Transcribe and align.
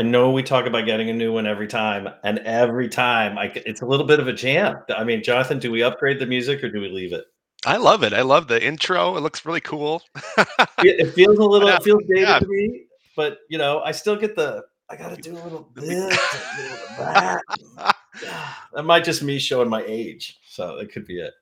I 0.00 0.02
know 0.02 0.30
we 0.30 0.42
talk 0.42 0.64
about 0.64 0.86
getting 0.86 1.10
a 1.10 1.12
new 1.12 1.30
one 1.30 1.46
every 1.46 1.66
time, 1.66 2.08
and 2.24 2.38
every 2.38 2.88
time 2.88 3.36
I, 3.36 3.52
it's 3.66 3.82
a 3.82 3.84
little 3.84 4.06
bit 4.06 4.18
of 4.18 4.28
a 4.28 4.32
jam. 4.32 4.78
I 4.88 5.04
mean, 5.04 5.22
Jonathan, 5.22 5.58
do 5.58 5.70
we 5.70 5.82
upgrade 5.82 6.18
the 6.18 6.24
music 6.24 6.64
or 6.64 6.70
do 6.70 6.80
we 6.80 6.88
leave 6.88 7.12
it? 7.12 7.26
I 7.66 7.76
love 7.76 8.02
it. 8.02 8.14
I 8.14 8.22
love 8.22 8.48
the 8.48 8.64
intro. 8.64 9.18
It 9.18 9.20
looks 9.20 9.44
really 9.44 9.60
cool. 9.60 10.02
it 10.78 11.12
feels 11.12 11.36
a 11.36 11.44
little, 11.44 11.68
it 11.68 11.82
feels 11.82 12.00
dated 12.08 12.28
yeah. 12.28 12.38
to 12.38 12.46
me, 12.46 12.86
but 13.14 13.40
you 13.50 13.58
know, 13.58 13.80
I 13.80 13.92
still 13.92 14.16
get 14.16 14.34
the. 14.34 14.62
I 14.88 14.96
got 14.96 15.14
to 15.14 15.20
do 15.20 15.34
a 15.34 15.42
little 15.42 15.70
this, 15.74 15.90
a 15.90 16.62
little 16.62 16.78
that. 16.98 17.42
that 18.72 18.82
might 18.82 19.04
just 19.04 19.22
me 19.22 19.38
showing 19.38 19.68
my 19.68 19.84
age, 19.86 20.38
so 20.48 20.78
it 20.78 20.90
could 20.90 21.06
be 21.06 21.20
it. 21.20 21.34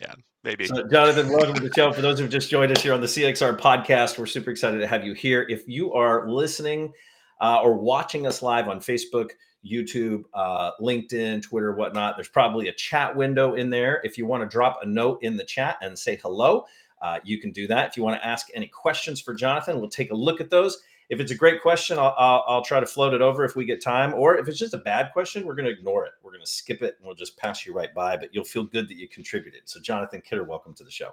Yeah, 0.00 0.14
maybe. 0.44 0.68
So, 0.68 0.84
Jonathan, 0.84 1.30
welcome 1.30 1.54
to 1.54 1.68
the 1.68 1.74
show. 1.74 1.92
For 1.92 2.00
those 2.00 2.20
who've 2.20 2.30
just 2.30 2.48
joined 2.48 2.70
us 2.70 2.80
here 2.80 2.94
on 2.94 3.00
the 3.00 3.08
CXR 3.08 3.58
podcast, 3.58 4.20
we're 4.20 4.26
super 4.26 4.52
excited 4.52 4.78
to 4.78 4.86
have 4.86 5.04
you 5.04 5.14
here. 5.14 5.44
If 5.48 5.66
you 5.66 5.92
are 5.94 6.30
listening 6.30 6.92
uh, 7.40 7.60
or 7.62 7.74
watching 7.74 8.26
us 8.26 8.42
live 8.42 8.68
on 8.68 8.80
Facebook, 8.80 9.30
YouTube, 9.64 10.24
uh, 10.34 10.72
LinkedIn, 10.80 11.42
Twitter, 11.42 11.72
whatnot, 11.72 12.16
there's 12.16 12.28
probably 12.28 12.68
a 12.68 12.72
chat 12.72 13.14
window 13.14 13.54
in 13.54 13.70
there. 13.70 14.00
If 14.04 14.18
you 14.18 14.26
want 14.26 14.42
to 14.42 14.48
drop 14.48 14.80
a 14.82 14.86
note 14.86 15.22
in 15.22 15.36
the 15.36 15.44
chat 15.44 15.78
and 15.82 15.98
say 15.98 16.16
hello, 16.16 16.64
uh, 17.00 17.18
you 17.24 17.38
can 17.38 17.50
do 17.50 17.66
that. 17.66 17.90
If 17.90 17.96
you 17.96 18.02
want 18.02 18.20
to 18.20 18.26
ask 18.26 18.48
any 18.54 18.68
questions 18.68 19.20
for 19.20 19.34
Jonathan, 19.34 19.80
we'll 19.80 19.90
take 19.90 20.10
a 20.10 20.16
look 20.16 20.40
at 20.40 20.50
those. 20.50 20.82
If 21.08 21.20
it's 21.20 21.32
a 21.32 21.34
great 21.34 21.60
question, 21.60 21.98
I'll, 21.98 22.14
I'll, 22.16 22.44
I'll, 22.46 22.62
try 22.62 22.80
to 22.80 22.86
float 22.86 23.12
it 23.12 23.20
over 23.20 23.44
if 23.44 23.54
we 23.54 23.66
get 23.66 23.82
time. 23.82 24.14
Or 24.14 24.38
if 24.38 24.48
it's 24.48 24.58
just 24.58 24.72
a 24.72 24.78
bad 24.78 25.12
question, 25.12 25.44
we're 25.44 25.54
going 25.54 25.66
to 25.66 25.72
ignore 25.72 26.06
it. 26.06 26.12
We're 26.22 26.30
going 26.30 26.44
to 26.44 26.50
skip 26.50 26.80
it 26.80 26.94
and 26.98 27.06
we'll 27.06 27.16
just 27.16 27.36
pass 27.36 27.66
you 27.66 27.74
right 27.74 27.92
by. 27.92 28.16
But 28.16 28.32
you'll 28.34 28.44
feel 28.44 28.64
good 28.64 28.88
that 28.88 28.96
you 28.96 29.08
contributed. 29.08 29.62
So, 29.66 29.80
Jonathan 29.80 30.22
Kidder, 30.22 30.44
welcome 30.44 30.72
to 30.74 30.84
the 30.84 30.90
show. 30.90 31.10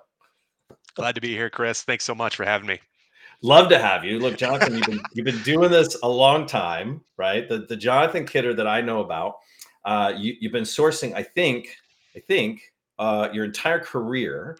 Glad 0.93 1.15
to 1.15 1.21
be 1.21 1.29
here, 1.29 1.49
Chris. 1.49 1.83
Thanks 1.83 2.05
so 2.05 2.15
much 2.15 2.35
for 2.35 2.45
having 2.45 2.67
me. 2.67 2.79
Love 3.41 3.69
to 3.69 3.79
have 3.79 4.03
you. 4.03 4.19
Look, 4.19 4.37
Jonathan, 4.37 4.73
you've 4.75 4.85
been 4.85 5.01
you've 5.13 5.25
been 5.25 5.41
doing 5.43 5.71
this 5.71 5.95
a 6.03 6.09
long 6.09 6.45
time, 6.45 7.01
right? 7.17 7.47
The 7.47 7.59
the 7.59 7.77
Jonathan 7.77 8.25
Kidder 8.25 8.53
that 8.53 8.67
I 8.67 8.81
know 8.81 8.99
about, 8.99 9.35
uh, 9.85 10.11
you, 10.17 10.35
you've 10.41 10.51
been 10.51 10.63
sourcing, 10.63 11.13
I 11.13 11.23
think, 11.23 11.75
I 12.15 12.19
think, 12.19 12.61
uh, 12.97 13.29
your 13.31 13.45
entire 13.45 13.79
career. 13.79 14.57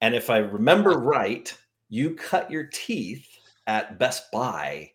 And 0.00 0.14
if 0.14 0.30
I 0.30 0.38
remember 0.38 0.98
right, 0.98 1.52
you 1.88 2.14
cut 2.14 2.50
your 2.50 2.64
teeth 2.72 3.26
at 3.66 3.98
Best 3.98 4.30
Buy 4.30 4.92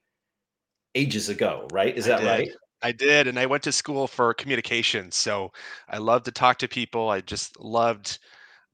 ages 0.96 1.30
ago, 1.30 1.68
right? 1.72 1.98
Is 1.98 2.06
that 2.06 2.24
right? 2.24 2.50
I 2.82 2.92
did, 2.92 3.28
and 3.28 3.40
I 3.40 3.46
went 3.46 3.64
to 3.64 3.72
school 3.72 4.08
for 4.08 4.34
communications, 4.36 5.16
so 5.16 5.52
I 5.90 5.98
love 5.98 6.24
to 6.24 6.32
talk 6.32 6.60
to 6.60 6.68
people. 6.68 7.10
I 7.10 7.22
just 7.22 7.60
loved 7.60 8.20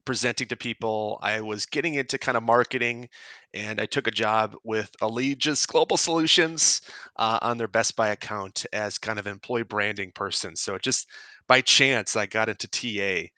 presenting 0.04 0.46
to 0.48 0.56
people. 0.56 1.18
I 1.22 1.40
was 1.40 1.64
getting 1.66 1.94
into 1.94 2.18
kind 2.18 2.36
of 2.36 2.42
marketing, 2.42 3.08
and 3.54 3.80
I 3.80 3.86
took 3.86 4.06
a 4.08 4.12
job 4.12 4.56
with 4.64 4.90
Allegis 5.00 5.64
Global 5.66 5.96
Solutions 5.96 6.82
uh, 7.16 7.38
on 7.40 7.56
their 7.56 7.68
Best 7.68 7.96
Buy 7.96 8.08
account 8.08 8.66
as 8.72 8.98
kind 8.98 9.18
of 9.18 9.26
employee 9.28 9.62
branding 9.62 10.10
person. 10.12 10.56
So 10.56 10.76
just 10.76 11.08
by 11.46 11.60
chance, 11.60 12.16
I 12.16 12.26
got 12.26 12.48
into 12.48 12.68
TA, 12.68 13.28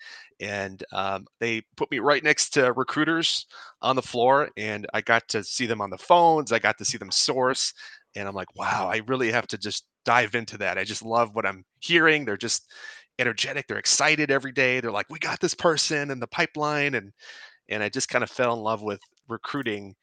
and 0.40 0.82
um, 0.92 1.26
they 1.40 1.62
put 1.76 1.90
me 1.90 1.98
right 1.98 2.24
next 2.24 2.50
to 2.50 2.72
recruiters 2.72 3.46
on 3.82 3.94
the 3.96 4.02
floor, 4.02 4.48
and 4.56 4.86
I 4.94 5.02
got 5.02 5.28
to 5.28 5.44
see 5.44 5.66
them 5.66 5.80
on 5.80 5.90
the 5.90 5.98
phones. 5.98 6.50
I 6.52 6.58
got 6.58 6.78
to 6.78 6.84
see 6.84 6.98
them 6.98 7.10
source, 7.10 7.74
and 8.14 8.26
I'm 8.26 8.34
like, 8.34 8.54
wow, 8.56 8.88
I 8.92 9.02
really 9.06 9.30
have 9.30 9.46
to 9.48 9.58
just 9.58 9.84
dive 10.04 10.34
into 10.34 10.56
that. 10.58 10.78
I 10.78 10.84
just 10.84 11.02
love 11.02 11.34
what 11.34 11.46
I'm 11.46 11.64
hearing. 11.80 12.24
They're 12.24 12.36
just 12.38 12.66
energetic. 13.18 13.66
They're 13.66 13.78
excited 13.78 14.30
every 14.30 14.52
day. 14.52 14.80
They're 14.80 14.90
like, 14.92 15.10
we 15.10 15.18
got 15.18 15.40
this 15.40 15.54
person 15.54 16.10
in 16.10 16.20
the 16.20 16.26
pipeline, 16.26 16.94
and 16.94 17.12
and 17.68 17.82
I 17.82 17.88
just 17.88 18.08
kind 18.08 18.24
of 18.24 18.30
fell 18.30 18.54
in 18.54 18.60
love 18.60 18.82
with 18.82 19.00
recruiting. 19.28 19.94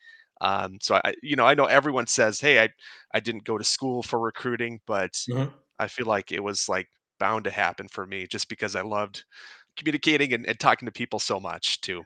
Um, 0.42 0.78
so 0.82 1.00
I, 1.04 1.14
you 1.22 1.36
know, 1.36 1.46
I 1.46 1.54
know 1.54 1.66
everyone 1.66 2.08
says, 2.08 2.40
hey, 2.40 2.62
I 2.62 2.70
I 3.14 3.20
didn't 3.20 3.44
go 3.44 3.58
to 3.58 3.64
school 3.64 4.04
for 4.04 4.20
recruiting, 4.20 4.80
but 4.86 5.14
mm-hmm. 5.30 5.50
I 5.80 5.88
feel 5.88 6.06
like 6.06 6.32
it 6.32 6.44
was 6.44 6.68
like 6.68 6.88
bound 7.20 7.46
to 7.46 7.52
happen 7.52 7.88
for 7.88 8.06
me 8.06 8.28
just 8.28 8.50
because 8.50 8.76
I 8.76 8.82
loved 8.82 9.24
communicating 9.78 10.34
and, 10.34 10.46
and 10.46 10.60
talking 10.60 10.86
to 10.86 10.92
people 10.92 11.20
so 11.20 11.40
much 11.40 11.82
too. 11.82 12.04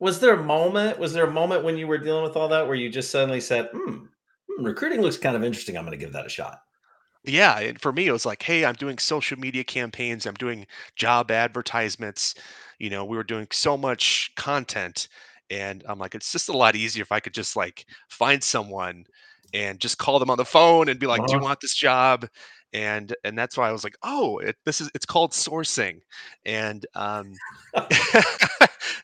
Was 0.00 0.20
there 0.20 0.34
a 0.34 0.42
moment? 0.42 0.98
Was 0.98 1.12
there 1.12 1.26
a 1.26 1.30
moment 1.30 1.64
when 1.64 1.76
you 1.76 1.86
were 1.86 1.98
dealing 1.98 2.24
with 2.24 2.36
all 2.36 2.48
that 2.48 2.66
where 2.66 2.76
you 2.76 2.90
just 2.90 3.10
suddenly 3.10 3.40
said, 3.40 3.68
hmm, 3.72 4.06
hmm 4.50 4.64
recruiting 4.64 5.00
looks 5.00 5.16
kind 5.16 5.36
of 5.36 5.44
interesting. 5.44 5.76
I'm 5.76 5.84
going 5.84 5.98
to 5.98 6.04
give 6.04 6.12
that 6.12 6.26
a 6.26 6.30
shot. 6.30 6.60
Yeah, 7.24 7.58
and 7.58 7.80
for 7.80 7.90
me, 7.90 8.06
it 8.06 8.12
was 8.12 8.26
like, 8.26 8.42
hey, 8.42 8.66
I'm 8.66 8.74
doing 8.74 8.98
social 8.98 9.38
media 9.38 9.64
campaigns, 9.64 10.26
I'm 10.26 10.34
doing 10.34 10.66
job 10.94 11.30
advertisements. 11.30 12.34
You 12.78 12.90
know, 12.90 13.04
we 13.04 13.16
were 13.16 13.24
doing 13.24 13.46
so 13.50 13.78
much 13.78 14.30
content, 14.36 15.08
and 15.50 15.84
I'm 15.86 15.98
like, 15.98 16.14
it's 16.14 16.32
just 16.32 16.48
a 16.48 16.56
lot 16.56 16.76
easier 16.76 17.02
if 17.02 17.12
I 17.12 17.20
could 17.20 17.34
just 17.34 17.56
like 17.56 17.86
find 18.08 18.42
someone 18.42 19.04
and 19.52 19.78
just 19.78 19.98
call 19.98 20.18
them 20.18 20.30
on 20.30 20.38
the 20.38 20.44
phone 20.44 20.88
and 20.88 20.98
be 20.98 21.06
like, 21.06 21.24
do 21.26 21.32
you 21.32 21.38
uh-huh. 21.38 21.44
want 21.44 21.60
this 21.60 21.74
job? 21.74 22.26
And 22.72 23.14
and 23.22 23.38
that's 23.38 23.56
why 23.56 23.68
I 23.68 23.72
was 23.72 23.84
like, 23.84 23.96
oh, 24.02 24.38
it, 24.38 24.56
this 24.64 24.80
is 24.80 24.90
it's 24.94 25.06
called 25.06 25.30
sourcing, 25.30 26.00
and 26.44 26.84
um, 26.96 27.32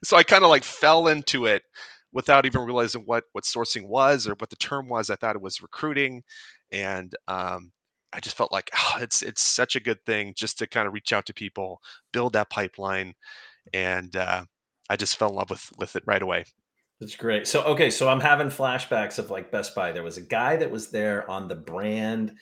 so 0.02 0.16
I 0.16 0.24
kind 0.24 0.42
of 0.42 0.50
like 0.50 0.64
fell 0.64 1.06
into 1.06 1.46
it 1.46 1.62
without 2.12 2.46
even 2.46 2.62
realizing 2.62 3.02
what 3.02 3.24
what 3.30 3.44
sourcing 3.44 3.86
was 3.86 4.26
or 4.26 4.34
what 4.38 4.50
the 4.50 4.56
term 4.56 4.88
was. 4.88 5.08
I 5.08 5.14
thought 5.14 5.36
it 5.36 5.42
was 5.42 5.62
recruiting, 5.62 6.24
and 6.72 7.14
um, 7.28 7.70
I 8.12 8.18
just 8.18 8.36
felt 8.36 8.50
like 8.50 8.70
oh, 8.76 8.98
it's 9.00 9.22
it's 9.22 9.42
such 9.42 9.76
a 9.76 9.80
good 9.80 10.04
thing 10.04 10.34
just 10.36 10.58
to 10.58 10.66
kind 10.66 10.88
of 10.88 10.92
reach 10.92 11.12
out 11.12 11.26
to 11.26 11.34
people, 11.34 11.80
build 12.12 12.32
that 12.32 12.50
pipeline, 12.50 13.14
and 13.72 14.16
uh, 14.16 14.44
I 14.90 14.96
just 14.96 15.16
fell 15.16 15.30
in 15.30 15.36
love 15.36 15.48
with 15.48 15.70
with 15.78 15.96
it 15.96 16.02
right 16.04 16.20
away. 16.20 16.44
That's 17.00 17.16
great. 17.16 17.46
So 17.46 17.62
okay, 17.62 17.88
so 17.88 18.08
I'm 18.08 18.20
having 18.20 18.48
flashbacks 18.48 19.18
of 19.18 19.30
like 19.30 19.50
Best 19.50 19.74
Buy. 19.74 19.92
There 19.92 20.02
was 20.02 20.18
a 20.18 20.22
guy 20.22 20.56
that 20.56 20.70
was 20.70 20.90
there 20.90 21.30
on 21.30 21.48
the 21.48 21.54
brand 21.54 22.32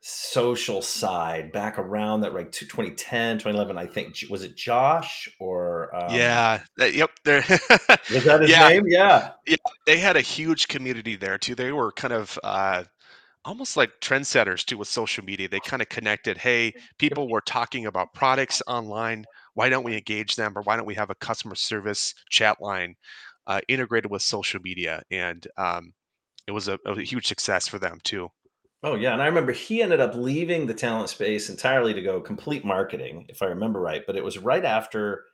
social 0.00 0.82
side 0.82 1.50
back 1.52 1.78
around 1.78 2.20
that 2.20 2.32
like 2.32 2.52
2010 2.52 3.38
2011 3.38 3.76
i 3.76 3.84
think 3.84 4.14
was 4.30 4.44
it 4.44 4.54
josh 4.54 5.28
or 5.40 5.92
um, 5.96 6.14
yeah 6.14 6.62
yep 6.78 7.10
there 7.24 7.38
was 7.48 8.22
that 8.22 8.38
his 8.40 8.50
yeah. 8.50 8.68
name 8.68 8.84
yeah 8.86 9.30
yeah 9.48 9.56
they 9.84 9.98
had 9.98 10.16
a 10.16 10.20
huge 10.20 10.68
community 10.68 11.16
there 11.16 11.38
too 11.38 11.56
they 11.56 11.72
were 11.72 11.90
kind 11.90 12.12
of 12.12 12.38
uh 12.44 12.84
almost 13.46 13.76
like 13.76 13.92
trendsetters 14.00 14.64
too 14.64 14.76
with 14.76 14.88
social 14.88 15.24
media. 15.24 15.48
They 15.48 15.60
kind 15.60 15.80
of 15.80 15.88
connected, 15.88 16.36
hey, 16.36 16.74
people 16.98 17.28
were 17.28 17.40
talking 17.40 17.86
about 17.86 18.12
products 18.12 18.60
online. 18.66 19.24
Why 19.56 19.70
don't 19.70 19.84
we 19.84 19.94
engage 19.94 20.36
them 20.36 20.52
or 20.54 20.60
why 20.62 20.76
don't 20.76 20.84
we 20.84 20.94
have 20.94 21.08
a 21.08 21.14
customer 21.14 21.54
service 21.54 22.14
chat 22.28 22.60
line 22.60 22.94
uh, 23.46 23.62
integrated 23.68 24.10
with 24.10 24.20
social 24.20 24.60
media? 24.62 25.02
And 25.10 25.46
um, 25.56 25.94
it 26.46 26.52
was 26.52 26.68
a, 26.68 26.78
a 26.84 27.00
huge 27.00 27.26
success 27.26 27.66
for 27.66 27.78
them 27.78 27.98
too. 28.04 28.28
Oh 28.82 28.96
yeah, 28.96 29.14
and 29.14 29.22
I 29.22 29.26
remember 29.26 29.52
he 29.52 29.82
ended 29.82 30.00
up 30.00 30.14
leaving 30.14 30.66
the 30.66 30.74
talent 30.74 31.08
space 31.08 31.48
entirely 31.48 31.94
to 31.94 32.02
go 32.02 32.20
complete 32.20 32.66
marketing, 32.66 33.24
if 33.30 33.42
I 33.42 33.46
remember 33.46 33.80
right. 33.80 34.02
But 34.06 34.16
it 34.16 34.22
was 34.22 34.36
right 34.36 34.64
after 34.64 35.24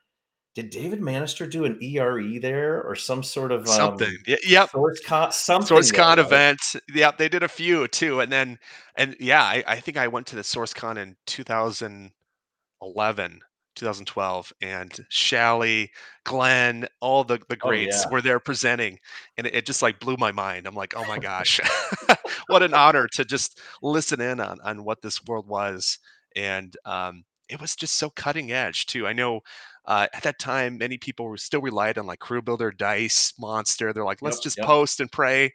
did 0.55 0.71
David 0.71 1.01
Manaster 1.01 1.47
do 1.47 1.65
an 1.65 1.83
ERE 1.83 2.39
there 2.39 2.81
or 2.83 2.95
some 2.95 3.25
sort 3.25 3.51
of 3.51 3.63
um, 3.63 3.67
something? 3.67 4.17
Yep. 4.27 4.71
SourceCon, 4.71 5.33
something. 5.33 5.77
SourceCon 5.77 6.17
there, 6.17 6.25
event. 6.25 6.61
Yep, 6.95 7.19
they 7.19 7.29
did 7.29 7.43
a 7.43 7.49
few 7.49 7.89
too, 7.89 8.21
and 8.21 8.31
then 8.31 8.57
and 8.97 9.17
yeah, 9.19 9.43
I, 9.43 9.65
I 9.67 9.81
think 9.81 9.97
I 9.97 10.07
went 10.07 10.29
to 10.29 10.37
the 10.37 10.43
SourceCon 10.43 10.99
in 10.99 11.17
2011, 11.27 13.41
2012, 13.77 14.53
and 14.63 14.99
Shally, 15.09 15.91
Glenn, 16.25 16.87
all 17.01 17.25
the 17.25 17.39
the 17.49 17.59
oh, 17.63 17.69
greats 17.69 18.01
oh, 18.01 18.03
yeah. 18.07 18.13
were 18.13 18.23
there 18.23 18.41
presenting, 18.41 18.99
and 19.37 19.47
it, 19.47 19.55
it, 19.55 19.67
just 19.67 19.83
like 19.83 20.01
blew 20.01 20.17
my 20.19 20.33
mind. 20.33 20.67
I'm 20.67 20.75
like, 20.75 20.95
oh 20.97 21.05
my 21.07 21.19
gosh, 21.21 21.61
what 22.49 22.63
an 22.63 22.75
honor 22.75 23.09
to 23.09 23.25
just 23.25 23.61
listen 23.83 24.21
in 24.21 24.41
on 24.41 24.59
on 24.65 24.85
what 24.85 25.03
this 25.03 25.25
world 25.25 25.47
was, 25.49 25.99
and 26.37 26.77
um, 26.85 27.25
it 27.49 27.61
was 27.61 27.77
just 27.77 27.97
so 27.97 28.11
cutting 28.11 28.53
edge 28.53 28.87
too. 28.87 29.07
I 29.07 29.13
know 29.13 29.41
uh, 29.87 30.07
at 30.13 30.23
that 30.23 30.39
time, 30.39 30.79
many 30.79 30.97
people 30.97 31.27
were 31.27 31.37
still 31.37 31.61
relied 31.61 31.99
on 31.99 32.07
like 32.07 32.21
Career 32.21 32.43
Builder, 32.43 32.71
Dice, 32.71 33.33
Monster. 33.39 33.93
They're 33.93 34.05
like, 34.05 34.23
let's 34.23 34.37
yep, 34.37 34.45
just 34.45 34.59
yep. 34.59 34.67
post 34.67 35.01
and 35.01 35.11
pray, 35.11 35.53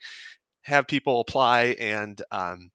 have 0.63 0.87
people 0.87 1.21
apply, 1.21 1.75
and 1.79 2.21
um, 2.31 2.69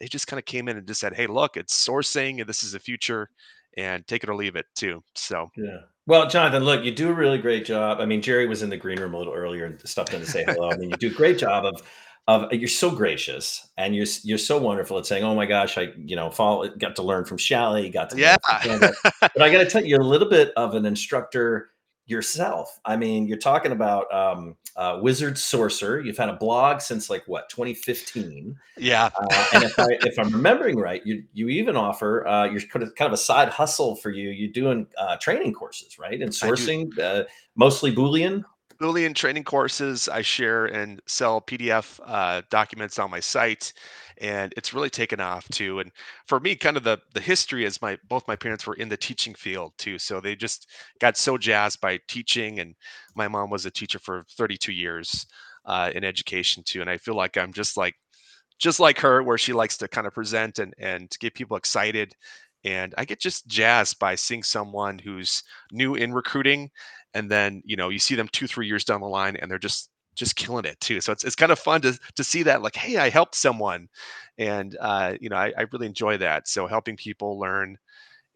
they 0.00 0.06
just 0.06 0.26
kind 0.26 0.38
of 0.38 0.44
came 0.44 0.68
in 0.68 0.76
and 0.76 0.86
just 0.86 1.00
said, 1.00 1.14
"Hey, 1.14 1.26
look, 1.26 1.56
it's 1.56 1.86
sourcing, 1.86 2.40
and 2.40 2.48
this 2.48 2.64
is 2.64 2.72
the 2.72 2.80
future, 2.80 3.30
and 3.78 4.06
take 4.06 4.22
it 4.24 4.28
or 4.28 4.34
leave 4.34 4.56
it 4.56 4.66
too." 4.74 5.02
So 5.14 5.50
yeah. 5.56 5.78
Well, 6.06 6.28
Jonathan, 6.28 6.64
look, 6.64 6.84
you 6.84 6.92
do 6.92 7.10
a 7.10 7.12
really 7.12 7.38
great 7.38 7.64
job. 7.64 8.00
I 8.00 8.06
mean, 8.06 8.22
Jerry 8.22 8.46
was 8.46 8.62
in 8.62 8.70
the 8.70 8.76
green 8.76 8.98
room 8.98 9.14
a 9.14 9.18
little 9.18 9.34
earlier 9.34 9.66
and 9.66 9.80
stopped 9.88 10.12
in 10.14 10.20
to 10.20 10.26
say 10.26 10.44
hello. 10.44 10.70
I 10.70 10.76
mean, 10.76 10.90
you 10.90 10.96
do 10.96 11.08
a 11.08 11.14
great 11.14 11.38
job 11.38 11.64
of 11.64 11.82
of 12.28 12.52
you're 12.52 12.68
so 12.68 12.90
gracious 12.90 13.68
and 13.78 13.96
you're 13.96 14.06
you're 14.22 14.38
so 14.38 14.58
wonderful 14.58 14.98
at 14.98 15.06
saying, 15.06 15.24
"Oh 15.24 15.34
my 15.34 15.46
gosh, 15.46 15.78
I 15.78 15.92
you 15.96 16.14
know 16.14 16.30
follow, 16.30 16.68
got 16.68 16.96
to 16.96 17.02
learn 17.02 17.24
from 17.24 17.38
Shally, 17.38 17.88
got 17.88 18.10
to 18.10 18.18
yeah." 18.18 18.36
but 18.50 19.42
I 19.42 19.50
got 19.50 19.58
to 19.58 19.66
tell 19.66 19.82
you, 19.82 19.88
you're 19.88 20.02
a 20.02 20.06
little 20.06 20.28
bit 20.28 20.52
of 20.56 20.74
an 20.74 20.84
instructor 20.84 21.70
yourself. 22.08 22.80
I 22.84 22.96
mean, 22.96 23.26
you're 23.26 23.38
talking 23.38 23.72
about 23.72 24.12
um, 24.12 24.56
uh, 24.76 24.98
Wizard 25.02 25.34
Sourcer. 25.34 26.04
You've 26.04 26.16
had 26.16 26.28
a 26.28 26.36
blog 26.36 26.80
since 26.80 27.10
like 27.10 27.22
what 27.26 27.48
2015. 27.50 28.56
Yeah. 28.78 29.10
uh, 29.14 29.46
and 29.54 29.64
if 29.64 29.78
I 29.78 29.86
if 30.02 30.18
I'm 30.18 30.30
remembering 30.30 30.78
right, 30.78 31.04
you 31.06 31.24
you 31.32 31.48
even 31.48 31.76
offer 31.76 32.26
uh, 32.26 32.44
you're 32.46 32.62
kind 32.62 32.82
of, 32.82 32.94
kind 32.94 33.06
of 33.06 33.12
a 33.12 33.18
side 33.18 33.48
hustle 33.50 33.96
for 33.96 34.10
you. 34.10 34.30
You're 34.30 34.52
doing 34.52 34.86
uh, 34.96 35.16
training 35.18 35.52
courses, 35.52 35.98
right? 35.98 36.20
And 36.20 36.32
sourcing, 36.32 36.98
uh, 36.98 37.24
mostly 37.56 37.94
Boolean. 37.94 38.44
Boolean 38.80 39.12
training 39.14 39.42
courses. 39.42 40.08
I 40.08 40.22
share 40.22 40.66
and 40.66 41.00
sell 41.06 41.40
PDF 41.40 41.98
uh, 42.04 42.42
documents 42.48 42.98
on 43.00 43.10
my 43.10 43.18
site, 43.18 43.72
and 44.18 44.54
it's 44.56 44.72
really 44.72 44.88
taken 44.90 45.18
off 45.18 45.48
too. 45.48 45.80
And 45.80 45.90
for 46.26 46.38
me, 46.38 46.54
kind 46.54 46.76
of 46.76 46.84
the 46.84 46.98
the 47.12 47.20
history 47.20 47.64
is 47.64 47.82
my 47.82 47.98
both 48.08 48.28
my 48.28 48.36
parents 48.36 48.66
were 48.68 48.74
in 48.74 48.88
the 48.88 48.96
teaching 48.96 49.34
field 49.34 49.72
too, 49.78 49.98
so 49.98 50.20
they 50.20 50.36
just 50.36 50.68
got 51.00 51.16
so 51.16 51.36
jazzed 51.36 51.80
by 51.80 51.98
teaching. 52.06 52.60
And 52.60 52.76
my 53.16 53.26
mom 53.26 53.50
was 53.50 53.66
a 53.66 53.70
teacher 53.70 53.98
for 53.98 54.24
32 54.36 54.72
years 54.72 55.26
uh, 55.64 55.90
in 55.92 56.04
education 56.04 56.62
too, 56.64 56.80
and 56.80 56.88
I 56.90 56.98
feel 56.98 57.14
like 57.16 57.36
I'm 57.36 57.52
just 57.52 57.76
like 57.76 57.96
just 58.58 58.80
like 58.80 58.98
her, 59.00 59.22
where 59.22 59.38
she 59.38 59.52
likes 59.52 59.76
to 59.78 59.88
kind 59.88 60.06
of 60.06 60.14
present 60.14 60.58
and 60.58 60.74
and 60.78 61.10
get 61.20 61.34
people 61.34 61.56
excited. 61.56 62.14
And 62.64 62.92
I 62.98 63.04
get 63.04 63.20
just 63.20 63.46
jazzed 63.46 63.98
by 64.00 64.16
seeing 64.16 64.42
someone 64.42 64.98
who's 64.98 65.42
new 65.70 65.94
in 65.94 66.12
recruiting 66.12 66.70
and 67.14 67.30
then 67.30 67.62
you 67.64 67.76
know 67.76 67.88
you 67.88 67.98
see 67.98 68.14
them 68.14 68.28
two 68.32 68.46
three 68.46 68.66
years 68.66 68.84
down 68.84 69.00
the 69.00 69.06
line 69.06 69.36
and 69.36 69.50
they're 69.50 69.58
just 69.58 69.90
just 70.14 70.34
killing 70.34 70.64
it 70.64 70.80
too. 70.80 71.00
So 71.00 71.12
it's, 71.12 71.22
it's 71.22 71.36
kind 71.36 71.52
of 71.52 71.58
fun 71.60 71.80
to 71.82 71.98
to 72.16 72.24
see 72.24 72.42
that 72.44 72.62
like 72.62 72.76
hey 72.76 72.96
i 72.96 73.08
helped 73.08 73.34
someone. 73.34 73.88
And 74.38 74.76
uh, 74.80 75.14
you 75.20 75.28
know 75.28 75.36
I, 75.36 75.52
I 75.56 75.66
really 75.72 75.86
enjoy 75.86 76.16
that. 76.18 76.48
So 76.48 76.66
helping 76.66 76.96
people 76.96 77.38
learn 77.38 77.78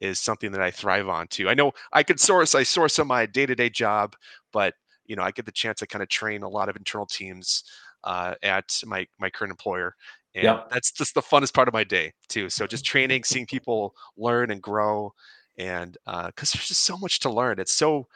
is 0.01 0.19
something 0.19 0.51
that 0.53 0.63
i 0.63 0.71
thrive 0.71 1.09
on 1.09 1.29
too. 1.29 1.49
I 1.49 1.55
know 1.55 1.73
i 1.93 2.03
could 2.03 2.21
source 2.21 2.55
i 2.55 2.63
source 2.63 2.99
on 2.99 3.07
my 3.07 3.27
day-to-day 3.27 3.71
job 3.71 4.17
but 4.53 4.75
you 5.07 5.17
know 5.17 5.23
i 5.23 5.31
get 5.31 5.47
the 5.47 5.53
chance 5.53 5.79
to 5.81 5.87
kind 5.87 6.03
of 6.03 6.09
train 6.09 6.43
a 6.43 6.49
lot 6.49 6.69
of 6.69 6.77
internal 6.77 7.07
teams 7.07 7.65
uh, 8.05 8.35
at 8.43 8.81
my 8.85 9.07
my 9.21 9.31
current 9.31 9.53
employer 9.53 9.95
and 10.35 10.45
that's 10.71 10.91
just 10.91 11.15
the 11.15 11.21
funnest 11.23 11.55
part 11.55 11.69
of 11.69 11.75
my 11.75 11.85
day 11.85 12.13
too. 12.29 12.49
So 12.49 12.67
just 12.67 12.85
training 12.85 13.25
seeing 13.25 13.47
people 13.47 13.95
learn 14.17 14.51
and 14.51 14.63
grow 14.63 15.13
and 15.59 15.97
because 16.07 16.55
uh, 16.55 16.57
there's 16.57 16.69
just 16.69 16.85
so 16.85 16.97
much 16.97 17.21
to 17.21 17.31
learn. 17.31 17.59
It's 17.59 17.73
so 17.73 18.07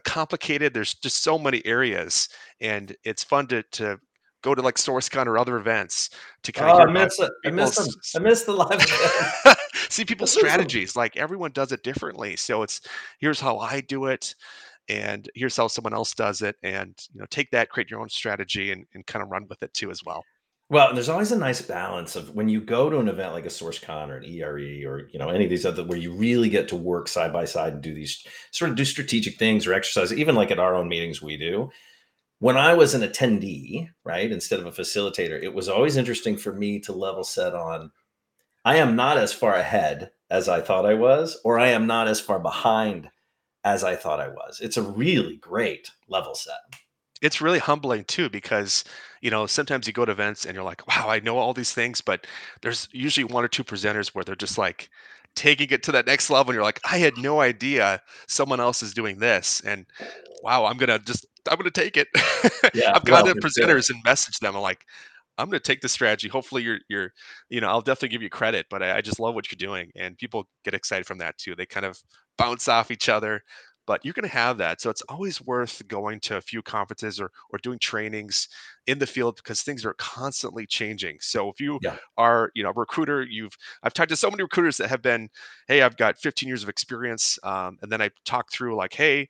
complicated. 0.00 0.74
There's 0.74 0.94
just 0.94 1.22
so 1.22 1.38
many 1.38 1.64
areas, 1.64 2.28
and 2.60 2.94
it's 3.04 3.24
fun 3.24 3.46
to 3.48 3.62
to 3.72 3.98
go 4.42 4.54
to 4.54 4.62
like 4.62 4.76
SourceCon 4.76 5.26
or 5.26 5.38
other 5.38 5.56
events 5.56 6.10
to 6.42 6.52
kind 6.52 6.70
of. 6.70 6.80
Oh, 6.80 6.82
I 6.82 6.92
miss 6.92 7.18
it. 7.18 7.32
I 7.44 7.50
miss 7.50 7.76
them. 7.76 7.86
I 8.16 8.18
miss 8.18 8.42
the 8.42 8.52
live. 8.52 9.56
see 9.88 10.04
people's 10.06 10.32
strategies. 10.32 10.96
Like 10.96 11.16
everyone 11.16 11.52
does 11.52 11.72
it 11.72 11.82
differently, 11.82 12.36
so 12.36 12.62
it's 12.62 12.80
here's 13.18 13.40
how 13.40 13.58
I 13.58 13.80
do 13.80 14.06
it, 14.06 14.34
and 14.88 15.28
here's 15.34 15.56
how 15.56 15.68
someone 15.68 15.94
else 15.94 16.14
does 16.14 16.42
it, 16.42 16.56
and 16.62 16.94
you 17.12 17.20
know 17.20 17.26
take 17.30 17.50
that, 17.52 17.70
create 17.70 17.90
your 17.90 18.00
own 18.00 18.08
strategy, 18.08 18.72
and 18.72 18.84
and 18.94 19.06
kind 19.06 19.22
of 19.22 19.30
run 19.30 19.46
with 19.48 19.62
it 19.62 19.72
too 19.74 19.90
as 19.90 20.04
well. 20.04 20.24
Well, 20.74 20.92
there's 20.92 21.08
always 21.08 21.30
a 21.30 21.38
nice 21.38 21.62
balance 21.62 22.16
of 22.16 22.34
when 22.34 22.48
you 22.48 22.60
go 22.60 22.90
to 22.90 22.98
an 22.98 23.06
event 23.06 23.32
like 23.32 23.46
a 23.46 23.48
SourceCon 23.48 24.08
or 24.08 24.16
an 24.16 24.24
ERE 24.24 24.84
or 24.90 25.08
you 25.12 25.20
know 25.20 25.28
any 25.28 25.44
of 25.44 25.50
these 25.50 25.64
other 25.64 25.84
where 25.84 25.96
you 25.96 26.12
really 26.12 26.48
get 26.48 26.66
to 26.66 26.74
work 26.74 27.06
side 27.06 27.32
by 27.32 27.44
side 27.44 27.74
and 27.74 27.80
do 27.80 27.94
these 27.94 28.26
sort 28.50 28.72
of 28.72 28.76
do 28.76 28.84
strategic 28.84 29.38
things 29.38 29.68
or 29.68 29.72
exercise, 29.72 30.12
even 30.12 30.34
like 30.34 30.50
at 30.50 30.58
our 30.58 30.74
own 30.74 30.88
meetings 30.88 31.22
we 31.22 31.36
do. 31.36 31.70
When 32.40 32.56
I 32.56 32.74
was 32.74 32.92
an 32.92 33.02
attendee, 33.02 33.88
right, 34.02 34.32
instead 34.32 34.58
of 34.58 34.66
a 34.66 34.72
facilitator, 34.72 35.40
it 35.40 35.54
was 35.54 35.68
always 35.68 35.96
interesting 35.96 36.36
for 36.36 36.52
me 36.52 36.80
to 36.80 36.92
level 36.92 37.22
set 37.22 37.54
on 37.54 37.92
I 38.64 38.78
am 38.78 38.96
not 38.96 39.16
as 39.16 39.32
far 39.32 39.54
ahead 39.54 40.10
as 40.28 40.48
I 40.48 40.60
thought 40.60 40.86
I 40.86 40.94
was, 40.94 41.40
or 41.44 41.56
I 41.56 41.68
am 41.68 41.86
not 41.86 42.08
as 42.08 42.18
far 42.18 42.40
behind 42.40 43.08
as 43.62 43.84
I 43.84 43.94
thought 43.94 44.18
I 44.18 44.26
was. 44.26 44.58
It's 44.60 44.76
a 44.76 44.82
really 44.82 45.36
great 45.36 45.92
level 46.08 46.34
set 46.34 46.58
it's 47.24 47.40
really 47.40 47.58
humbling 47.58 48.04
too 48.04 48.28
because 48.28 48.84
you 49.24 49.30
know 49.30 49.46
sometimes 49.46 49.86
you 49.86 49.92
go 49.92 50.04
to 50.04 50.12
events 50.12 50.44
and 50.44 50.54
you're 50.54 50.62
like 50.62 50.86
wow 50.86 51.08
i 51.08 51.18
know 51.20 51.38
all 51.38 51.54
these 51.54 51.72
things 51.72 52.00
but 52.02 52.26
there's 52.60 52.88
usually 52.92 53.24
one 53.24 53.42
or 53.42 53.48
two 53.48 53.64
presenters 53.64 54.08
where 54.08 54.22
they're 54.22 54.36
just 54.36 54.58
like 54.58 54.90
taking 55.34 55.68
it 55.70 55.82
to 55.82 55.90
that 55.90 56.06
next 56.06 56.30
level 56.30 56.50
and 56.50 56.54
you're 56.54 56.62
like 56.62 56.78
i 56.88 56.98
had 56.98 57.16
no 57.16 57.40
idea 57.40 58.00
someone 58.28 58.60
else 58.60 58.82
is 58.82 58.92
doing 58.92 59.18
this 59.18 59.62
and 59.64 59.86
wow 60.42 60.66
i'm 60.66 60.76
gonna 60.76 60.98
just 61.00 61.26
i'm 61.50 61.56
gonna 61.56 61.70
take 61.70 61.96
it. 61.96 62.06
Yeah, 62.74 62.92
i've 62.94 63.04
gone 63.04 63.24
well, 63.24 63.34
to 63.34 63.40
presenters 63.40 63.90
and 63.90 64.02
messaged 64.04 64.38
them 64.40 64.54
i'm 64.54 64.62
like 64.62 64.84
i'm 65.38 65.48
gonna 65.48 65.58
take 65.58 65.80
this 65.80 65.92
strategy. 65.92 66.28
Hopefully 66.28 66.62
you're 66.62 66.78
you're 66.88 67.12
you 67.48 67.60
know 67.60 67.68
i'll 67.68 67.80
definitely 67.80 68.10
give 68.10 68.22
you 68.22 68.30
credit 68.30 68.66
but 68.70 68.82
I, 68.82 68.98
I 68.98 69.00
just 69.00 69.18
love 69.18 69.34
what 69.34 69.50
you're 69.50 69.68
doing 69.68 69.90
and 69.96 70.18
people 70.18 70.46
get 70.64 70.74
excited 70.74 71.06
from 71.06 71.18
that 71.18 71.38
too. 71.38 71.54
They 71.54 71.66
kind 71.66 71.86
of 71.86 71.98
bounce 72.36 72.68
off 72.68 72.90
each 72.90 73.08
other 73.08 73.42
but 73.86 74.04
you're 74.04 74.14
going 74.14 74.28
to 74.28 74.34
have 74.34 74.58
that. 74.58 74.80
So 74.80 74.90
it's 74.90 75.02
always 75.02 75.40
worth 75.42 75.86
going 75.88 76.20
to 76.20 76.36
a 76.36 76.40
few 76.40 76.62
conferences 76.62 77.20
or 77.20 77.30
or 77.50 77.58
doing 77.58 77.78
trainings 77.78 78.48
in 78.86 78.98
the 78.98 79.06
field 79.06 79.36
because 79.36 79.62
things 79.62 79.84
are 79.84 79.94
constantly 79.94 80.66
changing. 80.66 81.18
So 81.20 81.50
if 81.50 81.60
you 81.60 81.78
yeah. 81.82 81.96
are, 82.16 82.50
you 82.54 82.62
know, 82.62 82.70
a 82.70 82.74
recruiter, 82.74 83.22
you've 83.22 83.56
I've 83.82 83.94
talked 83.94 84.10
to 84.10 84.16
so 84.16 84.30
many 84.30 84.42
recruiters 84.42 84.76
that 84.78 84.88
have 84.88 85.02
been, 85.02 85.28
hey, 85.68 85.82
I've 85.82 85.96
got 85.96 86.18
15 86.18 86.48
years 86.48 86.62
of 86.62 86.68
experience, 86.68 87.38
um, 87.42 87.78
and 87.82 87.90
then 87.90 88.00
I 88.00 88.10
talk 88.24 88.50
through 88.50 88.76
like, 88.76 88.94
hey, 88.94 89.28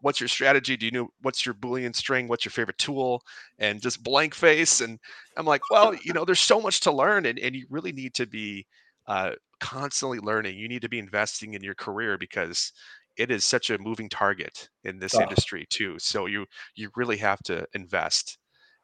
what's 0.00 0.20
your 0.20 0.28
strategy? 0.28 0.76
Do 0.76 0.86
you 0.86 0.92
know 0.92 1.08
what's 1.22 1.46
your 1.46 1.54
Boolean 1.54 1.94
string? 1.94 2.28
What's 2.28 2.44
your 2.44 2.50
favorite 2.50 2.78
tool? 2.78 3.22
And 3.58 3.80
just 3.80 4.02
blank 4.02 4.34
face. 4.34 4.80
And 4.80 4.98
I'm 5.36 5.46
like, 5.46 5.62
well, 5.70 5.94
you 6.02 6.12
know, 6.12 6.24
there's 6.24 6.40
so 6.40 6.60
much 6.60 6.80
to 6.80 6.92
learn, 6.92 7.26
and 7.26 7.38
and 7.38 7.54
you 7.54 7.66
really 7.70 7.92
need 7.92 8.14
to 8.14 8.26
be 8.26 8.66
uh, 9.06 9.32
constantly 9.60 10.18
learning. 10.18 10.58
You 10.58 10.68
need 10.68 10.82
to 10.82 10.88
be 10.88 10.98
investing 10.98 11.54
in 11.54 11.62
your 11.62 11.74
career 11.74 12.18
because 12.18 12.72
it 13.16 13.30
is 13.30 13.44
such 13.44 13.70
a 13.70 13.78
moving 13.78 14.08
target 14.08 14.68
in 14.84 14.98
this 14.98 15.14
oh. 15.14 15.22
industry 15.22 15.66
too. 15.70 15.98
So 15.98 16.26
you 16.26 16.46
you 16.74 16.90
really 16.96 17.16
have 17.18 17.40
to 17.44 17.66
invest, 17.74 18.38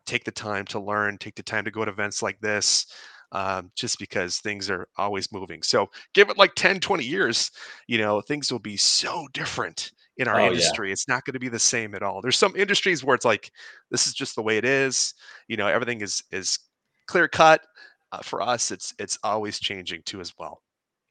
take 0.07 0.25
the 0.25 0.31
time 0.31 0.65
to 0.67 0.81
learn, 0.81 1.19
take 1.19 1.35
the 1.35 1.43
time 1.43 1.65
to 1.65 1.71
go 1.71 1.85
to 1.85 1.91
events 1.91 2.23
like 2.23 2.41
this, 2.41 2.87
um, 3.33 3.71
just 3.75 3.99
because 3.99 4.39
things 4.39 4.71
are 4.71 4.87
always 4.97 5.33
moving. 5.33 5.63
So 5.63 5.89
give 6.15 6.31
it 6.31 6.39
like 6.39 6.55
10, 6.55 6.81
20 6.81 7.05
years, 7.05 7.51
you 7.89 7.99
know, 7.99 8.21
things 8.21 8.53
will 8.53 8.59
be 8.59 8.77
so 8.77 9.27
different 9.33 9.91
in 10.19 10.29
our 10.29 10.41
oh, 10.41 10.47
industry. 10.49 10.89
Yeah. 10.89 10.93
It's 10.93 11.09
not 11.09 11.25
going 11.25 11.33
to 11.35 11.41
be 11.41 11.49
the 11.49 11.59
same 11.59 11.95
at 11.95 12.03
all. 12.03 12.21
There's 12.21 12.39
some 12.39 12.55
industries 12.57 13.03
where 13.03 13.15
it's 13.15 13.25
like, 13.25 13.51
this 13.91 14.07
is 14.07 14.13
just 14.13 14.35
the 14.35 14.43
way 14.43 14.59
it 14.59 14.65
is. 14.65 15.15
You 15.49 15.57
know, 15.57 15.67
everything 15.67 16.03
is 16.03 16.23
is 16.31 16.59
clear 17.07 17.29
cut. 17.29 17.63
Uh, 18.13 18.19
for 18.19 18.43
us, 18.43 18.71
it's 18.71 18.93
it's 18.99 19.19
always 19.25 19.59
changing 19.59 20.03
too 20.05 20.21
as 20.21 20.35
well. 20.39 20.61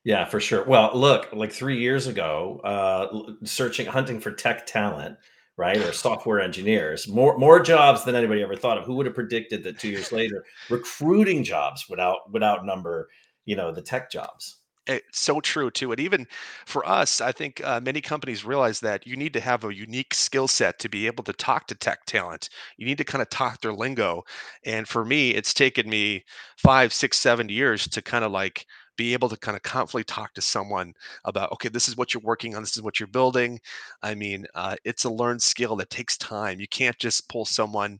Yeah, 0.03 0.25
for 0.25 0.39
sure. 0.39 0.63
Well, 0.63 0.91
look, 0.95 1.29
like 1.31 1.51
three 1.51 1.79
years 1.79 2.07
ago, 2.07 2.59
uh, 2.63 3.33
searching, 3.45 3.85
hunting 3.85 4.19
for 4.19 4.31
tech 4.31 4.65
talent, 4.65 5.17
right, 5.57 5.77
or 5.77 5.93
software 5.93 6.41
engineers, 6.41 7.07
more 7.07 7.37
more 7.37 7.59
jobs 7.59 8.03
than 8.03 8.15
anybody 8.15 8.41
ever 8.41 8.55
thought 8.55 8.77
of. 8.77 8.85
Who 8.85 8.95
would 8.95 9.05
have 9.05 9.15
predicted 9.15 9.63
that 9.63 9.79
two 9.79 9.89
years 9.89 10.11
later, 10.11 10.43
recruiting 10.69 11.43
jobs 11.43 11.87
would 11.89 11.99
out 11.99 12.31
would 12.31 12.43
outnumber, 12.43 13.09
you 13.45 13.55
know, 13.55 13.71
the 13.71 13.81
tech 13.81 14.09
jobs? 14.09 14.57
It's 14.87 15.19
so 15.19 15.39
true 15.41 15.69
too, 15.69 15.91
and 15.91 15.99
even 16.01 16.25
for 16.65 16.83
us, 16.89 17.21
I 17.21 17.31
think 17.31 17.61
uh, 17.63 17.79
many 17.79 18.01
companies 18.01 18.43
realize 18.43 18.79
that 18.79 19.05
you 19.05 19.15
need 19.15 19.31
to 19.33 19.39
have 19.39 19.63
a 19.63 19.73
unique 19.75 20.15
skill 20.15 20.47
set 20.47 20.79
to 20.79 20.89
be 20.89 21.05
able 21.05 21.23
to 21.25 21.33
talk 21.33 21.67
to 21.67 21.75
tech 21.75 22.05
talent. 22.07 22.49
You 22.77 22.87
need 22.87 22.97
to 22.97 23.03
kind 23.03 23.21
of 23.21 23.29
talk 23.29 23.61
their 23.61 23.73
lingo, 23.73 24.23
and 24.65 24.87
for 24.87 25.05
me, 25.05 25.31
it's 25.35 25.53
taken 25.53 25.87
me 25.87 26.25
five, 26.57 26.91
six, 26.91 27.19
seven 27.19 27.47
years 27.47 27.87
to 27.89 28.01
kind 28.01 28.25
of 28.25 28.31
like 28.31 28.65
be 29.01 29.13
able 29.13 29.29
to 29.29 29.37
kind 29.37 29.57
of 29.57 29.63
confidently 29.63 30.03
talk 30.03 30.31
to 30.31 30.41
someone 30.41 30.93
about 31.25 31.51
okay 31.51 31.69
this 31.69 31.87
is 31.87 31.97
what 31.97 32.13
you're 32.13 32.21
working 32.21 32.55
on 32.55 32.61
this 32.61 32.77
is 32.77 32.83
what 32.83 32.99
you're 32.99 33.07
building. 33.07 33.59
I 34.03 34.13
mean 34.13 34.45
uh, 34.53 34.75
it's 34.85 35.05
a 35.05 35.09
learned 35.09 35.41
skill 35.41 35.75
that 35.77 35.89
takes 35.89 36.17
time. 36.17 36.59
You 36.59 36.67
can't 36.67 36.97
just 36.99 37.27
pull 37.27 37.43
someone 37.45 37.99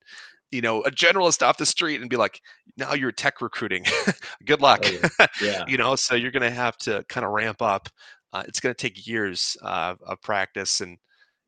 you 0.52 0.62
know 0.62 0.84
a 0.84 0.92
generalist 0.92 1.42
off 1.42 1.58
the 1.58 1.66
street 1.66 2.02
and 2.02 2.10
be 2.10 2.18
like 2.18 2.40
now 2.78 2.94
you're 2.94 3.12
tech 3.12 3.42
recruiting. 3.42 3.84
Good 4.46 4.62
luck. 4.62 4.82
Oh, 4.86 5.10
yeah. 5.20 5.28
yeah. 5.42 5.64
you 5.68 5.78
know 5.78 5.96
so 5.96 6.14
you're 6.14 6.30
going 6.30 6.44
to 6.44 6.52
have 6.52 6.78
to 6.78 7.04
kind 7.10 7.26
of 7.26 7.32
ramp 7.32 7.64
up. 7.64 7.90
Uh, 8.32 8.44
it's 8.48 8.60
going 8.60 8.74
to 8.74 8.82
take 8.82 9.08
years 9.08 9.58
uh, 9.64 9.96
of 10.06 10.22
practice 10.22 10.82
and 10.82 11.00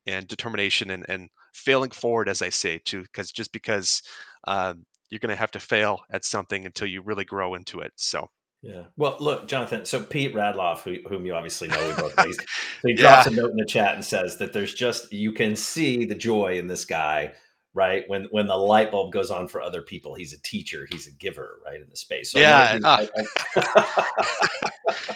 and 0.07 0.27
determination 0.27 0.89
and 0.89 1.05
and 1.09 1.29
failing 1.53 1.91
forward 1.91 2.27
as 2.27 2.41
i 2.41 2.49
say 2.49 2.79
too 2.83 3.03
because 3.03 3.31
just 3.31 3.51
because 3.53 4.01
um, 4.47 4.83
you're 5.11 5.19
going 5.19 5.29
to 5.29 5.35
have 5.35 5.51
to 5.51 5.59
fail 5.59 5.99
at 6.11 6.25
something 6.25 6.65
until 6.65 6.87
you 6.87 7.03
really 7.03 7.23
grow 7.23 7.53
into 7.53 7.81
it 7.81 7.91
so 7.95 8.27
yeah. 8.63 8.83
Well, 8.95 9.17
look, 9.19 9.47
Jonathan. 9.47 9.83
So 9.83 10.01
Pete 10.01 10.33
Radloff, 10.33 10.79
who, 10.79 10.97
whom 11.09 11.25
you 11.25 11.35
obviously 11.35 11.67
know, 11.67 11.85
we 11.85 11.93
both 12.01 12.13
so 12.17 12.43
he 12.87 12.93
drops 12.93 13.27
yeah. 13.27 13.33
a 13.33 13.35
note 13.35 13.51
in 13.51 13.57
the 13.57 13.65
chat 13.65 13.95
and 13.95 14.03
says 14.03 14.37
that 14.37 14.53
there's 14.53 14.73
just 14.73 15.11
you 15.11 15.33
can 15.33 15.53
see 15.55 16.05
the 16.05 16.15
joy 16.15 16.57
in 16.57 16.67
this 16.67 16.85
guy, 16.85 17.33
right? 17.73 18.05
When 18.07 18.23
when 18.31 18.47
the 18.47 18.55
light 18.55 18.89
bulb 18.89 19.11
goes 19.11 19.31
on 19.31 19.49
for 19.49 19.61
other 19.61 19.81
people, 19.81 20.15
he's 20.15 20.31
a 20.31 20.41
teacher, 20.43 20.87
he's 20.89 21.07
a 21.07 21.11
giver, 21.11 21.59
right 21.65 21.81
in 21.81 21.89
the 21.89 21.97
space. 21.97 22.31
So 22.31 22.39
yeah. 22.39 22.79
Ah. 22.85 23.01
I, 23.01 23.09
I, 23.57 24.35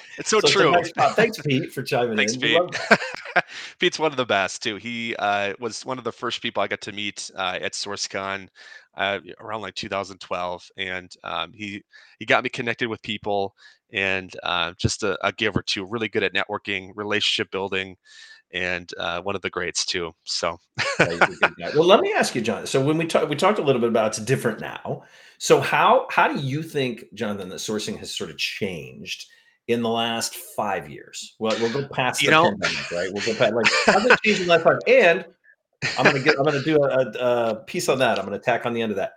it's 0.17 0.29
so, 0.29 0.39
so 0.41 0.47
true. 0.49 0.75
Thanks, 1.13 1.39
Pete, 1.41 1.71
for 1.71 1.83
chiming 1.83 2.17
Thanks, 2.17 2.33
in. 2.33 2.41
Pete. 2.41 2.59
Pete's 3.79 3.99
one 3.99 4.11
of 4.11 4.17
the 4.17 4.25
best 4.25 4.63
too. 4.63 4.75
He 4.77 5.15
uh, 5.17 5.53
was 5.59 5.85
one 5.85 5.97
of 5.97 6.03
the 6.03 6.11
first 6.11 6.41
people 6.41 6.61
I 6.63 6.67
got 6.67 6.81
to 6.81 6.91
meet 6.91 7.29
uh, 7.35 7.59
at 7.61 7.73
SourceCon 7.73 8.47
uh, 8.95 9.19
around 9.39 9.61
like 9.61 9.75
2012, 9.75 10.69
and 10.77 11.11
um, 11.23 11.51
he 11.53 11.83
he 12.19 12.25
got 12.25 12.43
me 12.43 12.49
connected 12.49 12.87
with 12.87 13.01
people 13.01 13.53
and 13.93 14.35
uh, 14.43 14.73
just 14.77 15.03
a, 15.03 15.17
a 15.25 15.31
giver 15.31 15.61
too. 15.61 15.85
Really 15.85 16.09
good 16.09 16.23
at 16.23 16.33
networking, 16.33 16.91
relationship 16.95 17.51
building, 17.51 17.95
and 18.53 18.89
uh, 18.97 19.21
one 19.21 19.35
of 19.35 19.41
the 19.41 19.49
greats 19.49 19.85
too. 19.85 20.11
So, 20.23 20.57
well, 20.99 21.85
let 21.85 22.01
me 22.01 22.13
ask 22.13 22.35
you, 22.35 22.41
John. 22.41 22.65
So 22.65 22.83
when 22.83 22.97
we 22.97 23.05
talked, 23.05 23.29
we 23.29 23.35
talked 23.35 23.59
a 23.59 23.63
little 23.63 23.81
bit 23.81 23.89
about 23.89 24.07
it's 24.07 24.17
different 24.19 24.59
now. 24.59 25.03
So 25.37 25.61
how 25.61 26.07
how 26.09 26.27
do 26.27 26.39
you 26.39 26.63
think, 26.63 27.05
Jonathan, 27.13 27.49
that 27.49 27.57
sourcing 27.57 27.97
has 27.99 28.15
sort 28.15 28.29
of 28.29 28.37
changed? 28.37 29.27
In 29.67 29.81
the 29.81 29.89
last 29.89 30.35
five 30.35 30.89
years. 30.89 31.35
Well, 31.39 31.55
we'll 31.59 31.73
go 31.73 31.87
past 31.87 32.21
you 32.21 32.29
the 32.29 32.31
know, 32.31 32.43
pandemic, 32.49 32.91
right? 32.91 33.09
We'll 33.11 33.25
go 33.25 33.35
past 33.35 33.53
like 33.53 34.21
changed 34.21 34.41
in 34.41 34.47
the 34.47 34.53
last 34.53 34.63
five? 34.63 34.79
And 34.87 35.25
I'm 35.97 36.05
gonna 36.05 36.19
get 36.19 36.37
I'm 36.37 36.45
gonna 36.45 36.63
do 36.63 36.81
a, 36.83 36.87
a, 36.87 37.55
piece 37.65 37.89
on 37.89 37.99
that. 37.99 38.17
I'm 38.17 38.25
gonna 38.25 38.39
tack 38.39 38.65
on 38.65 38.73
the 38.73 38.81
end 38.81 38.91
of 38.91 38.95
that. 38.97 39.13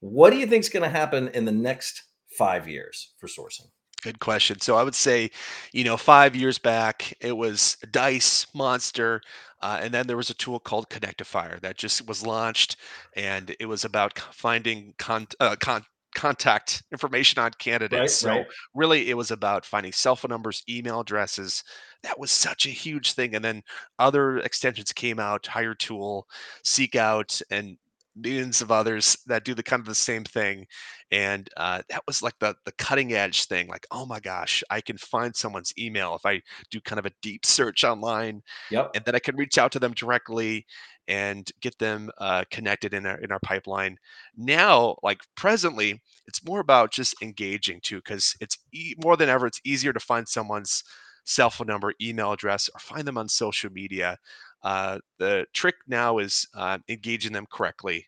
What 0.00 0.30
do 0.30 0.36
you 0.36 0.46
think 0.46 0.64
is 0.64 0.68
gonna 0.68 0.88
happen 0.88 1.28
in 1.28 1.44
the 1.44 1.52
next 1.52 2.04
five 2.30 2.68
years 2.68 3.12
for 3.18 3.26
sourcing? 3.26 3.66
Good 4.02 4.20
question. 4.20 4.60
So 4.60 4.76
I 4.76 4.84
would 4.84 4.94
say, 4.94 5.28
you 5.72 5.82
know, 5.82 5.96
five 5.96 6.36
years 6.36 6.56
back, 6.56 7.12
it 7.20 7.36
was 7.36 7.76
Dice, 7.90 8.46
Monster, 8.54 9.20
uh, 9.60 9.80
and 9.82 9.92
then 9.92 10.06
there 10.06 10.16
was 10.16 10.30
a 10.30 10.34
tool 10.34 10.60
called 10.60 10.88
Connectifier 10.88 11.60
that 11.62 11.76
just 11.76 12.06
was 12.06 12.24
launched, 12.24 12.76
and 13.16 13.56
it 13.58 13.66
was 13.66 13.84
about 13.84 14.16
finding 14.32 14.94
con- 14.98 15.26
uh, 15.40 15.56
con- 15.58 15.84
contact 16.14 16.82
information 16.92 17.42
on 17.42 17.50
candidates. 17.58 18.00
Right, 18.00 18.10
so 18.10 18.28
right. 18.30 18.46
really, 18.74 19.10
it 19.10 19.16
was 19.16 19.30
about 19.30 19.64
finding 19.64 19.92
cell 19.92 20.16
phone 20.16 20.30
numbers, 20.30 20.62
email 20.68 21.00
addresses. 21.00 21.62
That 22.02 22.18
was 22.18 22.30
such 22.30 22.66
a 22.66 22.70
huge 22.70 23.12
thing. 23.12 23.34
And 23.34 23.44
then 23.44 23.62
other 23.98 24.38
extensions 24.38 24.92
came 24.92 25.18
out, 25.18 25.46
Hiretual, 25.46 26.26
Seek 26.64 26.96
Out, 26.96 27.40
and 27.50 27.76
millions 28.20 28.60
of 28.60 28.70
others 28.70 29.16
that 29.26 29.44
do 29.44 29.54
the 29.54 29.62
kind 29.62 29.80
of 29.80 29.86
the 29.86 29.94
same 29.94 30.24
thing 30.24 30.66
and 31.10 31.48
uh, 31.56 31.82
that 31.88 32.02
was 32.06 32.22
like 32.22 32.34
the 32.40 32.54
the 32.64 32.72
cutting 32.72 33.12
edge 33.12 33.44
thing 33.44 33.68
like 33.68 33.86
oh 33.90 34.04
my 34.06 34.20
gosh 34.20 34.62
i 34.70 34.80
can 34.80 34.96
find 34.98 35.34
someone's 35.34 35.72
email 35.78 36.14
if 36.14 36.26
i 36.26 36.40
do 36.70 36.80
kind 36.80 36.98
of 36.98 37.06
a 37.06 37.12
deep 37.22 37.46
search 37.46 37.84
online 37.84 38.42
yep. 38.70 38.90
and 38.94 39.04
then 39.04 39.14
i 39.14 39.18
can 39.18 39.36
reach 39.36 39.58
out 39.58 39.70
to 39.72 39.78
them 39.78 39.92
directly 39.92 40.66
and 41.08 41.50
get 41.60 41.78
them 41.78 42.10
uh, 42.18 42.44
connected 42.50 42.94
in 42.94 43.06
our 43.06 43.18
in 43.18 43.32
our 43.32 43.40
pipeline. 43.40 43.96
Now, 44.36 44.96
like 45.02 45.20
presently, 45.36 46.00
it's 46.26 46.44
more 46.44 46.60
about 46.60 46.92
just 46.92 47.14
engaging 47.22 47.80
too, 47.82 47.96
because 47.96 48.36
it's 48.40 48.58
e- 48.72 48.94
more 49.02 49.16
than 49.16 49.28
ever. 49.28 49.46
It's 49.46 49.60
easier 49.64 49.92
to 49.92 50.00
find 50.00 50.28
someone's 50.28 50.84
cell 51.24 51.50
phone 51.50 51.66
number, 51.66 51.92
email 52.00 52.32
address, 52.32 52.68
or 52.74 52.80
find 52.80 53.06
them 53.06 53.18
on 53.18 53.28
social 53.28 53.70
media. 53.70 54.16
Uh, 54.62 54.98
the 55.18 55.46
trick 55.54 55.76
now 55.86 56.18
is 56.18 56.46
uh, 56.54 56.78
engaging 56.88 57.32
them 57.32 57.46
correctly 57.50 58.06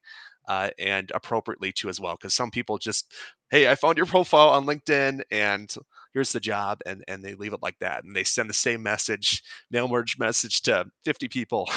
uh, 0.49 0.71
and 0.79 1.11
appropriately 1.15 1.73
too 1.73 1.89
as 1.89 2.01
well, 2.01 2.15
because 2.17 2.35
some 2.35 2.51
people 2.51 2.79
just, 2.79 3.13
hey, 3.51 3.69
I 3.71 3.75
found 3.75 3.97
your 3.97 4.07
profile 4.07 4.51
on 4.51 4.67
LinkedIn 4.67 5.23
and 5.31 5.75
here's 6.13 6.33
the 6.33 6.41
job 6.41 6.81
and 6.87 7.05
and 7.09 7.23
they 7.23 7.35
leave 7.35 7.53
it 7.53 7.63
like 7.63 7.79
that 7.79 8.05
and 8.05 8.15
they 8.15 8.25
send 8.25 8.49
the 8.49 8.55
same 8.55 8.83
message 8.83 9.43
mail 9.71 9.89
merge 9.89 10.19
message 10.19 10.63
to 10.63 10.85
50 11.05 11.29
people 11.29 11.69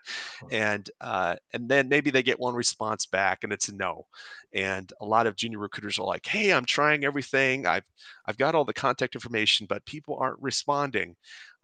and 0.50 0.90
uh, 1.00 1.36
and 1.52 1.68
then 1.68 1.88
maybe 1.88 2.10
they 2.10 2.22
get 2.22 2.38
one 2.38 2.54
response 2.54 3.06
back 3.06 3.44
and 3.44 3.52
it's 3.52 3.68
a 3.68 3.74
no 3.74 4.06
and 4.54 4.92
a 5.00 5.04
lot 5.04 5.26
of 5.26 5.36
junior 5.36 5.58
recruiters 5.58 5.98
are 5.98 6.06
like 6.06 6.26
hey 6.26 6.52
i'm 6.52 6.64
trying 6.64 7.04
everything 7.04 7.66
i've 7.66 7.84
i've 8.26 8.38
got 8.38 8.54
all 8.54 8.64
the 8.64 8.72
contact 8.72 9.14
information 9.14 9.66
but 9.68 9.84
people 9.84 10.16
aren't 10.20 10.40
responding 10.40 11.14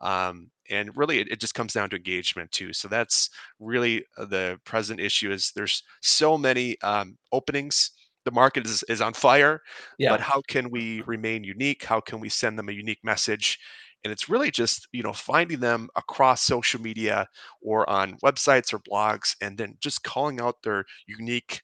um, 0.00 0.49
and 0.70 0.97
really 0.97 1.18
it, 1.18 1.32
it, 1.32 1.40
just 1.40 1.54
comes 1.54 1.73
down 1.73 1.90
to 1.90 1.97
engagement 1.97 2.50
too 2.52 2.73
so 2.73 2.87
that's 2.87 3.30
really 3.58 4.04
uh, 4.16 4.25
the 4.26 4.58
present 4.64 5.00
issue 5.00 5.32
is 5.32 5.50
there's 5.56 5.82
so 6.02 6.38
many 6.38 6.80
um, 6.82 7.18
openings 7.32 7.90
the 8.28 8.35
market 8.35 8.66
is, 8.66 8.85
is 8.90 9.00
on 9.00 9.14
fire 9.14 9.62
yeah. 9.99 10.11
but 10.11 10.20
how 10.20 10.42
can 10.49 10.70
we 10.70 11.00
remain 11.06 11.42
unique? 11.42 11.82
How 11.82 11.99
can 11.99 12.20
we 12.20 12.28
send 12.28 12.58
them 12.58 12.68
a 12.68 12.73
unique 12.73 13.02
message? 13.02 13.58
And 14.04 14.12
it's 14.12 14.28
really 14.28 14.50
just 14.50 14.87
you 14.92 15.02
know 15.02 15.14
finding 15.14 15.61
them 15.61 15.88
across 15.97 16.42
social 16.42 16.80
media 16.80 17.26
or 17.62 17.88
on 17.88 18.18
websites 18.23 18.75
or 18.75 18.80
blogs 18.80 19.35
and 19.40 19.56
then 19.56 19.76
just 19.80 20.02
calling 20.02 20.40
out 20.40 20.56
their 20.62 20.85
unique 21.06 21.62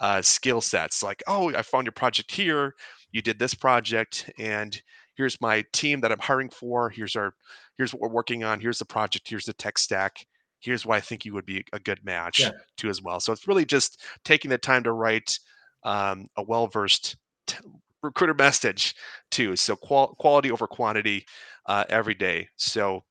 uh, 0.00 0.20
skill 0.22 0.60
sets 0.60 1.02
like 1.02 1.22
oh 1.26 1.54
i 1.54 1.62
found 1.62 1.84
your 1.84 1.92
project 1.92 2.30
here. 2.30 2.74
You 3.12 3.22
did 3.22 3.38
this 3.38 3.54
project 3.54 4.30
and 4.38 4.80
here's 5.14 5.40
my 5.40 5.64
team 5.72 6.00
that 6.00 6.12
i'm 6.12 6.18
hiring 6.18 6.50
for. 6.50 6.88
Here's 6.88 7.14
our 7.14 7.34
here's 7.76 7.92
what 7.92 8.00
we're 8.00 8.16
working 8.16 8.42
on. 8.42 8.58
Here's 8.58 8.78
the 8.78 8.86
project. 8.86 9.28
Here's 9.28 9.44
the 9.44 9.52
tech 9.52 9.78
stack. 9.78 10.16
Here's 10.60 10.86
why 10.86 10.96
i 10.96 11.00
think 11.00 11.26
you 11.26 11.34
would 11.34 11.46
be 11.46 11.62
a 11.74 11.78
good 11.78 12.02
match 12.04 12.40
yeah. 12.40 12.52
too 12.78 12.88
as 12.88 13.02
well. 13.02 13.20
So 13.20 13.32
it's 13.34 13.46
really 13.46 13.66
just 13.66 14.02
taking 14.24 14.50
the 14.50 14.58
time 14.58 14.82
to 14.84 14.92
write 14.92 15.38
um, 15.82 16.28
a 16.36 16.42
well 16.42 16.66
versed 16.66 17.16
t- 17.46 17.56
recruiter 18.02 18.34
message 18.34 18.94
too. 19.30 19.56
So 19.56 19.76
qual- 19.76 20.14
quality 20.18 20.50
over 20.50 20.66
quantity 20.66 21.26
uh, 21.66 21.84
every 21.88 22.14
day. 22.14 22.48
So 22.56 23.04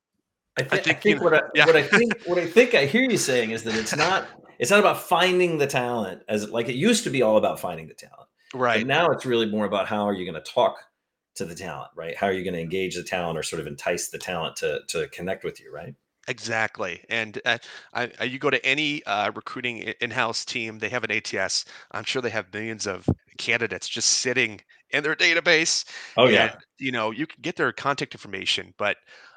I, 0.58 0.62
th- 0.62 0.72
I 0.72 0.76
think, 0.76 0.96
I 0.96 1.00
think 1.00 1.22
what, 1.22 1.34
I, 1.34 1.40
yeah. 1.54 1.66
what 1.66 1.76
I 1.76 1.82
think 1.82 2.22
what 2.24 2.38
I 2.38 2.46
think 2.46 2.74
I 2.74 2.86
hear 2.86 3.02
you 3.02 3.18
saying 3.18 3.50
is 3.50 3.62
that 3.64 3.74
it's 3.74 3.94
not 3.94 4.26
it's 4.58 4.70
not 4.70 4.80
about 4.80 5.00
finding 5.02 5.58
the 5.58 5.66
talent 5.66 6.22
as 6.28 6.48
like 6.50 6.68
it 6.68 6.76
used 6.76 7.04
to 7.04 7.10
be 7.10 7.22
all 7.22 7.36
about 7.36 7.60
finding 7.60 7.88
the 7.88 7.94
talent. 7.94 8.28
Right. 8.54 8.80
But 8.80 8.86
now 8.86 9.10
it's 9.10 9.26
really 9.26 9.46
more 9.46 9.66
about 9.66 9.86
how 9.86 10.08
are 10.08 10.14
you 10.14 10.24
going 10.24 10.42
to 10.42 10.50
talk 10.50 10.76
to 11.34 11.44
the 11.44 11.54
talent, 11.54 11.90
right? 11.94 12.16
How 12.16 12.28
are 12.28 12.32
you 12.32 12.42
going 12.42 12.54
to 12.54 12.60
engage 12.60 12.94
the 12.94 13.02
talent 13.02 13.38
or 13.38 13.42
sort 13.42 13.60
of 13.60 13.66
entice 13.66 14.08
the 14.08 14.18
talent 14.18 14.56
to 14.56 14.80
to 14.88 15.08
connect 15.08 15.44
with 15.44 15.60
you, 15.60 15.72
right? 15.72 15.94
Exactly. 16.28 17.04
And 17.08 17.40
uh, 17.44 17.58
I, 17.94 18.10
I, 18.18 18.24
you 18.24 18.38
go 18.38 18.50
to 18.50 18.64
any 18.66 19.04
uh, 19.04 19.30
recruiting 19.34 19.78
in-house 20.00 20.44
team, 20.44 20.78
they 20.78 20.88
have 20.88 21.04
an 21.04 21.12
ATS. 21.12 21.66
I'm 21.92 22.04
sure 22.04 22.20
they 22.20 22.30
have 22.30 22.52
millions 22.52 22.86
of 22.86 23.08
candidates 23.38 23.88
just 23.88 24.08
sitting 24.08 24.60
in 24.90 25.02
their 25.02 25.14
database. 25.14 25.84
Oh 26.16 26.26
yeah. 26.26 26.52
And, 26.52 26.56
you 26.78 26.92
know, 26.92 27.10
you 27.10 27.26
can 27.26 27.40
get 27.42 27.56
their 27.56 27.72
contact 27.72 28.14
information, 28.14 28.74
but 28.76 28.96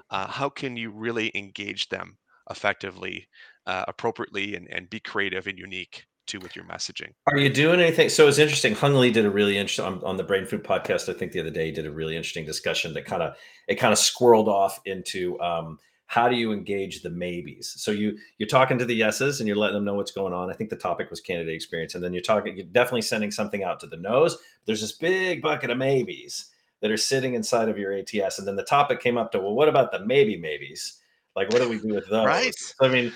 uh, 0.10 0.28
how 0.28 0.50
can 0.50 0.76
you 0.76 0.90
really 0.90 1.32
engage 1.36 1.90
them 1.90 2.18
effectively, 2.50 3.28
uh, 3.68 3.86
appropriately, 3.88 4.56
and, 4.56 4.68
and 4.70 4.90
be 4.90 5.00
creative 5.00 5.46
and 5.46 5.60
unique 5.60 6.06
too 6.26 6.40
with 6.40 6.56
your 6.56 6.66
messaging? 6.66 7.12
Are 7.28 7.38
you 7.38 7.50
doing 7.50 7.80
anything? 7.80 8.10
So 8.10 8.28
it's 8.28 8.40
interesting. 8.40 8.74
Hung 8.74 8.96
Lee 8.96 9.12
did 9.12 9.26
a 9.26 9.30
really 9.30 9.58
interesting 9.58 9.86
on, 9.86 10.04
on 10.04 10.18
the 10.18 10.24
Brainfood 10.24 10.64
podcast. 10.64 11.08
I 11.08 11.14
think 11.14 11.34
the 11.34 11.40
other 11.40 11.52
day 11.52 11.68
he 11.68 11.72
did 11.72 11.86
a 11.86 11.92
really 11.92 12.16
interesting 12.16 12.46
discussion 12.46 12.94
that 12.94 13.06
kind 13.06 13.22
of 13.22 13.36
it 13.68 13.76
kind 13.76 13.94
of 13.94 14.00
squirreled 14.00 14.48
off 14.48 14.80
into. 14.86 15.40
Um, 15.40 15.78
how 16.10 16.28
do 16.28 16.36
you 16.36 16.52
engage 16.52 17.04
the 17.04 17.10
maybes? 17.12 17.72
So 17.78 17.92
you 17.92 18.18
you're 18.40 18.50
talking 18.50 18.80
to 18.80 18.86
the 18.86 18.96
yeses 18.96 19.40
and 19.40 19.48
you're 19.48 19.56
letting 19.56 19.76
them 19.76 19.86
know 19.86 19.94
what's 19.94 20.12
going 20.12 20.34
on. 20.34 20.50
I 20.50 20.54
think 20.54 20.72
the 20.72 20.76
topic 20.76 21.12
was 21.12 21.22
candidate 21.22 21.54
experience. 21.54 21.94
And 21.94 22.04
then 22.04 22.14
you're 22.14 22.24
talking 22.24 22.58
you're 22.58 22.66
definitely 22.66 23.04
sending 23.04 23.30
something 23.30 23.64
out 23.64 23.80
to 23.82 23.88
the 23.88 23.96
nose. 23.96 24.36
There's 24.66 24.82
this 24.82 24.94
big 24.94 25.44
bucket 25.44 25.70
of 25.70 25.78
maybes 25.78 26.50
that 26.82 26.90
are 26.90 26.98
sitting 26.98 27.36
inside 27.36 27.70
of 27.70 27.78
your 27.78 27.94
ats 27.94 28.40
and 28.40 28.48
then 28.48 28.56
the 28.56 28.64
topic 28.64 29.02
came 29.02 29.20
up 29.20 29.32
to 29.34 29.40
well 29.40 29.54
what 29.54 29.70
about 29.70 29.92
the 29.92 30.04
maybe 30.04 30.36
maybes? 30.36 31.00
Like 31.36 31.54
what 31.54 31.62
do 31.62 31.70
we 31.70 31.78
do 31.78 31.94
with 31.94 32.10
those? 32.10 32.26
Right. 32.26 32.56
I 32.82 32.88
mean 32.88 33.14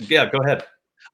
yeah 0.00 0.28
go 0.30 0.38
ahead 0.44 0.64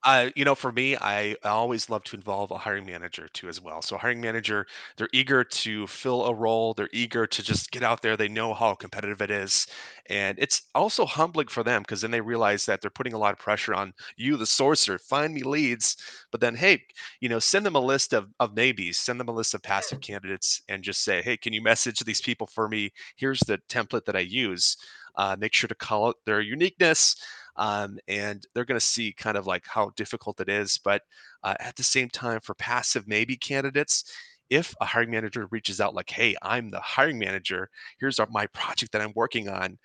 uh, 0.05 0.31
you 0.35 0.45
know, 0.45 0.55
for 0.57 0.73
me, 0.73 0.97
I, 0.97 1.37
I 1.45 1.49
always 1.51 1.89
love 1.89 2.03
to 2.05 2.17
involve 2.17 2.51
a 2.51 2.59
hiring 2.59 2.85
manager 2.87 3.29
too 3.33 3.49
as 3.49 3.61
well. 3.61 3.81
So 3.83 3.97
hiring 3.97 4.21
manager, 4.21 4.67
they're 4.97 5.09
eager 5.13 5.45
to 5.45 5.87
fill 5.87 6.25
a 6.27 6.35
role. 6.35 6.75
They're 6.75 6.89
eager 6.93 7.25
to 7.27 7.43
just 7.43 7.71
get 7.71 7.85
out 7.85 8.03
there. 8.03 8.17
They 8.17 8.27
know 8.29 8.53
how 8.53 8.75
competitive 8.75 9.23
it 9.23 9.31
is, 9.31 9.69
and 10.09 10.37
it's 10.41 10.63
also 10.75 11.07
humbling 11.07 11.47
for 11.47 11.63
them 11.63 11.83
because 11.83 12.01
then 12.01 12.11
they 12.11 12.21
realize 12.21 12.67
that 12.67 12.81
they're 12.81 12.91
putting 12.91 13.13
a 13.13 13.19
lot 13.19 13.33
of 13.33 13.39
pressure 13.39 13.75
on 13.75 13.93
you, 14.17 14.37
the 14.37 14.45
sourcer. 14.45 15.01
Find 15.01 15.33
me 15.35 15.45
leads, 15.45 15.97
but 16.33 16.41
then 16.41 16.57
hey, 16.57 16.83
you 17.21 17.29
know, 17.29 17.39
send 17.39 17.65
them 17.65 17.77
a 17.77 17.81
list 17.81 18.13
of 18.13 18.29
of 18.41 18.57
maybes. 18.57 18.99
Send 18.99 19.21
them 19.21 19.29
a 19.29 19.33
list 19.33 19.55
of 19.55 19.63
passive 19.63 20.01
candidates, 20.03 20.63
and 20.69 20.83
just 20.83 21.03
say, 21.05 21.23
hey, 21.23 21.37
can 21.37 21.53
you 21.53 21.63
message 21.63 22.01
these 22.01 22.21
people 22.21 22.47
for 22.49 22.69
me? 22.69 22.91
Here's 23.17 23.41
the 23.41 23.59
template 23.69 24.05
that 24.07 24.17
I 24.17 24.21
use. 24.21 24.77
Uh, 25.17 25.37
make 25.39 25.53
sure 25.53 25.69
to 25.69 25.75
call 25.75 26.09
out 26.09 26.17
their 26.25 26.41
uniqueness 26.41 27.17
um, 27.57 27.99
and 28.09 28.47
they're 28.55 28.65
going 28.65 28.81
to 28.81 28.87
see 28.87 29.13
kind 29.13 29.37
of 29.37 29.47
like 29.47 29.65
how 29.67 29.91
difficult 29.97 30.41
it 30.41 30.49
is. 30.49 30.79
But 30.83 31.03
uh, 31.43 31.55
at 31.61 31.77
the 31.77 31.83
same 31.83 32.09
time, 32.09 32.41
for 32.41 32.55
passive 32.55 33.07
maybe 33.07 33.37
candidates, 33.37 34.05
if 34.51 34.75
a 34.81 34.85
hiring 34.85 35.11
manager 35.11 35.47
reaches 35.51 35.81
out 35.81 35.95
like, 35.95 36.11
"Hey, 36.11 36.37
I'm 36.43 36.71
the 36.71 36.81
hiring 36.81 37.19
manager. 37.19 37.71
Here's 37.99 38.19
our, 38.19 38.29
my 38.31 38.47
project 38.49 38.93
that 38.93 39.03
I'm 39.03 39.13
working 39.15 39.49
on. 39.49 39.79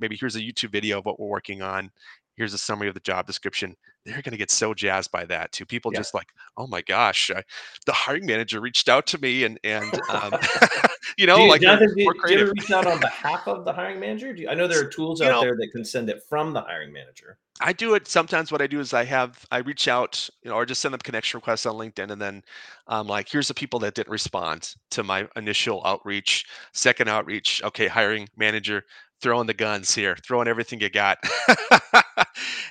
Maybe 0.00 0.16
here's 0.16 0.36
a 0.36 0.40
YouTube 0.40 0.72
video 0.72 0.98
of 0.98 1.04
what 1.06 1.18
we're 1.20 1.28
working 1.28 1.62
on. 1.62 1.90
Here's 2.38 2.54
a 2.54 2.58
summary 2.58 2.88
of 2.88 2.94
the 2.94 3.00
job 3.00 3.26
description." 3.26 3.76
They're 4.04 4.22
going 4.22 4.32
to 4.32 4.38
get 4.38 4.50
so 4.50 4.72
jazzed 4.72 5.10
by 5.10 5.26
that 5.26 5.52
too. 5.52 5.66
People 5.66 5.92
yeah. 5.92 5.98
just 5.98 6.14
like, 6.14 6.28
"Oh 6.56 6.66
my 6.66 6.80
gosh, 6.82 7.30
I, 7.34 7.42
the 7.84 7.92
hiring 7.92 8.24
manager 8.24 8.60
reached 8.60 8.88
out 8.88 9.06
to 9.08 9.20
me," 9.20 9.44
and 9.44 9.58
and 9.64 9.92
um, 10.08 10.32
you 11.18 11.26
know, 11.26 11.38
you, 11.38 11.48
like 11.48 11.60
Jonathan, 11.60 11.88
do, 11.94 12.12
do, 12.26 12.32
you 12.32 12.38
ever 12.38 12.52
reach 12.52 12.70
out 12.70 12.86
on 12.86 13.00
behalf 13.00 13.46
of 13.46 13.64
the 13.64 13.72
hiring 13.72 14.00
manager? 14.00 14.32
Do 14.32 14.42
you, 14.42 14.48
I 14.48 14.54
know 14.54 14.66
there 14.66 14.80
are 14.80 14.88
tools 14.88 15.20
out 15.20 15.30
know, 15.30 15.40
there 15.40 15.56
that 15.56 15.68
can 15.72 15.84
send 15.84 16.08
it 16.08 16.22
from 16.28 16.52
the 16.52 16.60
hiring 16.62 16.92
manager. 16.92 17.38
I 17.60 17.72
do 17.72 17.94
it 17.94 18.06
sometimes. 18.06 18.52
What 18.52 18.62
I 18.62 18.66
do 18.66 18.80
is 18.80 18.94
I 18.94 19.04
have 19.04 19.44
I 19.50 19.58
reach 19.58 19.88
out, 19.88 20.28
you 20.42 20.50
know, 20.50 20.56
or 20.56 20.64
just 20.64 20.80
send 20.80 20.94
them 20.94 21.00
connection 21.00 21.38
requests 21.38 21.66
on 21.66 21.74
LinkedIn, 21.74 22.10
and 22.10 22.20
then 22.22 22.42
um, 22.86 23.06
like 23.06 23.28
here's 23.28 23.48
the 23.48 23.54
people 23.54 23.80
that 23.80 23.94
didn't 23.94 24.10
respond 24.10 24.74
to 24.92 25.02
my 25.02 25.28
initial 25.36 25.82
outreach, 25.84 26.46
second 26.72 27.08
outreach. 27.08 27.60
Okay, 27.64 27.88
hiring 27.88 28.28
manager, 28.36 28.84
throwing 29.20 29.46
the 29.46 29.54
guns 29.54 29.94
here, 29.94 30.16
throwing 30.24 30.48
everything 30.48 30.80
you 30.80 30.90
got. 30.90 31.18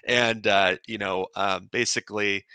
and, 0.07 0.47
uh, 0.47 0.77
you 0.87 0.97
know, 0.97 1.27
um, 1.35 1.69
basically, 1.71 2.45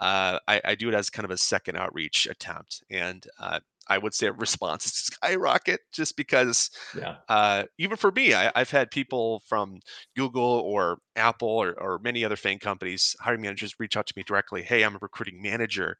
uh, 0.00 0.38
I, 0.46 0.60
I, 0.64 0.74
do 0.76 0.88
it 0.88 0.94
as 0.94 1.10
kind 1.10 1.24
of 1.24 1.32
a 1.32 1.36
second 1.36 1.76
outreach 1.76 2.28
attempt. 2.30 2.84
And 2.88 3.26
uh, 3.40 3.58
I 3.88 3.98
would 3.98 4.14
say 4.14 4.30
responses 4.36 4.92
skyrocket 4.92 5.80
just 5.92 6.16
because, 6.16 6.70
yeah. 6.96 7.16
uh, 7.28 7.64
even 7.78 7.96
for 7.96 8.12
me, 8.12 8.32
I, 8.32 8.52
have 8.54 8.70
had 8.70 8.92
people 8.92 9.42
from 9.48 9.80
Google 10.16 10.62
or 10.64 10.98
Apple 11.16 11.48
or, 11.48 11.72
or 11.80 11.98
many 11.98 12.24
other 12.24 12.36
FANG 12.36 12.60
companies, 12.60 13.16
hiring 13.20 13.40
managers, 13.40 13.74
reach 13.80 13.96
out 13.96 14.06
to 14.06 14.14
me 14.16 14.22
directly. 14.22 14.62
Hey, 14.62 14.84
I'm 14.84 14.94
a 14.94 15.00
recruiting 15.02 15.42
manager. 15.42 15.96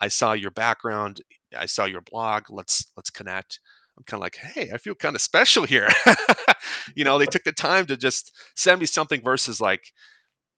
I 0.00 0.08
saw 0.08 0.32
your 0.32 0.52
background. 0.52 1.20
I 1.56 1.66
saw 1.66 1.86
your 1.86 2.02
blog. 2.02 2.44
Let's 2.50 2.86
let's 2.96 3.10
connect. 3.10 3.58
I'm 3.98 4.04
kind 4.04 4.20
of 4.20 4.24
like, 4.24 4.36
hey, 4.36 4.70
I 4.72 4.78
feel 4.78 4.94
kind 4.94 5.14
of 5.14 5.20
special 5.20 5.64
here. 5.64 5.88
you 6.94 7.04
know, 7.04 7.18
they 7.18 7.26
took 7.30 7.44
the 7.44 7.52
time 7.52 7.86
to 7.86 7.96
just 7.96 8.32
send 8.56 8.80
me 8.80 8.86
something 8.86 9.20
versus 9.22 9.60
like, 9.60 9.92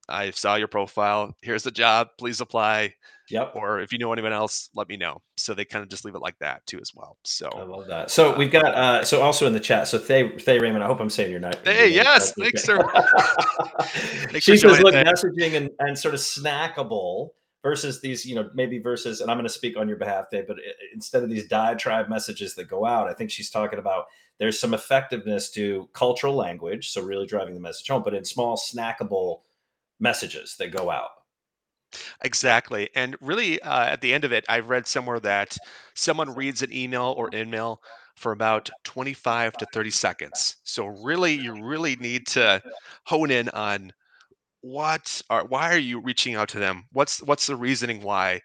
I 0.09 0.31
saw 0.31 0.57
your 0.57 0.69
profile. 0.69 1.35
Here's 1.43 1.63
the 1.63 1.71
job. 1.71 2.09
Please 2.19 2.41
apply. 2.41 2.95
Yep. 3.31 3.53
Or 3.55 3.81
if 3.81 3.93
you 3.93 3.99
know 3.99 4.13
anyone 4.13 4.33
else, 4.33 4.69
let 4.75 4.89
me 4.89 4.97
know. 4.97 5.23
So 5.37 5.55
they 5.55 5.65
kind 5.65 5.83
of 5.83 5.89
just 5.89 6.05
leave 6.05 6.15
it 6.15 6.21
like 6.21 6.39
that 6.41 6.67
too, 6.67 6.79
as 6.81 6.93
well. 6.95 7.17
So 7.25 7.49
I 7.49 7.63
love 7.63 7.87
that. 7.87 8.11
So 8.11 8.35
uh, 8.35 8.39
we've 8.39 8.51
got 8.51 8.75
uh 8.75 9.05
so 9.05 9.23
also 9.23 9.47
in 9.47 9.53
the 9.53 9.61
chat. 9.61 9.89
So 9.89 9.99
Thay 9.99 10.37
Thay 10.39 10.59
Raymond, 10.59 10.85
I 10.85 10.87
hope 10.87 11.01
I'm 11.01 11.09
saying 11.09 11.31
your 11.31 11.41
name. 11.41 11.53
Hey, 11.65 11.89
yes, 11.89 12.33
thanks, 12.33 12.65
sir. 12.65 12.79
she 14.39 14.57
says, 14.57 14.81
look, 14.81 14.95
messaging 14.95 15.57
and, 15.57 15.71
and 15.79 15.99
sort 15.99 16.15
of 16.15 16.21
snackable 16.21 17.31
versus 17.63 18.01
these, 18.01 18.27
you 18.27 18.35
know, 18.35 18.51
maybe 18.55 18.79
versus, 18.79 19.21
and 19.21 19.31
I'm 19.31 19.37
going 19.37 19.47
to 19.47 19.53
speak 19.53 19.77
on 19.77 19.89
your 19.89 19.97
behalf, 19.97 20.27
Dave, 20.31 20.47
but 20.49 20.57
instead 20.93 21.23
of 21.23 21.31
these 21.31 21.47
diatribe 21.47 22.09
messages 22.09 22.55
that 22.57 22.69
go 22.69 22.85
out, 22.85 23.09
I 23.09 23.15
think 23.15 23.31
she's 23.31 23.51
talking 23.51 23.79
about 23.79 24.07
there's 24.39 24.59
some 24.59 24.75
effectiveness 24.75 25.51
to 25.53 25.89
cultural 25.93 26.35
language, 26.35 26.91
so 26.91 27.03
really 27.03 27.27
driving 27.27 27.55
the 27.55 27.61
message 27.61 27.89
home, 27.89 28.03
but 28.03 28.15
in 28.15 28.25
small 28.25 28.57
snackable 28.57 29.43
messages 30.03 30.57
that 30.59 30.73
go 30.73 30.91
out. 30.91 31.09
Exactly. 32.25 32.89
And 32.95 33.17
really, 33.21 33.61
uh, 33.63 33.87
at 33.87 34.01
the 34.01 34.13
end 34.13 34.25
of 34.25 34.33
it, 34.33 34.45
I've 34.49 34.69
read 34.69 34.87
somewhere 34.87 35.21
that 35.21 35.57
someone 35.95 36.35
reads 36.35 36.63
an 36.63 36.73
email 36.73 37.15
or 37.17 37.31
email 37.35 37.83
for 38.17 38.33
about 38.33 38.71
25 38.85 39.55
to 39.55 39.67
30 39.73 39.91
seconds. 39.91 40.57
So 40.65 40.87
really, 40.87 41.35
you 41.35 41.63
really 41.63 41.97
need 41.97 42.27
to 42.29 42.63
hone 43.05 43.31
in 43.31 43.49
on 43.51 43.93
what 44.63 45.21
are 45.29 45.45
why 45.47 45.75
are 45.75 45.79
you 45.79 46.01
reaching 46.01 46.37
out 46.37 46.49
to 46.49 46.59
them 46.61 46.85
what's 46.93 47.21
what's 47.25 47.49
the 47.49 47.57
reasoning 47.57 48.01
why 48.01 48.41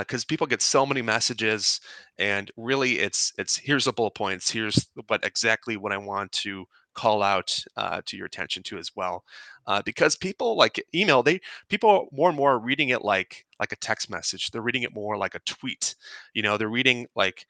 because 0.00 0.24
uh, 0.24 0.26
people 0.28 0.46
get 0.46 0.60
so 0.60 0.84
many 0.84 1.00
messages 1.00 1.80
and 2.18 2.50
really 2.56 2.98
it's 2.98 3.32
it's 3.38 3.56
here's 3.56 3.84
the 3.84 3.92
bullet 3.92 4.14
points 4.14 4.50
here's 4.50 4.88
what 5.06 5.24
exactly 5.24 5.76
what 5.76 5.92
i 5.92 5.96
want 5.96 6.30
to 6.32 6.64
call 7.00 7.22
out 7.22 7.58
uh, 7.78 8.02
to 8.04 8.18
your 8.18 8.26
attention 8.26 8.62
to 8.62 8.76
as 8.76 8.94
well 8.94 9.24
uh, 9.66 9.80
because 9.86 10.16
people 10.16 10.54
like 10.54 10.84
email 10.94 11.22
they 11.22 11.40
people 11.70 12.08
more 12.12 12.28
and 12.28 12.36
more 12.36 12.52
are 12.52 12.58
reading 12.58 12.90
it 12.90 13.02
like 13.02 13.46
like 13.58 13.72
a 13.72 13.76
text 13.76 14.10
message. 14.10 14.50
They're 14.50 14.60
reading 14.60 14.82
it 14.82 14.94
more 14.94 15.16
like 15.16 15.34
a 15.34 15.40
tweet. 15.40 15.94
You 16.34 16.42
know 16.42 16.58
they're 16.58 16.68
reading 16.68 17.06
like 17.16 17.46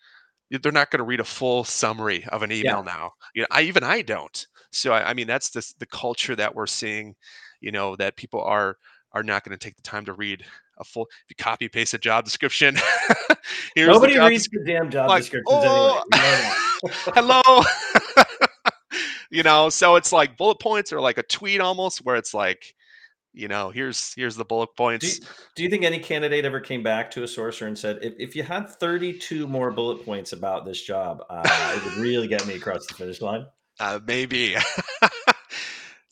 they're 0.50 0.70
not 0.70 0.92
going 0.92 0.98
to 0.98 1.04
read 1.04 1.18
a 1.18 1.24
full 1.24 1.64
summary 1.64 2.24
of 2.30 2.44
an 2.44 2.52
email 2.52 2.84
yeah. 2.86 2.94
now. 2.94 3.12
You 3.34 3.42
know 3.42 3.48
i 3.50 3.62
even 3.62 3.82
i 3.82 4.02
don't. 4.02 4.46
So 4.70 4.92
I, 4.92 5.10
I 5.10 5.14
mean 5.14 5.26
that's 5.26 5.50
the 5.50 5.66
the 5.80 5.86
culture 5.86 6.36
that 6.36 6.54
we're 6.54 6.68
seeing 6.68 7.16
you 7.60 7.72
know 7.72 7.96
that 7.96 8.16
people 8.16 8.42
are 8.42 8.76
are 9.12 9.24
not 9.24 9.42
going 9.42 9.58
to 9.58 9.64
take 9.64 9.74
the 9.74 9.82
time 9.82 10.04
to 10.04 10.12
read 10.12 10.44
a 10.78 10.84
full 10.84 11.08
if 11.24 11.30
you 11.30 11.36
copy 11.42 11.68
paste 11.68 11.94
a 11.94 11.98
job 11.98 12.24
description 12.24 12.76
nobody 13.76 14.14
the 14.14 14.26
reads 14.26 14.48
the 14.52 14.64
damn 14.64 14.90
job 14.90 15.08
like, 15.08 15.22
descriptions 15.22 15.58
oh, 15.60 16.02
anyway 16.14 16.94
hello 17.14 18.24
you 19.30 19.42
know 19.42 19.68
so 19.68 19.96
it's 19.96 20.12
like 20.12 20.36
bullet 20.36 20.58
points 20.58 20.92
or 20.92 21.00
like 21.00 21.18
a 21.18 21.22
tweet 21.24 21.60
almost 21.60 22.04
where 22.04 22.16
it's 22.16 22.34
like 22.34 22.74
you 23.32 23.48
know 23.48 23.70
here's 23.70 24.12
here's 24.14 24.36
the 24.36 24.44
bullet 24.44 24.68
points. 24.76 25.18
do 25.18 25.24
you, 25.24 25.28
do 25.56 25.62
you 25.62 25.70
think 25.70 25.84
any 25.84 25.98
candidate 25.98 26.44
ever 26.44 26.60
came 26.60 26.82
back 26.82 27.10
to 27.10 27.22
a 27.22 27.26
sourcer 27.26 27.66
and 27.66 27.78
said 27.78 27.98
if, 28.02 28.14
if 28.18 28.36
you 28.36 28.42
had 28.42 28.68
32 28.68 29.46
more 29.46 29.70
bullet 29.70 30.04
points 30.04 30.32
about 30.32 30.64
this 30.64 30.82
job 30.82 31.22
uh, 31.30 31.74
it 31.76 31.84
would 31.84 31.94
really 31.94 32.26
get 32.26 32.44
me 32.46 32.54
across 32.54 32.86
the 32.86 32.94
finish 32.94 33.20
line 33.20 33.46
uh, 33.78 33.98
maybe. 34.06 34.56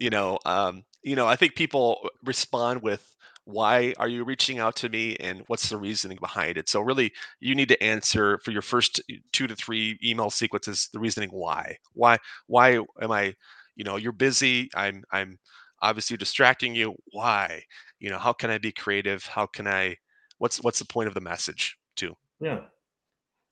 You 0.00 0.10
know 0.10 0.38
um, 0.46 0.84
you 1.02 1.16
know, 1.16 1.26
I 1.26 1.37
think 1.37 1.54
people 1.54 2.09
respond 2.24 2.83
with 2.83 3.02
why 3.48 3.94
are 3.98 4.08
you 4.08 4.24
reaching 4.24 4.58
out 4.58 4.76
to 4.76 4.90
me 4.90 5.16
and 5.20 5.42
what's 5.46 5.70
the 5.70 5.76
reasoning 5.78 6.18
behind 6.20 6.58
it? 6.58 6.68
So 6.68 6.82
really 6.82 7.11
you 7.40 7.54
need 7.54 7.68
to 7.70 7.82
answer 7.82 8.38
for 8.44 8.50
your 8.50 8.61
first 8.61 9.00
two 9.32 9.46
to 9.46 9.56
three 9.56 9.98
email 10.04 10.28
sequences 10.28 10.90
the 10.92 10.98
reasoning 10.98 11.30
why. 11.30 11.78
Why 11.94 12.18
why 12.46 12.78
am 13.00 13.11
i 13.11 13.34
you 13.74 13.84
know 13.84 13.96
you're 13.96 14.12
busy 14.12 14.68
i'm 14.74 15.02
i'm 15.12 15.38
obviously 15.80 16.18
distracting 16.18 16.74
you. 16.74 16.94
Why? 17.12 17.62
You 18.00 18.11
know 18.11 18.18
how 18.18 18.34
can 18.34 18.50
i 18.50 18.58
be 18.58 18.70
creative? 18.70 19.24
How 19.24 19.46
can 19.46 19.66
i 19.66 19.96
what's 20.37 20.62
what's 20.62 20.78
the 20.78 20.84
point 20.84 21.08
of 21.08 21.14
the 21.14 21.22
message 21.22 21.74
too? 21.96 22.14
Yeah 22.40 22.61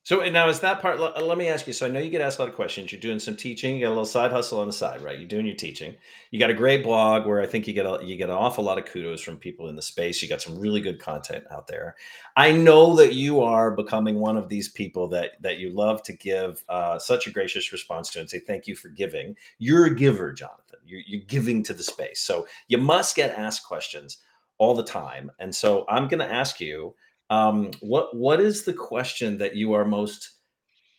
so 0.06 0.20
now 0.28 0.48
is 0.48 0.60
that 0.60 0.80
part? 0.80 1.00
Let, 1.00 1.20
let 1.20 1.36
me 1.36 1.48
ask 1.48 1.66
you. 1.66 1.72
So 1.72 1.84
I 1.84 1.88
know 1.88 1.98
you 1.98 2.10
get 2.10 2.20
asked 2.20 2.38
a 2.38 2.42
lot 2.42 2.48
of 2.48 2.54
questions. 2.54 2.92
You're 2.92 3.00
doing 3.00 3.18
some 3.18 3.34
teaching. 3.34 3.74
You 3.74 3.80
got 3.80 3.88
a 3.88 3.88
little 3.88 4.04
side 4.04 4.30
hustle 4.30 4.60
on 4.60 4.68
the 4.68 4.72
side, 4.72 5.02
right? 5.02 5.18
You're 5.18 5.26
doing 5.26 5.46
your 5.46 5.56
teaching. 5.56 5.96
You 6.30 6.38
got 6.38 6.48
a 6.48 6.54
great 6.54 6.84
blog 6.84 7.26
where 7.26 7.40
I 7.40 7.46
think 7.46 7.66
you 7.66 7.74
get 7.74 7.86
a, 7.86 7.98
you 8.04 8.14
get 8.14 8.30
an 8.30 8.36
awful 8.36 8.62
lot 8.62 8.78
of 8.78 8.84
kudos 8.84 9.20
from 9.20 9.36
people 9.36 9.68
in 9.68 9.74
the 9.74 9.82
space. 9.82 10.22
You 10.22 10.28
got 10.28 10.40
some 10.40 10.60
really 10.60 10.80
good 10.80 11.00
content 11.00 11.42
out 11.50 11.66
there. 11.66 11.96
I 12.36 12.52
know 12.52 12.94
that 12.94 13.14
you 13.14 13.40
are 13.40 13.72
becoming 13.72 14.20
one 14.20 14.36
of 14.36 14.48
these 14.48 14.68
people 14.68 15.08
that 15.08 15.42
that 15.42 15.58
you 15.58 15.70
love 15.70 16.04
to 16.04 16.12
give 16.12 16.62
uh, 16.68 17.00
such 17.00 17.26
a 17.26 17.32
gracious 17.32 17.72
response 17.72 18.08
to 18.10 18.20
and 18.20 18.30
say 18.30 18.38
thank 18.38 18.68
you 18.68 18.76
for 18.76 18.90
giving. 18.90 19.34
You're 19.58 19.86
a 19.86 19.94
giver, 19.96 20.32
Jonathan. 20.32 20.78
You're, 20.86 21.02
you're 21.04 21.22
giving 21.22 21.64
to 21.64 21.74
the 21.74 21.82
space, 21.82 22.20
so 22.20 22.46
you 22.68 22.78
must 22.78 23.16
get 23.16 23.36
asked 23.36 23.66
questions 23.66 24.18
all 24.58 24.74
the 24.74 24.84
time. 24.84 25.30
And 25.40 25.52
so 25.52 25.84
I'm 25.88 26.08
going 26.08 26.20
to 26.20 26.32
ask 26.32 26.60
you 26.60 26.94
um, 27.30 27.70
what 27.80 28.14
what 28.14 28.40
is 28.40 28.64
the 28.64 28.72
question 28.72 29.38
that 29.38 29.56
you 29.56 29.72
are 29.72 29.84
most 29.84 30.30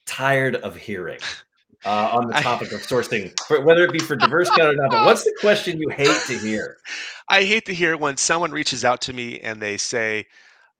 tired 0.05 0.55
of 0.55 0.75
hearing 0.75 1.19
uh, 1.85 2.09
on 2.13 2.27
the 2.27 2.33
topic 2.33 2.71
of 2.71 2.81
sourcing, 2.81 3.37
for, 3.47 3.61
whether 3.61 3.83
it 3.83 3.91
be 3.91 3.99
for 3.99 4.15
diverse 4.15 4.49
or 4.57 4.73
not? 4.73 4.91
But 4.91 5.05
what's 5.05 5.23
the 5.23 5.35
question 5.39 5.79
you 5.79 5.89
hate 5.89 6.21
to 6.27 6.37
hear? 6.37 6.77
I 7.29 7.43
hate 7.43 7.65
to 7.65 7.73
hear 7.73 7.97
when 7.97 8.17
someone 8.17 8.51
reaches 8.51 8.85
out 8.85 9.01
to 9.01 9.13
me 9.13 9.39
and 9.41 9.61
they 9.61 9.77
say, 9.77 10.25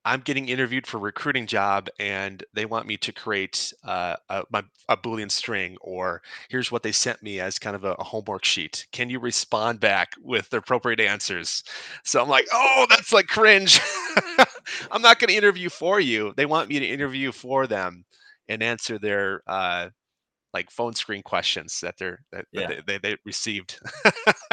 I'm 0.08 0.22
getting 0.22 0.48
interviewed 0.48 0.88
for 0.88 0.98
a 0.98 1.02
recruiting 1.02 1.48
job 1.48 1.90
and 2.00 2.42
they 2.54 2.66
want 2.66 2.88
me 2.88 2.96
to 2.96 3.12
create 3.12 3.74
uh, 3.84 4.16
a, 4.30 4.44
a, 4.88 4.96
Boolean 4.96 5.30
string, 5.30 5.76
or 5.82 6.22
here's 6.48 6.72
what 6.72 6.82
they 6.82 6.94
sent 6.94 7.22
me 7.22 7.42
as 7.42 7.60
kind 7.60 7.76
of 7.76 7.84
a, 7.84 7.92
a, 7.96 8.04
homework 8.06 8.46
sheet. 8.46 8.88
Can 8.94 9.10
you 9.10 9.20
respond 9.20 9.82
back 9.82 10.14
with 10.24 10.50
the 10.50 10.58
appropriate 10.58 11.02
answers? 11.02 11.62
So 12.06 12.22
I'm 12.22 12.30
like, 12.30 12.48
oh, 12.54 12.86
that's 12.90 13.12
like 13.12 13.28
cringe. 13.28 13.82
I'm 14.92 15.02
not 15.02 15.20
going 15.20 15.28
to 15.28 15.36
interview 15.36 15.68
for 15.68 16.00
you. 16.00 16.34
They 16.38 16.46
want 16.46 16.70
me 16.70 16.80
to 16.80 16.88
interview 16.88 17.34
for 17.34 17.68
them 17.68 18.06
and 18.48 18.64
answer 18.64 18.98
their 18.98 19.42
uh, 19.46 19.90
like 20.54 20.72
phone 20.72 20.94
screen 20.94 21.22
questions 21.22 21.80
that 21.82 21.96
they're 21.98 22.20
that, 22.32 22.46
yeah. 22.52 22.68
that 22.68 22.86
they, 22.88 22.98
they, 22.98 23.10
they, 23.10 23.18
received. 23.26 23.80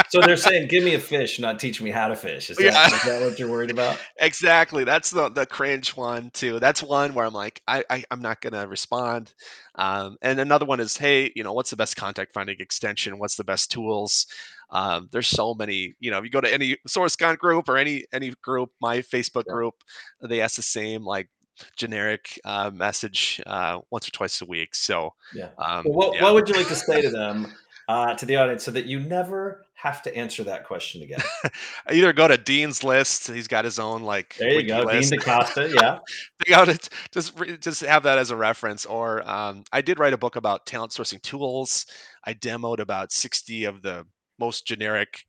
so 0.08 0.20
they're 0.20 0.36
saying, 0.48 0.68
"Give 0.68 0.84
me 0.84 0.94
a 0.94 1.00
fish, 1.00 1.38
not 1.38 1.58
teach 1.58 1.80
me 1.80 1.90
how 1.90 2.08
to 2.08 2.16
fish." 2.16 2.50
Is 2.50 2.56
that, 2.56 2.64
yeah. 2.64 2.86
is 2.86 3.02
that 3.04 3.22
what 3.22 3.38
you're 3.38 3.50
worried 3.50 3.70
about? 3.70 3.98
Exactly. 4.20 4.84
That's 4.84 5.10
the 5.10 5.28
the 5.28 5.44
cringe 5.44 5.96
one 5.96 6.30
too. 6.32 6.58
That's 6.58 6.82
one 6.82 7.14
where 7.14 7.26
I'm 7.26 7.34
like, 7.34 7.60
I, 7.66 7.84
I 7.90 8.04
am 8.10 8.20
not 8.20 8.40
gonna 8.40 8.66
respond. 8.66 9.34
Um, 9.74 10.16
and 10.22 10.40
another 10.40 10.64
one 10.64 10.80
is, 10.80 10.96
hey, 10.96 11.32
you 11.34 11.42
know, 11.42 11.52
what's 11.52 11.70
the 11.70 11.76
best 11.76 11.96
contact 11.96 12.32
finding 12.32 12.56
extension? 12.60 13.18
What's 13.18 13.36
the 13.36 13.44
best 13.44 13.70
tools? 13.70 14.26
Um, 14.70 15.08
there's 15.12 15.28
so 15.28 15.54
many. 15.54 15.94
You 16.00 16.10
know, 16.10 16.18
if 16.18 16.24
you 16.24 16.30
go 16.30 16.40
to 16.40 16.52
any 16.52 16.76
SourceCon 16.88 17.38
group 17.38 17.68
or 17.68 17.76
any 17.76 18.04
any 18.12 18.32
group, 18.42 18.70
my 18.80 18.98
Facebook 18.98 19.44
yeah. 19.46 19.52
group, 19.52 19.74
they 20.22 20.40
ask 20.40 20.56
the 20.56 20.62
same 20.62 21.04
like 21.04 21.28
generic 21.76 22.38
uh, 22.44 22.70
message 22.72 23.40
uh, 23.46 23.78
once 23.90 24.08
or 24.08 24.10
twice 24.10 24.40
a 24.42 24.46
week. 24.46 24.74
So, 24.74 25.12
yeah. 25.34 25.48
Um, 25.58 25.84
well, 25.84 25.94
what, 25.94 26.14
yeah. 26.16 26.22
what 26.22 26.34
would 26.34 26.48
you 26.48 26.54
like 26.54 26.68
to 26.68 26.74
say 26.74 27.00
to 27.02 27.10
them, 27.10 27.52
uh, 27.88 28.14
to 28.14 28.26
the 28.26 28.36
audience, 28.36 28.64
so 28.64 28.70
that 28.70 28.86
you 28.86 29.00
never 29.00 29.66
have 29.74 30.02
to 30.02 30.16
answer 30.16 30.42
that 30.44 30.64
question 30.64 31.02
again? 31.02 31.20
Either 31.90 32.12
go 32.12 32.28
to 32.28 32.38
Dean's 32.38 32.82
list. 32.82 33.28
He's 33.28 33.48
got 33.48 33.64
his 33.64 33.78
own 33.78 34.02
like. 34.02 34.36
There 34.38 34.50
you 34.50 34.66
go, 34.66 34.82
list. 34.82 35.10
Dean 35.10 35.20
DaCosta. 35.20 35.70
Yeah. 35.74 35.98
just 37.12 37.32
just 37.60 37.80
have 37.82 38.02
that 38.02 38.18
as 38.18 38.30
a 38.30 38.36
reference. 38.36 38.86
Or 38.86 39.28
um, 39.28 39.64
I 39.72 39.80
did 39.80 39.98
write 39.98 40.12
a 40.12 40.18
book 40.18 40.36
about 40.36 40.66
talent 40.66 40.92
sourcing 40.92 41.22
tools. 41.22 41.86
I 42.24 42.34
demoed 42.34 42.80
about 42.80 43.12
sixty 43.12 43.64
of 43.64 43.82
the 43.82 44.06
most 44.38 44.66
generic 44.66 45.24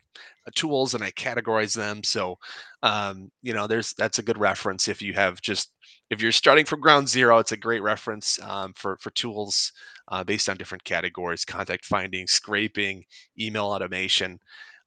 uh, 0.47 0.51
tools 0.55 0.93
and 0.93 1.03
I 1.03 1.11
categorize 1.11 1.75
them. 1.75 2.03
So, 2.03 2.37
um, 2.83 3.31
you 3.41 3.53
know, 3.53 3.67
there's 3.67 3.93
that's 3.93 4.19
a 4.19 4.23
good 4.23 4.37
reference 4.37 4.87
if 4.87 5.01
you 5.01 5.13
have 5.13 5.41
just 5.41 5.71
if 6.09 6.21
you're 6.21 6.31
starting 6.31 6.65
from 6.65 6.81
ground 6.81 7.09
zero, 7.09 7.39
it's 7.39 7.51
a 7.51 7.57
great 7.57 7.81
reference 7.81 8.39
um, 8.41 8.73
for 8.75 8.97
for 8.97 9.09
tools 9.11 9.71
uh, 10.09 10.23
based 10.23 10.49
on 10.49 10.57
different 10.57 10.83
categories: 10.83 11.45
contact 11.45 11.85
finding, 11.85 12.27
scraping, 12.27 13.03
email 13.39 13.65
automation. 13.65 14.39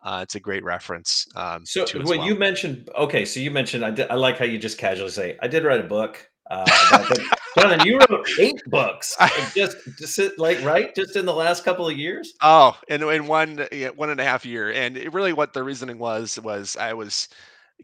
Uh, 0.02 0.20
it's 0.22 0.36
a 0.36 0.40
great 0.40 0.62
reference. 0.62 1.26
Um, 1.34 1.66
so, 1.66 1.82
what 1.82 2.18
well. 2.18 2.24
you 2.24 2.36
mentioned, 2.36 2.88
okay, 2.96 3.24
so 3.24 3.40
you 3.40 3.50
mentioned, 3.50 3.84
I, 3.84 3.90
did, 3.90 4.08
I 4.08 4.14
like 4.14 4.38
how 4.38 4.44
you 4.44 4.56
just 4.56 4.78
casually 4.78 5.10
say, 5.10 5.36
I 5.42 5.48
did 5.48 5.64
write 5.64 5.80
a 5.80 5.88
book. 5.88 6.24
Uh, 6.50 6.64
Jonathan, 7.58 7.86
you 7.86 7.98
wrote 7.98 8.26
eight 8.38 8.62
books, 8.66 9.16
just, 9.54 9.76
just 9.98 10.38
like 10.38 10.62
right, 10.62 10.94
just 10.94 11.16
in 11.16 11.26
the 11.26 11.34
last 11.34 11.64
couple 11.64 11.88
of 11.88 11.96
years. 11.98 12.32
Oh, 12.40 12.78
in 12.88 13.02
in 13.02 13.26
one 13.26 13.66
yeah, 13.72 13.88
one 13.88 14.10
and 14.10 14.20
a 14.20 14.24
half 14.24 14.46
year, 14.46 14.72
and 14.72 14.96
it 14.96 15.12
really 15.12 15.32
what 15.32 15.52
the 15.52 15.62
reasoning 15.62 15.98
was 15.98 16.38
was 16.40 16.76
I 16.76 16.94
was 16.94 17.28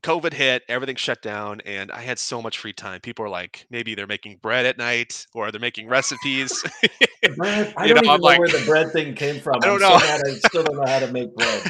COVID 0.03 0.33
hit, 0.33 0.63
everything 0.69 0.97
shut 0.97 1.23
down, 1.23 1.61
and 1.63 1.91
I 1.91 2.01
had 2.01 2.19
so 2.19 2.43
much 2.43 2.59
free 2.59 2.73
time. 2.73 3.01
People 3.01 3.25
were 3.25 3.29
like, 3.31 3.67
maybe 3.71 3.95
they're 3.95 4.07
making 4.07 4.39
bread 4.43 4.67
at 4.67 4.77
night 4.77 5.27
or 5.35 5.51
they're 5.51 5.61
making 5.61 5.89
recipes. 5.89 6.63
bread, 7.37 7.73
I 7.77 7.87
don't 7.87 8.05
know, 8.05 8.13
even 8.13 8.21
know 8.21 8.27
like, 8.27 8.39
where 8.39 8.49
the 8.49 8.63
bread 8.67 8.93
thing 8.93 9.15
came 9.15 9.41
from. 9.43 9.57
I 9.63 9.67
don't 9.67 9.81
know. 9.81 9.99
So 9.99 10.05
I 10.05 10.35
still 10.49 10.63
don't 10.65 10.77
know 10.77 10.87
how 10.87 10.99
to 10.99 11.13
make 11.13 11.35
bread. 11.35 11.69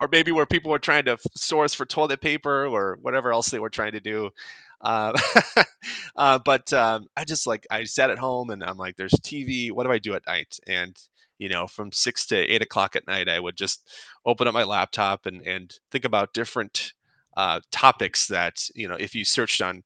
or 0.00 0.08
maybe 0.10 0.32
where 0.32 0.46
people 0.46 0.70
were 0.70 0.78
trying 0.78 1.04
to 1.06 1.18
source 1.36 1.74
for 1.74 1.84
toilet 1.84 2.20
paper 2.20 2.66
or 2.66 2.98
whatever 3.02 3.32
else 3.32 3.50
they 3.50 3.58
were 3.58 3.70
trying 3.70 3.92
to 3.92 4.00
do. 4.00 4.30
Uh, 4.80 5.18
uh, 6.16 6.38
but 6.44 6.72
um, 6.72 7.06
I 7.16 7.24
just 7.24 7.46
like 7.46 7.66
I 7.70 7.84
sat 7.84 8.10
at 8.10 8.18
home 8.18 8.50
and 8.50 8.62
I'm 8.62 8.76
like, 8.76 8.96
there's 8.96 9.12
TV. 9.12 9.72
What 9.72 9.84
do 9.84 9.92
I 9.92 9.98
do 9.98 10.14
at 10.14 10.26
night? 10.26 10.58
And 10.66 10.96
you 11.38 11.48
know, 11.48 11.66
from 11.66 11.90
six 11.90 12.26
to 12.26 12.36
eight 12.36 12.62
o'clock 12.62 12.94
at 12.94 13.06
night, 13.06 13.28
I 13.28 13.40
would 13.40 13.56
just 13.56 13.88
open 14.24 14.46
up 14.46 14.54
my 14.54 14.64
laptop 14.64 15.26
and 15.26 15.46
and 15.46 15.74
think 15.90 16.04
about 16.04 16.34
different 16.34 16.92
uh, 17.36 17.60
topics 17.70 18.26
that 18.28 18.68
you 18.74 18.88
know 18.88 18.96
if 18.96 19.14
you 19.14 19.24
searched 19.24 19.62
on 19.62 19.82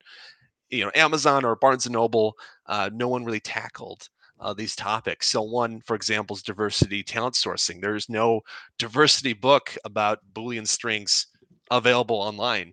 you 0.70 0.84
know 0.84 0.90
Amazon 0.94 1.44
or 1.44 1.56
Barnes 1.56 1.86
and 1.86 1.94
Noble, 1.94 2.34
uh, 2.66 2.90
no 2.92 3.08
one 3.08 3.24
really 3.24 3.40
tackled 3.40 4.08
uh, 4.40 4.54
these 4.54 4.76
topics. 4.76 5.28
So 5.28 5.42
one, 5.42 5.80
for 5.80 5.96
example, 5.96 6.36
is 6.36 6.42
diversity 6.42 7.02
talent 7.02 7.34
sourcing. 7.34 7.80
There 7.80 7.96
is 7.96 8.08
no 8.08 8.40
diversity 8.78 9.32
book 9.32 9.76
about 9.84 10.20
Boolean 10.32 10.66
strings 10.66 11.26
available 11.70 12.16
online. 12.16 12.72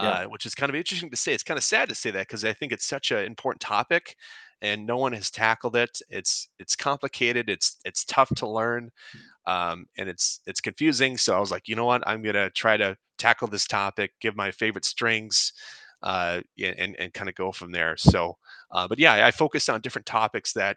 Yeah. 0.00 0.08
Uh, 0.08 0.24
which 0.24 0.46
is 0.46 0.54
kind 0.54 0.70
of 0.70 0.74
interesting 0.74 1.10
to 1.10 1.16
say. 1.16 1.34
It's 1.34 1.42
kind 1.42 1.58
of 1.58 1.62
sad 1.62 1.90
to 1.90 1.94
say 1.94 2.10
that 2.10 2.26
because 2.26 2.46
I 2.46 2.54
think 2.54 2.72
it's 2.72 2.86
such 2.86 3.10
an 3.10 3.24
important 3.24 3.60
topic, 3.60 4.16
and 4.62 4.86
no 4.86 4.96
one 4.96 5.12
has 5.12 5.30
tackled 5.30 5.76
it. 5.76 6.00
It's 6.08 6.48
it's 6.58 6.74
complicated. 6.76 7.50
It's 7.50 7.78
it's 7.84 8.04
tough 8.04 8.32
to 8.36 8.46
learn, 8.46 8.90
um, 9.46 9.86
and 9.98 10.08
it's 10.08 10.40
it's 10.46 10.60
confusing. 10.60 11.18
So 11.18 11.36
I 11.36 11.40
was 11.40 11.50
like, 11.50 11.68
you 11.68 11.74
know 11.76 11.84
what? 11.84 12.02
I'm 12.06 12.22
gonna 12.22 12.48
try 12.50 12.76
to 12.76 12.96
tackle 13.18 13.48
this 13.48 13.66
topic, 13.66 14.12
give 14.20 14.36
my 14.36 14.50
favorite 14.52 14.84
strings, 14.84 15.52
uh, 16.02 16.40
and 16.62 16.96
and 16.98 17.12
kind 17.12 17.28
of 17.28 17.34
go 17.34 17.52
from 17.52 17.72
there. 17.72 17.96
So, 17.96 18.38
uh, 18.70 18.86
but 18.88 18.98
yeah, 18.98 19.26
I 19.26 19.32
focused 19.32 19.68
on 19.68 19.80
different 19.80 20.06
topics 20.06 20.52
that 20.54 20.76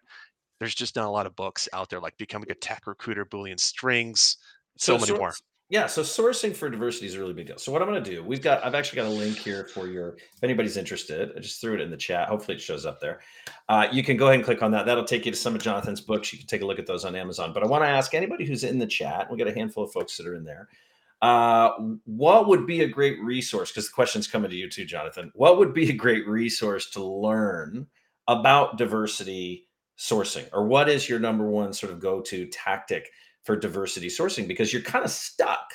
there's 0.60 0.76
just 0.76 0.96
not 0.96 1.06
a 1.06 1.12
lot 1.12 1.28
of 1.28 1.36
books 1.36 1.70
out 1.72 1.90
there, 1.90 2.00
like 2.00 2.18
becoming 2.18 2.50
a 2.50 2.56
tech 2.56 2.88
recruiter, 2.88 3.26
Boolean 3.26 3.60
strings, 3.60 4.38
so, 4.78 4.94
so 4.94 5.00
many 5.00 5.12
so, 5.12 5.18
more. 5.18 5.34
Yeah, 5.70 5.88
so 5.88 6.04
sourcing 6.04 6.56
for 6.56 6.70
diversity 6.70 7.08
is 7.08 7.16
a 7.16 7.20
really 7.20 7.34
big 7.34 7.48
deal. 7.48 7.58
So 7.58 7.72
what 7.72 7.82
I'm 7.82 7.88
going 7.88 8.04
to 8.04 8.10
do, 8.10 8.24
we've 8.24 8.42
got, 8.42 8.64
I've 8.64 8.76
actually 8.76 8.98
got 8.98 9.08
a 9.08 9.10
link 9.10 9.36
here 9.36 9.66
for 9.66 9.88
your, 9.88 10.10
if 10.10 10.44
anybody's 10.44 10.78
interested, 10.78 11.32
I 11.36 11.40
just 11.40 11.60
threw 11.60 11.74
it 11.74 11.82
in 11.82 11.90
the 11.90 11.98
chat. 11.98 12.28
Hopefully 12.28 12.58
it 12.58 12.62
shows 12.62 12.86
up 12.86 13.00
there. 13.00 13.22
Uh, 13.68 13.88
you 13.92 14.04
can 14.04 14.16
go 14.16 14.28
ahead 14.28 14.36
and 14.36 14.44
click 14.44 14.62
on 14.62 14.70
that. 14.72 14.86
That'll 14.86 15.04
take 15.04 15.26
you 15.26 15.32
to 15.32 15.38
some 15.38 15.56
of 15.56 15.64
Jonathan's 15.64 16.02
books. 16.02 16.32
You 16.32 16.38
can 16.38 16.48
take 16.48 16.62
a 16.62 16.66
look 16.68 16.78
at 16.78 16.86
those 16.86 17.04
on 17.04 17.16
Amazon. 17.16 17.52
But 17.52 17.64
I 17.64 17.66
want 17.66 17.84
to 17.84 17.88
ask 17.88 18.14
anybody 18.14 18.46
who's 18.46 18.64
in 18.64 18.78
the 18.78 18.86
chat, 18.86 19.30
we 19.32 19.40
got 19.40 19.48
a 19.48 19.56
handful 19.56 19.84
of 19.84 19.92
folks 19.92 20.16
that 20.18 20.28
are 20.28 20.36
in 20.36 20.44
there. 20.44 20.70
Uh, 21.24 21.72
what 22.06 22.48
would 22.48 22.68
be 22.68 22.84
a 22.84 22.88
great 22.88 23.20
resource? 23.24 23.72
Because 23.72 23.88
the 23.88 23.94
question's 23.94 24.28
coming 24.28 24.52
to 24.52 24.56
you 24.56 24.70
too, 24.70 24.86
Jonathan. 24.86 25.32
What 25.34 25.58
would 25.58 25.74
be 25.74 25.90
a 25.90 25.94
great 25.94 26.28
resource 26.28 26.92
to 26.92 27.04
learn 27.04 27.88
about 28.28 28.78
diversity 28.78 29.68
sourcing? 29.98 30.48
Or 30.54 30.68
what 30.68 30.90
is 30.90 31.10
your 31.10 31.18
number 31.18 31.48
one 31.48 31.74
sort 31.74 31.92
of 31.92 32.00
go-to 32.00 32.46
tactic 32.48 33.10
for 33.46 33.56
diversity 33.56 34.08
sourcing? 34.08 34.48
Because 34.48 34.74
you're 34.74 34.82
kind 34.82 35.06
of 35.06 35.12
stuck. 35.12 35.72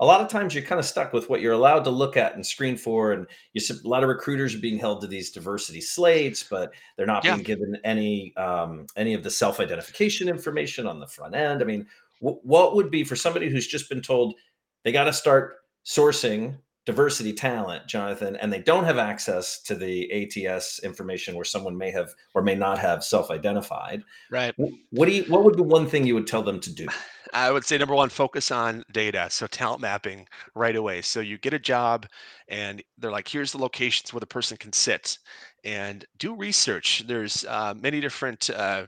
A 0.00 0.06
lot 0.06 0.20
of 0.20 0.28
times 0.28 0.54
you're 0.54 0.64
kind 0.64 0.78
of 0.78 0.84
stuck 0.84 1.12
with 1.12 1.28
what 1.28 1.40
you're 1.40 1.52
allowed 1.52 1.84
to 1.84 1.90
look 1.90 2.16
at 2.16 2.34
and 2.34 2.44
screen 2.44 2.76
for. 2.76 3.12
And 3.12 3.26
you, 3.52 3.62
a 3.84 3.88
lot 3.88 4.02
of 4.02 4.08
recruiters 4.08 4.54
are 4.54 4.58
being 4.58 4.78
held 4.78 5.00
to 5.00 5.06
these 5.06 5.30
diversity 5.30 5.80
slates, 5.80 6.42
but 6.42 6.72
they're 6.96 7.06
not 7.06 7.24
yeah. 7.24 7.34
being 7.34 7.44
given 7.44 7.76
any 7.84 8.36
um, 8.36 8.86
any 8.96 9.14
of 9.14 9.22
the 9.22 9.30
self-identification 9.30 10.28
information 10.28 10.86
on 10.86 11.00
the 11.00 11.06
front 11.06 11.34
end. 11.34 11.62
I 11.62 11.64
mean, 11.64 11.86
what 12.20 12.74
would 12.74 12.90
be 12.90 13.04
for 13.04 13.16
somebody 13.16 13.50
who's 13.50 13.66
just 13.66 13.88
been 13.88 14.00
told 14.00 14.34
they 14.82 14.92
got 14.92 15.04
to 15.04 15.12
start 15.12 15.56
sourcing 15.84 16.56
diversity 16.86 17.32
talent, 17.32 17.86
Jonathan, 17.86 18.36
and 18.36 18.52
they 18.52 18.60
don't 18.60 18.84
have 18.84 18.98
access 18.98 19.60
to 19.62 19.74
the 19.74 20.46
ATS 20.46 20.80
information 20.80 21.34
where 21.34 21.44
someone 21.44 21.76
may 21.76 21.90
have 21.90 22.14
or 22.34 22.42
may 22.42 22.54
not 22.54 22.78
have 22.78 23.02
self-identified. 23.02 24.02
Right. 24.30 24.54
What 24.90 25.06
do 25.06 25.12
you 25.12 25.24
what 25.24 25.44
would 25.44 25.56
be 25.56 25.62
one 25.62 25.86
thing 25.86 26.06
you 26.06 26.14
would 26.14 26.26
tell 26.26 26.42
them 26.42 26.60
to 26.60 26.72
do? 26.72 26.86
I 27.32 27.50
would 27.50 27.64
say 27.64 27.76
number 27.78 27.94
one, 27.94 28.10
focus 28.10 28.52
on 28.52 28.84
data. 28.92 29.26
So 29.28 29.48
talent 29.48 29.80
mapping 29.80 30.28
right 30.54 30.76
away. 30.76 31.02
So 31.02 31.18
you 31.18 31.36
get 31.36 31.52
a 31.52 31.58
job 31.58 32.06
and 32.46 32.80
they're 32.96 33.10
like, 33.10 33.26
here's 33.26 33.50
the 33.50 33.58
locations 33.58 34.12
where 34.12 34.20
the 34.20 34.26
person 34.26 34.56
can 34.56 34.72
sit 34.72 35.18
and 35.64 36.04
do 36.18 36.36
research. 36.36 37.02
There's 37.08 37.44
uh, 37.46 37.74
many 37.76 38.00
different 38.00 38.50
uh, 38.50 38.86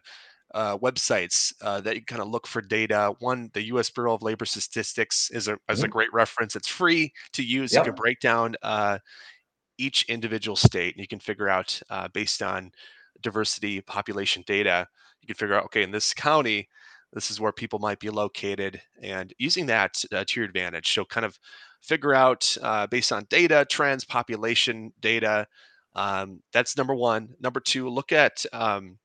uh, 0.57 0.79
websites 0.79 1.53
uh, 1.61 1.83
that 1.83 1.97
you 1.97 2.03
kind 2.03 2.23
of 2.23 2.29
look 2.29 2.47
for 2.47 2.63
data. 2.63 3.15
One, 3.19 3.51
the 3.53 3.67
U.S. 3.67 3.91
Bureau 3.91 4.15
of 4.15 4.23
Labor 4.23 4.47
Statistics 4.47 5.31
is 5.31 5.49
a 5.49 5.59
is 5.69 5.81
a 5.81 5.83
mm-hmm. 5.83 5.93
great 5.93 6.13
reference. 6.15 6.57
It's 6.57 6.67
free 6.67 7.13
to 7.35 7.45
use. 7.45 7.75
Yep. 7.75 7.85
You 7.85 7.93
can 7.93 7.95
break 7.95 8.21
down 8.21 8.57
uh, 8.63 8.99
each 9.77 10.05
individual 10.09 10.57
state, 10.57 10.95
and 10.95 11.03
you 11.03 11.07
can 11.07 11.21
figure 11.21 11.51
out 11.51 11.79
uh, 11.91 12.09
based 12.09 12.43
on 12.43 12.73
diversity 13.21 13.83
population 13.83 14.43
data. 14.47 14.89
You 15.21 15.27
can 15.27 15.37
figure 15.37 15.57
out 15.57 15.65
okay, 15.67 15.83
in 15.83 15.91
this 15.91 16.15
county, 16.15 16.67
this 17.13 17.31
is 17.31 17.39
where 17.39 17.53
people 17.53 17.79
might 17.79 18.01
be 18.01 18.09
located, 18.09 18.81
and 19.03 19.35
using 19.37 19.67
that 19.67 20.03
uh, 20.11 20.25
to 20.27 20.41
your 20.41 20.49
advantage. 20.49 20.95
So 20.95 21.05
kind 21.05 21.27
of 21.27 21.39
figure 21.83 22.15
out 22.15 22.57
uh, 22.63 22.87
based 22.87 23.13
on 23.13 23.27
data, 23.29 23.67
trends, 23.69 24.07
population 24.07 24.91
data. 25.03 25.47
Um, 25.95 26.41
that's 26.55 26.79
number 26.79 26.95
one. 26.95 27.29
Number 27.41 27.61
two, 27.61 27.91
look 27.91 28.13
at 28.13 28.45
um, 28.55 28.99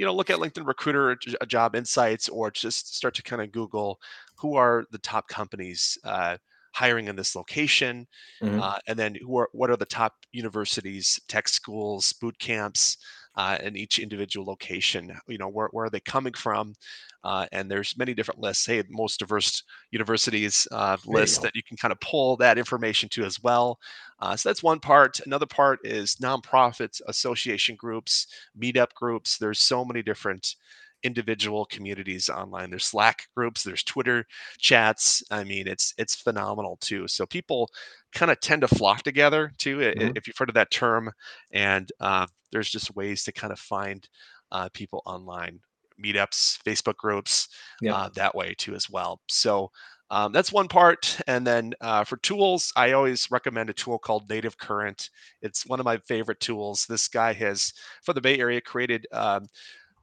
you 0.00 0.06
know, 0.06 0.14
look 0.14 0.30
at 0.30 0.38
LinkedIn 0.38 0.66
Recruiter 0.66 1.14
uh, 1.42 1.44
Job 1.44 1.76
Insights, 1.76 2.30
or 2.30 2.50
just 2.50 2.96
start 2.96 3.14
to 3.16 3.22
kind 3.22 3.42
of 3.42 3.52
Google 3.52 4.00
who 4.38 4.56
are 4.56 4.86
the 4.92 4.98
top 5.00 5.28
companies 5.28 5.98
uh, 6.04 6.38
hiring 6.72 7.08
in 7.08 7.16
this 7.16 7.36
location, 7.36 8.06
mm-hmm. 8.42 8.62
uh, 8.62 8.78
and 8.86 8.98
then 8.98 9.14
who 9.14 9.36
are 9.36 9.50
what 9.52 9.68
are 9.68 9.76
the 9.76 9.84
top 9.84 10.14
universities, 10.32 11.20
tech 11.28 11.48
schools, 11.48 12.14
boot 12.14 12.38
camps, 12.38 12.96
uh, 13.36 13.58
in 13.62 13.76
each 13.76 13.98
individual 13.98 14.46
location. 14.46 15.12
You 15.26 15.38
know, 15.38 15.48
where, 15.48 15.68
where 15.68 15.86
are 15.86 15.90
they 15.90 16.00
coming 16.00 16.34
from? 16.34 16.74
Uh, 17.22 17.46
and 17.52 17.70
there's 17.70 17.98
many 17.98 18.14
different 18.14 18.40
lists. 18.40 18.66
Hey, 18.66 18.82
most 18.88 19.18
diverse 19.18 19.62
universities 19.90 20.66
uh, 20.72 20.96
lists 21.06 21.38
that 21.38 21.54
you 21.54 21.62
can 21.62 21.76
kind 21.76 21.92
of 21.92 22.00
pull 22.00 22.36
that 22.38 22.58
information 22.58 23.08
to 23.10 23.24
as 23.24 23.42
well. 23.42 23.78
Uh, 24.20 24.36
so 24.36 24.48
that's 24.48 24.62
one 24.62 24.80
part. 24.80 25.20
Another 25.26 25.46
part 25.46 25.80
is 25.84 26.16
nonprofits, 26.16 27.00
association 27.08 27.76
groups, 27.76 28.26
meetup 28.58 28.92
groups. 28.94 29.38
There's 29.38 29.60
so 29.60 29.84
many 29.84 30.02
different 30.02 30.56
individual 31.02 31.64
communities 31.66 32.28
online. 32.28 32.70
There's 32.70 32.86
Slack 32.86 33.26
groups, 33.36 33.62
there's 33.62 33.82
Twitter 33.82 34.26
chats. 34.58 35.22
I 35.30 35.44
mean, 35.44 35.66
it's 35.66 35.94
it's 35.98 36.14
phenomenal 36.14 36.78
too. 36.80 37.08
So 37.08 37.26
people 37.26 37.68
kind 38.12 38.30
of 38.30 38.40
tend 38.40 38.62
to 38.62 38.68
flock 38.68 39.02
together 39.02 39.52
too, 39.58 39.78
mm-hmm. 39.78 40.16
if 40.16 40.26
you've 40.26 40.36
heard 40.36 40.48
of 40.48 40.54
that 40.54 40.70
term. 40.70 41.10
And 41.52 41.90
uh, 42.00 42.26
there's 42.52 42.70
just 42.70 42.94
ways 42.96 43.24
to 43.24 43.32
kind 43.32 43.52
of 43.52 43.58
find 43.58 44.06
uh, 44.52 44.68
people 44.72 45.02
online, 45.06 45.60
meetups, 46.02 46.58
Facebook 46.62 46.96
groups, 46.96 47.48
yeah. 47.80 47.94
uh, 47.94 48.08
that 48.14 48.34
way 48.34 48.54
too 48.58 48.74
as 48.74 48.90
well. 48.90 49.20
So 49.28 49.70
um, 50.10 50.32
that's 50.32 50.52
one 50.52 50.66
part. 50.66 51.18
And 51.28 51.46
then 51.46 51.72
uh, 51.80 52.02
for 52.02 52.16
tools, 52.16 52.72
I 52.74 52.92
always 52.92 53.30
recommend 53.30 53.70
a 53.70 53.74
tool 53.74 53.98
called 53.98 54.28
Native 54.28 54.58
Current. 54.58 55.08
It's 55.40 55.66
one 55.66 55.78
of 55.78 55.84
my 55.84 55.98
favorite 55.98 56.40
tools. 56.40 56.84
This 56.88 57.06
guy 57.06 57.32
has, 57.34 57.72
for 58.02 58.12
the 58.12 58.20
Bay 58.20 58.38
Area, 58.38 58.60
created 58.60 59.06
um, 59.12 59.46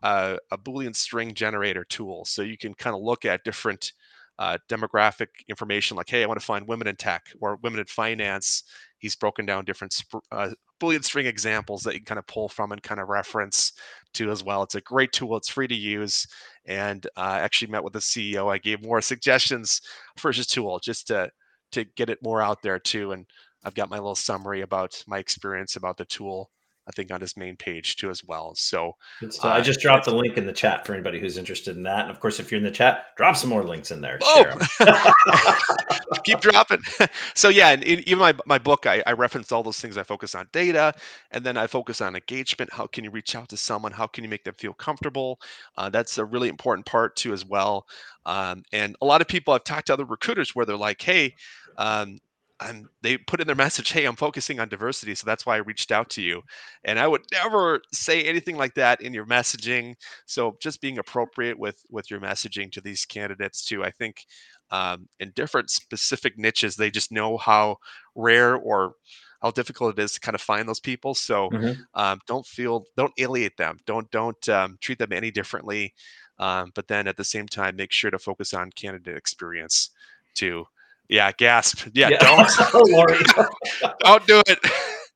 uh, 0.03 0.37
a 0.51 0.57
Boolean 0.57 0.95
string 0.95 1.33
generator 1.33 1.83
tool. 1.85 2.25
So 2.25 2.41
you 2.41 2.57
can 2.57 2.73
kind 2.73 2.95
of 2.95 3.01
look 3.01 3.25
at 3.25 3.43
different 3.43 3.93
uh, 4.39 4.57
demographic 4.69 5.27
information 5.49 5.97
like, 5.97 6.09
hey, 6.09 6.23
I 6.23 6.27
want 6.27 6.39
to 6.39 6.45
find 6.45 6.67
women 6.67 6.87
in 6.87 6.95
tech 6.95 7.25
or 7.41 7.57
women 7.63 7.79
in 7.79 7.85
finance. 7.85 8.63
He's 8.99 9.15
broken 9.15 9.45
down 9.45 9.65
different 9.65 9.93
sp- 9.93 10.25
uh, 10.31 10.51
Boolean 10.79 11.03
string 11.03 11.25
examples 11.25 11.81
that 11.83 11.93
you 11.93 11.99
can 11.99 12.05
kind 12.05 12.19
of 12.19 12.27
pull 12.27 12.47
from 12.47 12.71
and 12.71 12.81
kind 12.83 13.01
of 13.01 13.07
reference 13.07 13.73
to 14.13 14.29
as 14.29 14.43
well. 14.43 14.61
It's 14.61 14.75
a 14.75 14.81
great 14.81 15.11
tool. 15.11 15.37
It's 15.37 15.49
free 15.49 15.67
to 15.67 15.75
use. 15.75 16.27
And 16.65 17.05
uh, 17.17 17.21
I 17.21 17.39
actually 17.39 17.71
met 17.71 17.83
with 17.83 17.93
the 17.93 17.99
CEO. 17.99 18.51
I 18.51 18.59
gave 18.59 18.83
more 18.83 19.01
suggestions 19.01 19.81
for 20.17 20.31
his 20.31 20.47
tool 20.47 20.79
just 20.79 21.07
to 21.07 21.29
to 21.71 21.83
get 21.95 22.09
it 22.09 22.19
more 22.23 22.41
out 22.41 22.61
there 22.61 22.79
too. 22.79 23.11
And 23.11 23.25
I've 23.65 23.73
got 23.75 23.89
my 23.89 23.97
little 23.97 24.15
summary 24.15 24.61
about 24.61 25.03
my 25.05 25.17
experience 25.17 25.75
about 25.75 25.97
the 25.97 26.05
tool 26.05 26.49
I 26.87 26.91
think 26.91 27.11
on 27.11 27.19
his 27.19 27.35
main 27.35 27.55
page 27.57 27.97
too 27.97 28.09
as 28.09 28.23
well. 28.23 28.53
So, 28.55 28.93
uh, 29.21 29.47
I 29.47 29.61
just 29.61 29.79
dropped 29.79 30.05
the 30.05 30.15
link 30.15 30.37
in 30.37 30.45
the 30.45 30.53
chat 30.53 30.85
for 30.85 30.93
anybody 30.93 31.19
who's 31.19 31.37
interested 31.37 31.75
in 31.75 31.83
that. 31.83 32.01
And 32.01 32.11
of 32.11 32.19
course, 32.19 32.39
if 32.39 32.51
you're 32.51 32.57
in 32.57 32.63
the 32.63 32.71
chat, 32.71 33.07
drop 33.17 33.35
some 33.35 33.49
more 33.49 33.63
links 33.63 33.91
in 33.91 34.01
there. 34.01 34.19
Oh, 34.23 34.45
keep 36.23 36.39
dropping. 36.39 36.79
so 37.35 37.49
yeah, 37.49 37.69
and 37.69 37.83
even 37.83 38.19
my 38.19 38.33
my 38.45 38.57
book, 38.57 38.85
I, 38.85 39.03
I 39.05 39.13
reference 39.13 39.51
all 39.51 39.63
those 39.63 39.79
things. 39.79 39.97
I 39.97 40.03
focus 40.03 40.35
on 40.35 40.47
data, 40.53 40.93
and 41.31 41.45
then 41.45 41.57
I 41.57 41.67
focus 41.67 42.01
on 42.01 42.15
engagement. 42.15 42.71
How 42.71 42.87
can 42.87 43.03
you 43.03 43.11
reach 43.11 43.35
out 43.35 43.49
to 43.49 43.57
someone? 43.57 43.91
How 43.91 44.07
can 44.07 44.23
you 44.23 44.29
make 44.29 44.43
them 44.43 44.55
feel 44.57 44.73
comfortable? 44.73 45.39
Uh, 45.77 45.89
that's 45.89 46.17
a 46.17 46.25
really 46.25 46.49
important 46.49 46.85
part 46.85 47.15
too 47.15 47.33
as 47.33 47.45
well. 47.45 47.85
Um, 48.25 48.63
and 48.71 48.95
a 49.01 49.05
lot 49.05 49.21
of 49.21 49.27
people 49.27 49.53
I've 49.53 49.63
talked 49.63 49.87
to 49.87 49.93
other 49.93 50.05
recruiters 50.05 50.55
where 50.55 50.65
they're 50.65 50.77
like, 50.77 51.01
hey. 51.01 51.35
Um, 51.77 52.19
I'm 52.59 52.89
they 53.01 53.17
put 53.17 53.39
in 53.41 53.47
their 53.47 53.55
message, 53.55 53.89
"Hey, 53.91 54.05
I'm 54.05 54.15
focusing 54.15 54.59
on 54.59 54.69
diversity, 54.69 55.13
so 55.15 55.25
that's 55.25 55.45
why 55.45 55.55
I 55.55 55.59
reached 55.59 55.91
out 55.91 56.09
to 56.11 56.21
you." 56.23 56.41
And 56.83 56.99
I 56.99 57.07
would 57.07 57.23
never 57.31 57.81
say 57.93 58.23
anything 58.23 58.57
like 58.57 58.73
that 58.75 59.01
in 59.01 59.13
your 59.13 59.25
messaging. 59.27 59.95
So 60.25 60.57
just 60.61 60.81
being 60.81 60.97
appropriate 60.97 61.59
with 61.59 61.85
with 61.89 62.09
your 62.09 62.19
messaging 62.19 62.71
to 62.73 62.81
these 62.81 63.05
candidates 63.05 63.63
too. 63.65 63.83
I 63.83 63.91
think 63.91 64.25
um, 64.71 65.07
in 65.19 65.31
different 65.31 65.69
specific 65.69 66.37
niches, 66.37 66.75
they 66.75 66.91
just 66.91 67.11
know 67.11 67.37
how 67.37 67.77
rare 68.15 68.55
or 68.55 68.95
how 69.41 69.51
difficult 69.51 69.97
it 69.97 70.01
is 70.03 70.13
to 70.13 70.19
kind 70.19 70.35
of 70.35 70.41
find 70.41 70.67
those 70.67 70.79
people. 70.79 71.13
So 71.15 71.51
Mhm. 71.51 71.87
um, 71.93 72.19
don't 72.27 72.45
feel, 72.45 72.85
don't 72.97 73.13
alienate 73.17 73.57
them. 73.57 73.77
Don't 73.85 74.09
don't 74.11 74.49
um, 74.49 74.77
treat 74.81 74.99
them 74.99 75.13
any 75.13 75.31
differently. 75.31 75.93
Um, 76.39 76.71
but 76.75 76.87
then 76.87 77.07
at 77.07 77.17
the 77.17 77.23
same 77.23 77.47
time, 77.47 77.75
make 77.75 77.91
sure 77.91 78.11
to 78.11 78.19
focus 78.19 78.53
on 78.53 78.71
candidate 78.71 79.17
experience 79.17 79.91
too. 80.33 80.65
Yeah, 81.09 81.31
gasp. 81.31 81.87
Yeah, 81.93 82.09
Yeah. 82.09 82.17
don't 82.19 82.49
don't 83.99 84.27
do 84.27 84.41
it. 84.47 84.59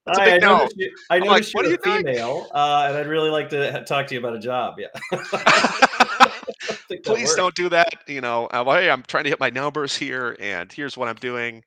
It's 0.07 0.17
Hi, 0.17 0.23
I 0.23 0.29
big 0.31 0.41
no. 0.41 0.57
noticed, 0.57 0.77
you, 0.77 0.91
I 1.11 1.19
like, 1.19 1.25
noticed 1.29 1.53
"What 1.53 1.61
you're 1.65 1.73
you 1.73 1.77
a 1.79 1.83
doing?" 2.01 2.05
female, 2.15 2.47
uh, 2.55 2.85
and 2.89 2.97
I'd 2.97 3.05
really 3.05 3.29
like 3.29 3.49
to 3.49 3.83
talk 3.83 4.07
to 4.07 4.15
you 4.15 4.19
about 4.19 4.35
a 4.35 4.39
job. 4.39 4.79
Yeah. 4.79 4.87
I 5.11 6.31
think 6.87 7.03
that 7.03 7.03
Please 7.05 7.27
works. 7.27 7.35
don't 7.35 7.53
do 7.53 7.69
that. 7.69 7.93
You 8.07 8.19
know, 8.19 8.47
uh, 8.47 8.63
well, 8.65 8.77
hey, 8.77 8.89
I'm 8.89 9.03
trying 9.03 9.25
to 9.25 9.29
hit 9.29 9.39
my 9.39 9.51
numbers 9.51 9.95
here, 9.95 10.35
and 10.39 10.71
here's 10.71 10.97
what 10.97 11.07
I'm 11.07 11.15
doing. 11.17 11.63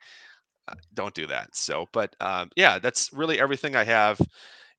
Uh, 0.67 0.75
Don't 0.95 1.15
do 1.15 1.29
that. 1.29 1.55
So, 1.55 1.87
but 1.93 2.17
um, 2.21 2.51
yeah, 2.57 2.81
that's 2.81 3.13
really 3.13 3.39
everything 3.39 3.77
I 3.77 3.85
have 3.85 4.21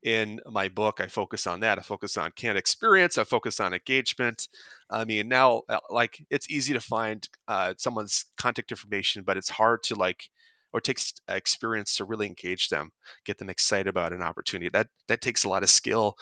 in 0.06 0.40
my 0.50 0.70
book. 0.70 1.02
I 1.02 1.08
focus 1.08 1.48
on 1.48 1.60
that. 1.62 1.80
I 1.80 1.82
focus 1.82 2.16
on 2.16 2.32
candidate 2.36 2.60
experience. 2.60 3.18
I 3.18 3.24
focus 3.24 3.60
on 3.60 3.74
engagement. 3.74 4.48
I 4.92 5.04
mean, 5.04 5.28
now, 5.28 5.64
uh, 5.68 5.80
like, 5.90 6.24
it's 6.30 6.50
easy 6.50 6.74
to 6.74 6.80
find 6.80 7.28
uh, 7.48 7.74
someone's 7.78 8.26
contact 8.38 8.72
information, 8.72 9.24
but 9.24 9.36
it's 9.36 9.50
hard 9.50 9.82
to 9.84 9.96
like, 9.96 10.30
or 10.74 10.80
takes 10.80 11.14
experience 11.28 11.96
to 11.96 12.06
really 12.06 12.28
engage 12.28 12.70
them, 12.70 12.92
get 13.26 13.40
them 13.40 13.50
excited 13.50 13.88
about 13.88 14.14
an 14.14 14.22
opportunity. 14.22 14.70
That 14.70 14.88
that 15.08 15.22
takes 15.22 15.44
a 15.44 15.50
lot 15.50 15.64
of 15.64 15.70
skill. 15.70 16.18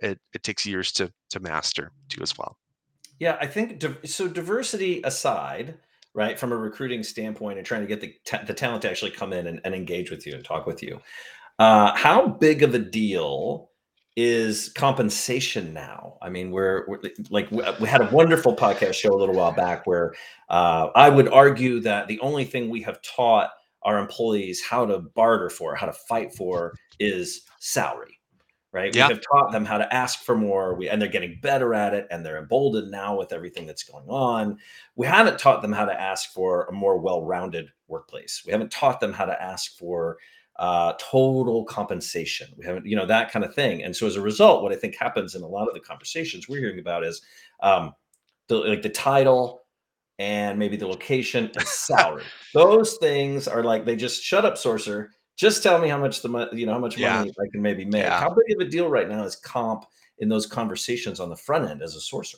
It 0.00 0.18
it 0.32 0.42
takes 0.42 0.66
years 0.66 0.92
to 0.92 1.12
to 1.30 1.40
master 1.40 1.92
too 2.08 2.22
as 2.22 2.36
well. 2.36 2.56
Yeah, 3.20 3.36
I 3.40 3.46
think 3.46 3.84
so. 4.06 4.26
Diversity 4.26 5.02
aside, 5.04 5.74
right, 6.14 6.38
from 6.38 6.52
a 6.52 6.56
recruiting 6.56 7.02
standpoint 7.02 7.58
and 7.58 7.66
trying 7.66 7.82
to 7.82 7.86
get 7.86 8.00
the 8.00 8.14
the 8.46 8.54
talent 8.54 8.82
to 8.82 8.90
actually 8.90 9.10
come 9.10 9.32
in 9.32 9.46
and, 9.46 9.60
and 9.64 9.74
engage 9.74 10.10
with 10.10 10.26
you 10.26 10.34
and 10.34 10.44
talk 10.44 10.66
with 10.66 10.82
you, 10.82 11.00
uh, 11.58 11.94
how 11.96 12.26
big 12.28 12.62
of 12.62 12.74
a 12.74 12.78
deal 12.78 13.70
is 14.16 14.70
compensation 14.70 15.72
now? 15.72 16.18
I 16.22 16.28
mean, 16.28 16.50
we're, 16.50 16.84
we're 16.88 17.00
like 17.30 17.50
we 17.50 17.62
we 17.80 17.88
had 17.88 18.00
a 18.00 18.10
wonderful 18.10 18.56
podcast 18.56 18.94
show 18.94 19.14
a 19.14 19.18
little 19.18 19.34
while 19.34 19.52
back 19.52 19.86
where 19.86 20.14
uh, 20.48 20.88
I 20.94 21.08
would 21.08 21.28
argue 21.28 21.80
that 21.80 22.08
the 22.08 22.20
only 22.20 22.44
thing 22.44 22.68
we 22.68 22.82
have 22.82 23.00
taught 23.02 23.50
our 23.82 23.98
employees 23.98 24.62
how 24.62 24.84
to 24.86 24.98
barter 24.98 25.50
for, 25.50 25.74
how 25.74 25.86
to 25.86 25.92
fight 25.92 26.34
for, 26.34 26.74
is 26.98 27.42
salary 27.60 28.18
right? 28.72 28.94
We 28.94 29.00
have 29.00 29.20
taught 29.20 29.50
them 29.50 29.64
how 29.64 29.78
to 29.78 29.94
ask 29.94 30.20
for 30.20 30.36
more, 30.36 30.74
we, 30.74 30.88
and 30.88 31.00
they're 31.00 31.08
getting 31.08 31.38
better 31.42 31.74
at 31.74 31.94
it, 31.94 32.06
and 32.10 32.24
they're 32.24 32.38
emboldened 32.38 32.90
now 32.90 33.16
with 33.16 33.32
everything 33.32 33.66
that's 33.66 33.82
going 33.82 34.08
on. 34.08 34.58
We 34.96 35.06
haven't 35.06 35.38
taught 35.38 35.62
them 35.62 35.72
how 35.72 35.84
to 35.84 36.00
ask 36.00 36.32
for 36.32 36.66
a 36.66 36.72
more 36.72 36.98
well-rounded 36.98 37.70
workplace. 37.86 38.42
We 38.44 38.52
haven't 38.52 38.70
taught 38.70 39.00
them 39.00 39.12
how 39.12 39.24
to 39.24 39.42
ask 39.42 39.76
for 39.78 40.18
uh, 40.58 40.92
total 40.98 41.64
compensation. 41.64 42.48
We 42.56 42.64
haven't, 42.66 42.86
you 42.86 42.96
know, 42.96 43.06
that 43.06 43.30
kind 43.30 43.44
of 43.44 43.54
thing. 43.54 43.84
And 43.84 43.94
so 43.94 44.06
as 44.06 44.16
a 44.16 44.20
result, 44.20 44.62
what 44.62 44.72
I 44.72 44.76
think 44.76 44.96
happens 44.96 45.34
in 45.34 45.42
a 45.42 45.46
lot 45.46 45.68
of 45.68 45.74
the 45.74 45.80
conversations 45.80 46.48
we're 46.48 46.58
hearing 46.58 46.80
about 46.80 47.04
is 47.04 47.22
um, 47.62 47.94
the 48.48 48.56
like 48.56 48.82
the 48.82 48.88
title 48.88 49.62
and 50.18 50.58
maybe 50.58 50.76
the 50.76 50.86
location 50.86 51.50
and 51.56 51.66
salary. 51.68 52.24
Those 52.54 52.96
things 52.96 53.46
are 53.46 53.62
like 53.62 53.84
they 53.84 53.94
just 53.96 54.22
shut 54.22 54.44
up, 54.44 54.54
sourcer. 54.54 55.08
Just 55.36 55.62
tell 55.62 55.78
me 55.78 55.88
how 55.88 55.98
much 55.98 56.22
the 56.22 56.28
money, 56.28 56.58
you 56.58 56.66
know, 56.66 56.72
how 56.72 56.80
much 56.80 56.98
Yeah. 56.98 57.18
money 57.18 57.30
I 57.40 57.46
can 57.52 57.62
maybe 57.62 57.84
make. 57.84 58.02
Yeah. 58.02 58.18
How 58.18 58.30
big 58.30 58.56
of 58.60 58.66
a 58.66 58.68
deal 58.68 58.88
right 58.88 59.08
now 59.08 59.22
is 59.22 59.36
comp 59.36 59.84
in 60.18 60.28
those 60.28 60.46
conversations 60.46 61.20
on 61.20 61.28
the 61.28 61.36
front 61.36 61.70
end 61.70 61.80
as 61.82 61.94
a 61.94 62.00
sourcer? 62.00 62.34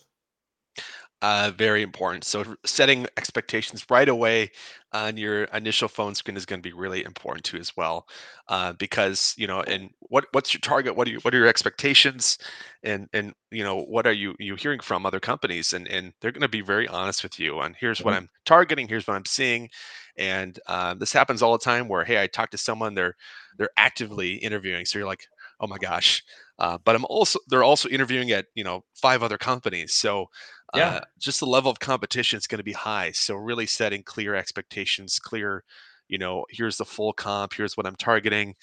Uh, 1.22 1.52
very 1.54 1.82
important. 1.82 2.24
So 2.24 2.56
setting 2.64 3.06
expectations 3.18 3.84
right 3.90 4.08
away 4.08 4.50
on 4.92 5.18
your 5.18 5.44
initial 5.44 5.86
phone 5.86 6.14
screen 6.14 6.34
is 6.34 6.46
going 6.46 6.62
to 6.62 6.66
be 6.66 6.72
really 6.72 7.04
important 7.04 7.44
too 7.44 7.58
as 7.58 7.76
well, 7.76 8.08
uh, 8.48 8.72
because 8.72 9.34
you 9.36 9.46
know, 9.46 9.60
and 9.60 9.90
what 10.00 10.24
what's 10.32 10.54
your 10.54 10.62
target? 10.62 10.96
What 10.96 11.06
are 11.06 11.10
you 11.10 11.18
what 11.20 11.34
are 11.34 11.36
your 11.36 11.46
expectations? 11.46 12.38
And 12.82 13.06
and 13.12 13.34
you 13.50 13.62
know, 13.62 13.82
what 13.82 14.06
are 14.06 14.12
you 14.14 14.34
you 14.38 14.54
hearing 14.56 14.80
from 14.80 15.04
other 15.04 15.20
companies? 15.20 15.74
And 15.74 15.86
and 15.88 16.14
they're 16.22 16.32
going 16.32 16.40
to 16.40 16.48
be 16.48 16.62
very 16.62 16.88
honest 16.88 17.22
with 17.22 17.38
you 17.38 17.60
on 17.60 17.76
here's 17.78 18.02
what 18.02 18.14
Mhm. 18.14 18.14
I'm 18.14 18.30
targeting, 18.46 18.88
here's 18.88 19.06
what 19.06 19.14
I'm 19.16 19.26
seeing, 19.26 19.68
and 20.16 20.58
um, 20.66 20.98
this 20.98 21.12
happens 21.12 21.42
all 21.42 21.52
the 21.52 21.64
time. 21.64 21.88
Where 21.88 22.04
hey, 22.04 22.22
I 22.22 22.26
talk 22.26 22.50
to 22.50 22.58
someone, 22.58 22.94
they're 22.94 23.14
they're 23.58 23.70
actively 23.76 24.34
interviewing, 24.36 24.84
so 24.86 24.98
you're 24.98 25.08
like, 25.08 25.26
oh 25.60 25.66
my 25.66 25.78
gosh. 25.78 26.22
Uh, 26.58 26.78
but 26.84 26.94
I'm 26.94 27.04
also 27.06 27.38
they're 27.48 27.62
also 27.64 27.88
interviewing 27.88 28.30
at 28.32 28.46
you 28.54 28.64
know 28.64 28.84
five 28.94 29.22
other 29.22 29.38
companies, 29.38 29.94
so 29.94 30.26
uh, 30.74 31.00
Yeah. 31.00 31.04
just 31.18 31.40
the 31.40 31.46
level 31.46 31.70
of 31.70 31.80
competition 31.80 32.36
is 32.38 32.46
going 32.46 32.58
to 32.58 32.64
be 32.64 32.72
high. 32.72 33.12
So 33.12 33.34
really 33.34 33.66
setting 33.66 34.02
clear 34.02 34.34
expectations, 34.34 35.18
clear, 35.18 35.64
you 36.08 36.18
know, 36.18 36.44
here's 36.50 36.76
the 36.76 36.84
full 36.84 37.12
comp, 37.12 37.54
here's 37.54 37.76
what 37.76 37.86
I'm 37.86 37.96
targeting. 37.96 38.54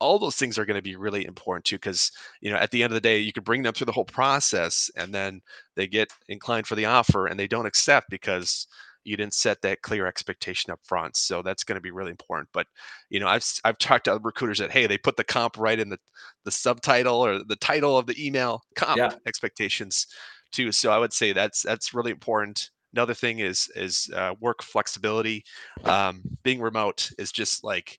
All 0.00 0.18
those 0.18 0.36
things 0.36 0.58
are 0.58 0.64
going 0.66 0.76
to 0.78 0.82
be 0.82 0.96
really 0.96 1.24
important 1.24 1.64
too, 1.64 1.76
because 1.76 2.10
you 2.40 2.50
know, 2.50 2.56
at 2.56 2.72
the 2.72 2.82
end 2.82 2.92
of 2.92 2.96
the 2.96 3.00
day, 3.00 3.18
you 3.20 3.32
could 3.32 3.44
bring 3.44 3.62
them 3.62 3.72
through 3.74 3.86
the 3.86 3.92
whole 3.92 4.04
process, 4.04 4.90
and 4.96 5.14
then 5.14 5.40
they 5.76 5.86
get 5.86 6.12
inclined 6.28 6.66
for 6.66 6.74
the 6.74 6.86
offer, 6.86 7.26
and 7.28 7.38
they 7.38 7.46
don't 7.46 7.66
accept 7.66 8.10
because 8.10 8.66
you 9.04 9.16
didn't 9.16 9.34
set 9.34 9.62
that 9.62 9.82
clear 9.82 10.06
expectation 10.06 10.72
up 10.72 10.80
front. 10.84 11.16
So 11.16 11.42
that's 11.42 11.64
going 11.64 11.76
to 11.76 11.80
be 11.80 11.90
really 11.92 12.10
important. 12.10 12.48
But 12.52 12.66
you 13.10 13.20
know, 13.20 13.28
I've 13.28 13.44
I've 13.64 13.78
talked 13.78 14.06
to 14.06 14.12
other 14.12 14.20
recruiters 14.24 14.58
that 14.58 14.72
hey, 14.72 14.86
they 14.88 14.98
put 14.98 15.16
the 15.16 15.24
comp 15.24 15.56
right 15.56 15.78
in 15.78 15.88
the 15.88 15.98
the 16.44 16.50
subtitle 16.50 17.24
or 17.24 17.44
the 17.44 17.56
title 17.56 17.96
of 17.96 18.06
the 18.06 18.24
email 18.26 18.62
comp 18.74 19.02
Yeah. 19.02 19.18
expectations 19.26 20.06
too. 20.52 20.72
So 20.72 20.90
I 20.90 20.98
would 20.98 21.12
say 21.12 21.32
that's 21.32 21.62
that's 21.62 21.94
really 21.94 22.10
important. 22.10 22.70
Another 22.94 23.14
thing 23.14 23.38
is 23.40 23.70
is 23.74 24.10
uh, 24.14 24.34
work 24.40 24.62
flexibility. 24.62 25.44
Um, 25.84 26.22
being 26.42 26.60
remote 26.60 27.10
is 27.18 27.32
just 27.32 27.64
like 27.64 27.98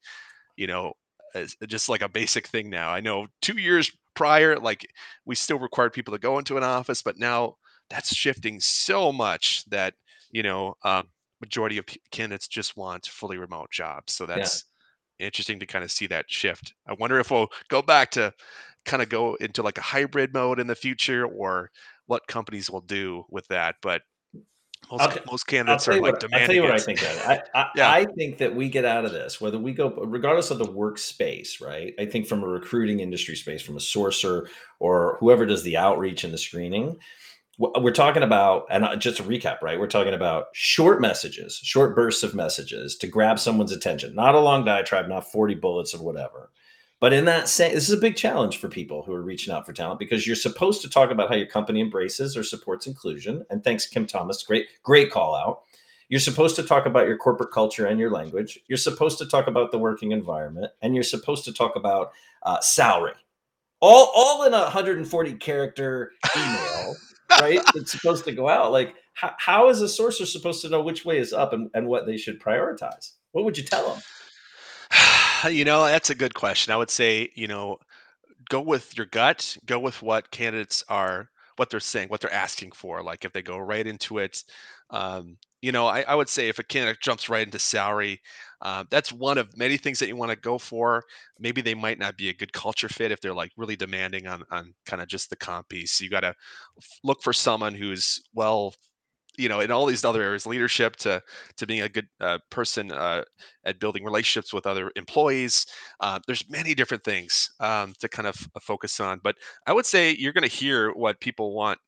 you 0.55 0.67
know 0.67 0.93
is 1.35 1.57
just 1.67 1.89
like 1.89 2.01
a 2.01 2.09
basic 2.09 2.47
thing 2.47 2.69
now. 2.69 2.89
I 2.91 2.99
know 3.01 3.27
two 3.41 3.59
years 3.59 3.91
prior, 4.15 4.57
like 4.59 4.85
we 5.25 5.35
still 5.35 5.59
required 5.59 5.93
people 5.93 6.13
to 6.13 6.19
go 6.19 6.37
into 6.37 6.57
an 6.57 6.63
office, 6.63 7.01
but 7.01 7.17
now 7.17 7.55
that's 7.89 8.13
shifting 8.13 8.59
so 8.59 9.11
much 9.11 9.65
that 9.69 9.93
you 10.31 10.43
know 10.43 10.75
um, 10.83 11.07
majority 11.41 11.77
of 11.77 11.85
candidates 12.11 12.47
just 12.47 12.77
want 12.77 13.05
fully 13.07 13.37
remote 13.37 13.71
jobs. 13.71 14.13
So 14.13 14.25
Yeah. 14.25 14.35
that's 14.35 14.65
interesting 15.19 15.59
to 15.59 15.65
kind 15.65 15.83
of 15.83 15.91
see 15.91 16.07
that 16.07 16.25
shift. 16.29 16.73
I 16.87 16.93
wonder 16.93 17.19
if 17.19 17.31
we'll 17.31 17.49
go 17.69 17.81
back 17.81 18.11
to 18.11 18.33
kind 18.85 19.01
of 19.01 19.09
go 19.09 19.35
into 19.35 19.63
like 19.63 19.77
a 19.77 19.81
hybrid 19.81 20.33
mode 20.33 20.59
in 20.59 20.67
the 20.67 20.75
future 20.75 21.25
or 21.25 21.69
what 22.07 22.27
companies 22.27 22.69
will 22.69 22.81
do 22.81 23.25
with 23.29 23.47
that. 23.47 23.75
But 23.81 24.01
most 24.91 25.01
I'll, 25.01 25.17
most 25.27 25.47
candidates 25.47 25.87
are 25.87 25.93
like 25.93 26.01
what 26.01 26.23
I'll 26.23 26.29
tell 26.29 26.29
you 26.53 26.61
demanding 26.61 26.63
what 26.63 26.71
I 26.71 26.79
think. 26.79 27.03
Ed. 27.03 27.43
I, 27.55 27.59
I 27.59 27.69
Yeah. 27.75 27.91
I 27.91 28.05
think 28.05 28.37
that 28.39 28.53
we 28.53 28.69
get 28.69 28.85
out 28.85 29.05
of 29.05 29.11
this 29.11 29.39
whether 29.39 29.57
we 29.57 29.73
go 29.73 29.89
regardless 29.89 30.51
of 30.51 30.57
the 30.57 30.65
workspace, 30.65 31.61
right? 31.61 31.93
I 31.99 32.05
think 32.05 32.27
from 32.27 32.43
a 32.43 32.47
recruiting 32.47 32.99
industry 32.99 33.35
space, 33.35 33.61
from 33.61 33.77
a 33.77 33.79
sourcer 33.79 34.47
or 34.79 35.17
whoever 35.19 35.45
does 35.45 35.63
the 35.63 35.77
outreach 35.77 36.23
and 36.23 36.33
the 36.33 36.37
screening, 36.37 36.97
we're 37.57 37.91
talking 37.91 38.23
about 38.23 38.65
and 38.69 38.83
uh, 38.83 38.95
just 38.95 39.17
to 39.17 39.23
recap 39.23 39.61
right 39.61 39.79
we're 39.79 39.87
talking 39.87 40.15
about 40.15 40.47
short 40.53 40.99
messages 40.99 41.59
short 41.61 41.95
bursts 41.95 42.23
of 42.23 42.33
messages 42.33 42.95
to 42.95 43.07
grab 43.07 43.37
someone's 43.37 43.71
attention 43.71 44.15
not 44.15 44.33
a 44.33 44.39
long 44.39 44.65
diatribe 44.65 45.07
not 45.07 45.31
40 45.31 45.55
bullets 45.55 45.93
of 45.93 46.01
whatever 46.01 46.49
but 47.03 47.11
in 47.11 47.25
that 47.25 47.49
same 47.49 47.73
this 47.73 47.89
is 47.89 47.93
a 47.93 47.97
big 47.97 48.15
challenge 48.15 48.59
for 48.59 48.69
people 48.69 49.03
who 49.03 49.11
are 49.11 49.21
reaching 49.21 49.53
out 49.53 49.65
for 49.65 49.73
talent 49.73 49.99
because 49.99 50.25
you're 50.25 50.37
supposed 50.37 50.81
to 50.81 50.89
talk 50.89 51.11
about 51.11 51.27
how 51.27 51.35
your 51.35 51.47
company 51.47 51.81
embraces 51.81 52.37
or 52.37 52.43
supports 52.43 52.87
inclusion. 52.87 53.45
And 53.49 53.61
thanks 53.61 53.85
kim 53.85 54.07
thomas 54.07 54.41
great 54.41 54.69
great 54.83 55.11
call 55.11 55.35
out. 55.35 55.63
You're 56.07 56.21
supposed 56.21 56.55
to 56.55 56.63
talk 56.63 56.85
about 56.85 57.05
your 57.05 57.17
corporate 57.17 57.51
culture 57.51 57.87
and 57.87 57.99
your 57.99 58.09
language. 58.09 58.57
You're 58.69 58.77
supposed 58.77 59.17
to 59.17 59.25
talk 59.25 59.47
about 59.47 59.73
the 59.73 59.79
working 59.79 60.13
environment. 60.13 60.71
And 60.81 60.95
you're 60.95 61.03
supposed 61.03 61.43
to 61.43 61.51
talk 61.51 61.75
about 61.75 62.13
uh, 62.43 62.61
salary. 62.61 63.15
All 63.81 64.09
all 64.15 64.43
in 64.43 64.53
a 64.53 64.61
140 64.61 65.33
character 65.33 66.13
email 66.37 66.95
right? 67.41 67.59
It's 67.75 67.91
supposed 67.91 68.23
to 68.23 68.31
go 68.31 68.47
out. 68.47 68.71
Like 68.71 68.95
how, 69.13 69.33
how 69.39 69.67
is 69.67 69.81
a 69.81 69.87
sourcer 69.87 70.25
supposed 70.25 70.61
to 70.61 70.69
know 70.69 70.81
which 70.81 71.03
way 71.03 71.17
is 71.17 71.33
up 71.33 71.51
and, 71.51 71.69
and 71.73 71.85
what 71.85 72.05
they 72.05 72.15
should 72.15 72.39
prioritize? 72.39 73.15
What 73.33 73.43
would 73.43 73.57
you 73.57 73.65
tell 73.65 73.93
them 73.93 74.01
you 75.49 75.65
know, 75.65 75.85
that's 75.85 76.09
a 76.09 76.15
good 76.15 76.33
question. 76.33 76.73
I 76.73 76.77
would 76.77 76.89
say, 76.89 77.29
you 77.35 77.47
know, 77.47 77.77
go 78.49 78.61
with 78.61 78.95
your 78.97 79.07
gut, 79.07 79.57
go 79.65 79.79
with 79.79 80.01
what 80.01 80.31
candidates 80.31 80.83
are, 80.89 81.29
what 81.57 81.69
they're 81.69 81.79
saying, 81.79 82.09
what 82.09 82.21
they're 82.21 82.33
asking 82.33 82.71
for. 82.71 83.03
Like 83.03 83.25
if 83.25 83.33
they 83.33 83.41
go 83.41 83.57
right 83.57 83.85
into 83.85 84.17
it, 84.19 84.43
um, 84.89 85.37
you 85.61 85.71
know, 85.71 85.87
I, 85.87 86.01
I 86.01 86.15
would 86.15 86.29
say 86.29 86.49
if 86.49 86.59
a 86.59 86.63
candidate 86.63 87.01
jumps 87.01 87.29
right 87.29 87.45
into 87.45 87.59
salary, 87.59 88.21
uh, 88.61 88.83
that's 88.89 89.13
one 89.13 89.37
of 89.37 89.57
many 89.57 89.77
things 89.77 89.99
that 89.99 90.07
you 90.07 90.15
want 90.15 90.31
to 90.31 90.35
go 90.37 90.57
for. 90.57 91.03
Maybe 91.39 91.61
they 91.61 91.73
might 91.73 91.99
not 91.99 92.17
be 92.17 92.29
a 92.29 92.33
good 92.33 92.51
culture 92.51 92.89
fit 92.89 93.11
if 93.11 93.21
they're 93.21 93.33
like 93.33 93.51
really 93.55 93.75
demanding 93.75 94.27
on 94.27 94.43
on 94.51 94.73
kind 94.85 95.01
of 95.01 95.07
just 95.07 95.29
the 95.29 95.35
comp 95.37 95.69
piece. 95.69 96.01
You 96.01 96.09
got 96.09 96.21
to 96.21 96.35
look 97.03 97.23
for 97.23 97.33
someone 97.33 97.73
who's 97.73 98.21
well 98.33 98.73
you 99.37 99.49
know 99.49 99.59
in 99.61 99.71
all 99.71 99.85
these 99.85 100.05
other 100.05 100.21
areas 100.21 100.45
leadership 100.45 100.95
to 100.95 101.21
to 101.57 101.65
being 101.65 101.81
a 101.81 101.89
good 101.89 102.07
uh, 102.21 102.37
person 102.49 102.91
uh, 102.91 103.23
at 103.65 103.79
building 103.79 104.03
relationships 104.03 104.53
with 104.53 104.65
other 104.67 104.91
employees 104.95 105.65
uh, 106.01 106.19
there's 106.27 106.47
many 106.49 106.73
different 106.75 107.03
things 107.03 107.49
um, 107.59 107.93
to 107.99 108.07
kind 108.07 108.27
of 108.27 108.35
uh, 108.55 108.59
focus 108.61 108.99
on 108.99 109.19
but 109.23 109.35
i 109.67 109.73
would 109.73 109.85
say 109.85 110.15
you're 110.17 110.33
going 110.33 110.47
to 110.47 110.55
hear 110.55 110.91
what 110.93 111.19
people 111.19 111.53
want 111.53 111.79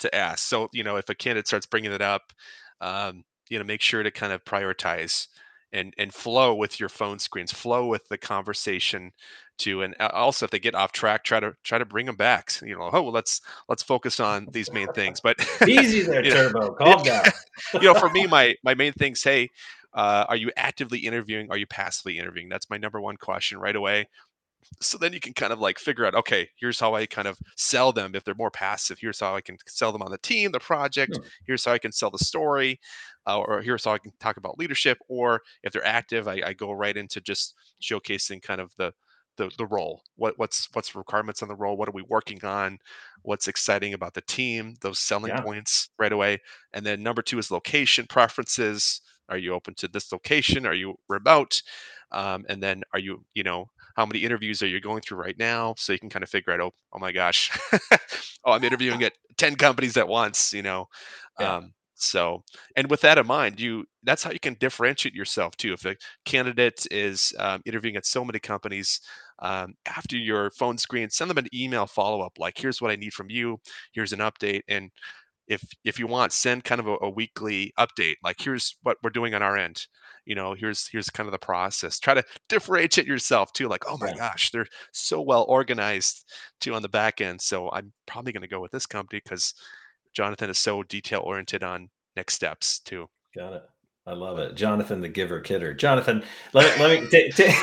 to 0.00 0.14
ask. 0.14 0.48
So 0.48 0.68
you 0.72 0.84
know 0.84 0.96
if 0.96 1.08
a 1.08 1.14
candidate 1.14 1.46
starts 1.46 1.66
bringing 1.66 1.92
it 1.92 2.02
up 2.02 2.32
um, 2.80 3.24
you 3.50 3.58
know 3.58 3.64
make 3.64 3.80
sure 3.80 4.02
to 4.02 4.10
kind 4.10 4.32
of 4.32 4.44
prioritize 4.44 5.28
and 5.72 5.92
and 5.98 6.12
flow 6.12 6.54
with 6.54 6.78
your 6.80 6.88
phone 6.88 7.18
screens 7.18 7.52
flow 7.52 7.86
with 7.86 8.06
the 8.08 8.18
conversation 8.18 9.10
to 9.58 9.82
and 9.82 9.94
also 10.00 10.44
if 10.44 10.50
they 10.50 10.58
get 10.58 10.74
off 10.74 10.92
track 10.92 11.22
try 11.22 11.38
to 11.38 11.54
try 11.62 11.78
to 11.78 11.84
bring 11.84 12.06
them 12.06 12.16
back 12.16 12.52
you 12.62 12.76
know 12.76 12.90
oh 12.92 13.02
well 13.02 13.12
let's 13.12 13.40
let's 13.68 13.82
focus 13.82 14.20
on 14.20 14.46
these 14.52 14.72
main 14.72 14.92
things. 14.92 15.20
But 15.20 15.36
easy 15.68 16.02
there 16.06 16.22
turbo 16.22 16.60
know, 16.60 16.70
calm 16.78 17.02
down. 17.02 17.24
you 17.74 17.82
know 17.82 17.94
for 17.94 18.10
me 18.10 18.26
my 18.26 18.54
my 18.64 18.74
main 18.74 18.92
things 18.92 19.22
hey 19.22 19.50
uh, 19.94 20.26
are 20.28 20.36
you 20.36 20.50
actively 20.56 20.98
interviewing? 20.98 21.48
Are 21.50 21.56
you 21.56 21.66
passively 21.66 22.18
interviewing? 22.18 22.48
That's 22.48 22.68
my 22.68 22.76
number 22.76 23.00
one 23.00 23.16
question 23.16 23.58
right 23.58 23.76
away. 23.76 24.08
So 24.80 24.98
then 24.98 25.12
you 25.12 25.20
can 25.20 25.34
kind 25.34 25.52
of 25.52 25.60
like 25.60 25.78
figure 25.78 26.06
out 26.06 26.14
okay 26.14 26.48
here's 26.56 26.80
how 26.80 26.94
i 26.94 27.04
kind 27.06 27.28
of 27.28 27.38
sell 27.56 27.92
them. 27.92 28.14
If 28.14 28.24
they're 28.24 28.34
more 28.34 28.50
passive 28.50 28.98
here's 28.98 29.20
how 29.20 29.36
i 29.36 29.40
can 29.40 29.56
sell 29.66 29.92
them 29.92 30.02
on 30.02 30.10
the 30.10 30.18
team 30.18 30.50
the 30.50 30.58
project. 30.58 31.16
Hmm. 31.16 31.22
here's 31.46 31.64
how 31.64 31.72
i 31.72 31.78
can 31.78 31.92
sell 31.92 32.10
the 32.10 32.18
story 32.18 32.80
uh, 33.26 33.38
or 33.38 33.60
here's 33.60 33.84
how 33.84 33.92
i 33.92 33.98
can 33.98 34.12
talk 34.20 34.36
about 34.38 34.58
leadership. 34.58 34.98
Or 35.08 35.42
if 35.62 35.72
they're 35.72 35.86
active 35.86 36.26
I, 36.28 36.40
I 36.44 36.52
go 36.54 36.72
right 36.72 36.96
into 36.96 37.20
just 37.20 37.54
showcasing 37.82 38.42
kind 38.42 38.60
of 38.60 38.72
the 38.78 38.92
the, 39.36 39.50
the 39.58 39.66
role? 39.66 40.02
What 40.16 40.38
what's 40.38 40.68
what's 40.72 40.94
requirements 40.94 41.42
on 41.42 41.48
the 41.48 41.54
role? 41.54 41.76
What 41.76 41.88
are 41.88 41.92
we 41.92 42.04
working 42.08 42.44
on? 42.44 42.78
What's 43.22 43.48
exciting 43.48 43.94
about 43.94 44.14
the 44.14 44.22
team 44.22 44.74
those 44.80 44.98
selling 45.00 45.30
yeah. 45.30 45.40
points 45.40 45.90
right 45.98 46.12
away? 46.12 46.38
And 46.72 46.84
then 46.84 47.02
number 47.02 47.22
two 47.22 47.38
is 47.38 47.50
location 47.50 48.06
preferences. 48.06 49.00
Are 49.28 49.38
you 49.38 49.54
open 49.54 49.74
to 49.76 49.88
this 49.88 50.12
location? 50.12 50.66
Are 50.66 50.74
you 50.74 50.94
remote? 51.08 51.62
Um, 52.12 52.44
and 52.48 52.62
then 52.62 52.82
are 52.92 52.98
you 52.98 53.24
you 53.34 53.42
know 53.42 53.68
how 53.96 54.06
many 54.06 54.20
interviews 54.20 54.62
are 54.62 54.66
you 54.66 54.80
going 54.80 55.00
through 55.02 55.18
right 55.18 55.38
now? 55.38 55.74
So 55.78 55.92
you 55.92 55.98
can 55.98 56.10
kind 56.10 56.22
of 56.22 56.28
figure 56.30 56.52
out 56.52 56.60
oh, 56.60 56.72
oh 56.92 56.98
my 56.98 57.12
gosh. 57.12 57.50
Oh 58.46 58.52
i'm 58.52 58.64
interviewing 58.64 59.02
at 59.02 59.14
10 59.38 59.56
companies 59.56 59.96
at 59.96 60.06
once 60.06 60.52
you 60.52 60.62
know? 60.62 60.86
Yeah. 61.40 61.56
um, 61.56 61.72
so 61.94 62.42
and 62.76 62.90
with 62.90 63.00
that 63.00 63.18
in 63.18 63.26
mind 63.26 63.58
you 63.58 63.84
that's 64.02 64.22
how 64.22 64.30
you 64.30 64.40
can 64.40 64.54
differentiate 64.60 65.14
yourself 65.14 65.56
too. 65.56 65.72
If 65.72 65.84
a 65.86 65.96
candidate 66.24 66.86
is 66.90 67.32
um, 67.38 67.62
interviewing 67.64 67.96
at 67.96 68.06
so 68.06 68.24
many 68.24 68.38
companies 68.38 69.00
um, 69.40 69.74
after 69.86 70.16
your 70.16 70.50
phone 70.52 70.78
screen 70.78 71.10
send 71.10 71.30
them 71.30 71.38
an 71.38 71.48
email 71.54 71.86
follow-up 71.86 72.32
like 72.38 72.56
here's 72.56 72.80
what 72.80 72.90
i 72.90 72.96
need 72.96 73.12
from 73.12 73.30
you. 73.30 73.58
Here's 73.92 74.12
an 74.12 74.20
update. 74.20 74.62
And 74.68 74.90
if 75.46 75.62
if 75.84 75.98
you 75.98 76.06
want 76.06 76.32
send 76.32 76.64
kind 76.64 76.80
of 76.80 76.86
a, 76.86 76.96
a 77.02 77.10
weekly 77.10 77.72
update 77.78 78.14
like 78.22 78.36
here's 78.40 78.76
what 78.82 78.96
we're 79.02 79.10
doing 79.10 79.34
on 79.34 79.42
our 79.42 79.56
end. 79.56 79.86
You 80.24 80.34
know 80.34 80.54
here's 80.54 80.88
here's 80.88 81.10
kind 81.10 81.26
of 81.26 81.32
the 81.32 81.38
process. 81.38 81.98
Try 81.98 82.14
to 82.14 82.24
differentiate 82.48 83.06
yourself 83.06 83.52
too 83.52 83.68
like 83.68 83.84
oh 83.86 83.98
my 83.98 84.08
yeah. 84.08 84.16
gosh 84.16 84.50
they're 84.50 84.66
so 84.92 85.20
well 85.20 85.44
organized 85.48 86.24
too 86.60 86.74
on 86.74 86.82
the 86.82 86.88
back 86.88 87.20
end 87.20 87.40
so 87.40 87.70
i'm 87.72 87.92
probably 88.06 88.32
going 88.32 88.42
to 88.42 88.48
go 88.48 88.60
with 88.60 88.70
this 88.70 88.86
company 88.86 89.20
because 89.22 89.52
jonathan 90.14 90.48
is 90.48 90.58
so 90.58 90.82
detail 90.84 91.20
oriented 91.24 91.62
on 91.62 91.88
next 92.16 92.34
steps 92.34 92.78
too. 92.80 93.06
Got 93.36 93.54
it 93.54 93.62
I 94.06 94.12
love 94.12 94.38
it, 94.38 94.54
Jonathan, 94.54 95.00
the 95.00 95.08
giver 95.08 95.40
kidder. 95.40 95.72
Jonathan, 95.72 96.22
let, 96.52 96.78
let 96.78 97.02
me 97.02 97.08
take, 97.10 97.34
take, 97.34 97.54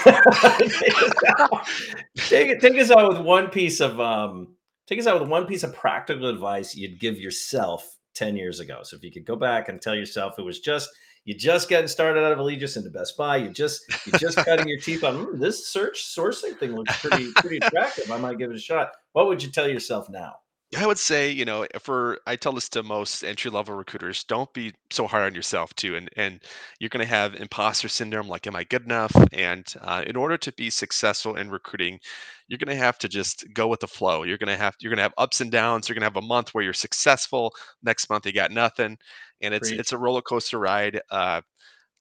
take, 2.16 2.60
take 2.60 2.80
us 2.80 2.90
out 2.90 3.10
with 3.10 3.22
one 3.22 3.50
piece 3.50 3.80
of 3.80 4.00
um, 4.00 4.56
take 4.88 5.00
us 5.00 5.06
out 5.06 5.20
with 5.20 5.30
one 5.30 5.46
piece 5.46 5.64
of 5.64 5.76
practical 5.76 6.28
advice 6.28 6.76
you'd 6.76 7.00
give 7.00 7.18
yourself 7.18 7.98
10 8.16 8.36
years 8.36 8.60
ago. 8.60 8.80
So 8.84 8.98
if 8.98 9.04
you 9.04 9.12
could 9.12 9.26
go 9.26 9.36
back 9.36 9.70
and 9.70 9.82
tell 9.82 9.96
yourself 9.96 10.34
it 10.40 10.44
was 10.44 10.60
just 10.60 10.90
you 11.26 11.36
just 11.36 11.70
getting 11.70 11.88
started 11.88 12.24
out 12.24 12.32
of 12.32 12.40
Allegis 12.40 12.78
into 12.78 12.90
Best 12.90 13.16
Buy. 13.16 13.38
You 13.38 13.50
just 13.50 13.84
you 14.08 14.14
just 14.18 14.38
cutting 14.46 14.68
your 14.68 14.80
teeth 14.80 15.04
on 15.04 15.26
mm, 15.26 15.40
this 15.40 15.68
search 15.68 16.04
sourcing 16.04 16.58
thing 16.58 16.76
looks 16.76 16.98
pretty 17.00 17.32
pretty 17.38 17.58
attractive. 17.58 18.10
I 18.12 18.18
might 18.18 18.40
give 18.40 18.50
it 18.50 18.56
a 18.56 18.60
shot. 18.60 18.92
What 19.14 19.28
would 19.28 19.44
you 19.44 19.52
tell 19.52 19.68
yourself 19.68 20.10
now? 20.10 20.38
I 20.78 20.88
would 20.88 20.98
say, 21.00 21.30
you 21.30 21.44
know, 21.44 21.68
for 21.82 22.20
I 22.26 22.38
tell 22.38 22.54
this 22.54 22.70
to 22.70 22.84
most 22.84 23.24
entry 23.24 23.52
level 23.52 23.76
recruiters, 23.76 24.24
don't 24.24 24.52
be 24.54 24.74
so 24.90 25.06
hard 25.06 25.24
on 25.26 25.36
yourself 25.36 25.74
too, 25.76 25.98
and 25.98 26.10
and 26.16 26.40
you're 26.80 26.90
going 26.90 27.06
to 27.06 27.14
have 27.14 27.36
imposter 27.36 27.90
syndrome, 27.90 28.30
like, 28.30 28.48
am 28.48 28.56
I 28.56 28.64
good 28.64 28.86
enough? 28.86 29.12
And 29.34 29.66
uh, 29.82 30.06
in 30.08 30.16
order 30.16 30.38
to 30.38 30.52
be 30.54 30.70
successful 30.70 31.36
in 31.36 31.52
recruiting, 31.52 32.00
you're 32.48 32.58
going 32.58 32.76
to 32.76 32.82
have 32.82 32.98
to 33.00 33.10
just 33.10 33.44
go 33.54 33.68
with 33.68 33.82
the 33.82 33.88
flow. 33.88 34.24
You're 34.24 34.38
going 34.38 34.48
to 34.48 34.56
have 34.58 34.76
you're 34.80 34.92
going 34.92 34.98
to 34.98 35.04
have 35.04 35.14
ups 35.18 35.42
and 35.42 35.52
downs. 35.52 35.90
You're 35.90 35.96
going 35.96 36.10
to 36.10 36.14
have 36.14 36.24
a 36.24 36.28
month 36.28 36.54
where 36.54 36.64
you're 36.64 36.74
successful. 36.74 37.54
Next 37.84 38.10
month 38.10 38.26
you 38.26 38.32
got 38.32 38.52
nothing, 38.52 38.98
and 39.42 39.54
it's 39.54 39.70
Preach. 39.70 39.80
it's 39.80 39.92
a 39.92 39.98
roller 39.98 40.22
coaster 40.22 40.60
ride. 40.60 41.02
Uh, 41.10 41.42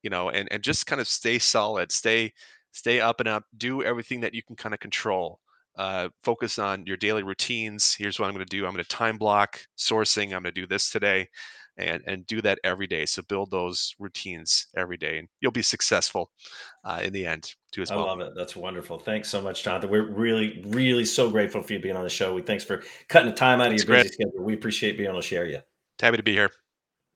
you 0.03 0.11
know, 0.11 0.31
and 0.31 0.49
and 0.53 0.63
just 0.63 0.87
kind 0.87 1.01
of 1.01 1.09
stay 1.09 1.41
solid, 1.41 1.91
stay 1.91 2.33
stay 2.73 3.01
up 3.01 3.19
and 3.19 3.29
up, 3.29 3.45
do 3.57 3.83
everything 3.83 4.21
that 4.21 4.35
you 4.35 4.43
can 4.45 4.55
kind 4.55 4.75
of 4.75 4.81
control 4.81 5.41
uh, 5.77 6.09
focus 6.23 6.59
on 6.59 6.85
your 6.87 6.97
daily 6.97 7.23
routines. 7.23 7.95
Here's 7.95 8.19
what 8.19 8.27
I'm 8.27 8.35
going 8.35 8.47
to 8.47 8.57
do. 8.57 8.67
I'm 8.67 8.73
going 8.73 8.85
to 8.85 8.89
time 8.89 9.17
block 9.17 9.61
sourcing. 9.79 10.25
I'm 10.27 10.43
going 10.43 10.45
to 10.45 10.53
do 10.53 10.67
this 10.67 10.91
today, 10.91 11.29
and 11.77 12.03
and 12.07 12.27
do 12.27 12.43
that 12.43 12.59
every 12.65 12.87
day. 12.87 13.07
So 13.07 13.23
build 13.23 13.51
those 13.51 13.95
routines 13.99 14.67
every 14.77 14.97
day, 14.97 15.19
and 15.19 15.29
you'll 15.41 15.53
be 15.53 15.63
successful 15.63 16.31
uh, 16.85 17.01
in 17.03 17.13
the 17.13 17.27
end 17.27 17.55
too 17.73 17.83
as 17.83 17.91
well. 17.91 18.01
I 18.01 18.11
love 18.11 18.21
it. 18.21 18.33
That's 18.37 18.57
wonderful. 18.57 18.99
Thanks 18.99 19.29
so 19.29 19.41
much, 19.41 19.63
Jonathan. 19.63 19.91
We're 19.91 20.11
really, 20.11 20.63
really 20.67 21.05
so 21.05 21.31
grateful 21.31 21.63
for 21.63 21.73
you 21.73 21.81
being 21.81 21.97
on 21.97 22.05
the 22.05 22.11
show. 22.11 22.35
We 22.35 22.43
thanks 22.43 22.65
for 22.65 22.83
cutting 23.09 23.31
the 23.31 23.37
time 23.37 23.61
out 23.61 23.69
of 23.69 23.75
your 23.75 23.87
busy 23.87 24.09
schedule. 24.09 24.43
We 24.43 24.55
appreciate 24.55 24.97
being 24.97 25.09
able 25.09 25.21
to 25.21 25.27
share 25.27 25.47
you. 25.47 25.61
Happy 26.01 26.17
to 26.17 26.23
be 26.23 26.33
here. 26.33 26.51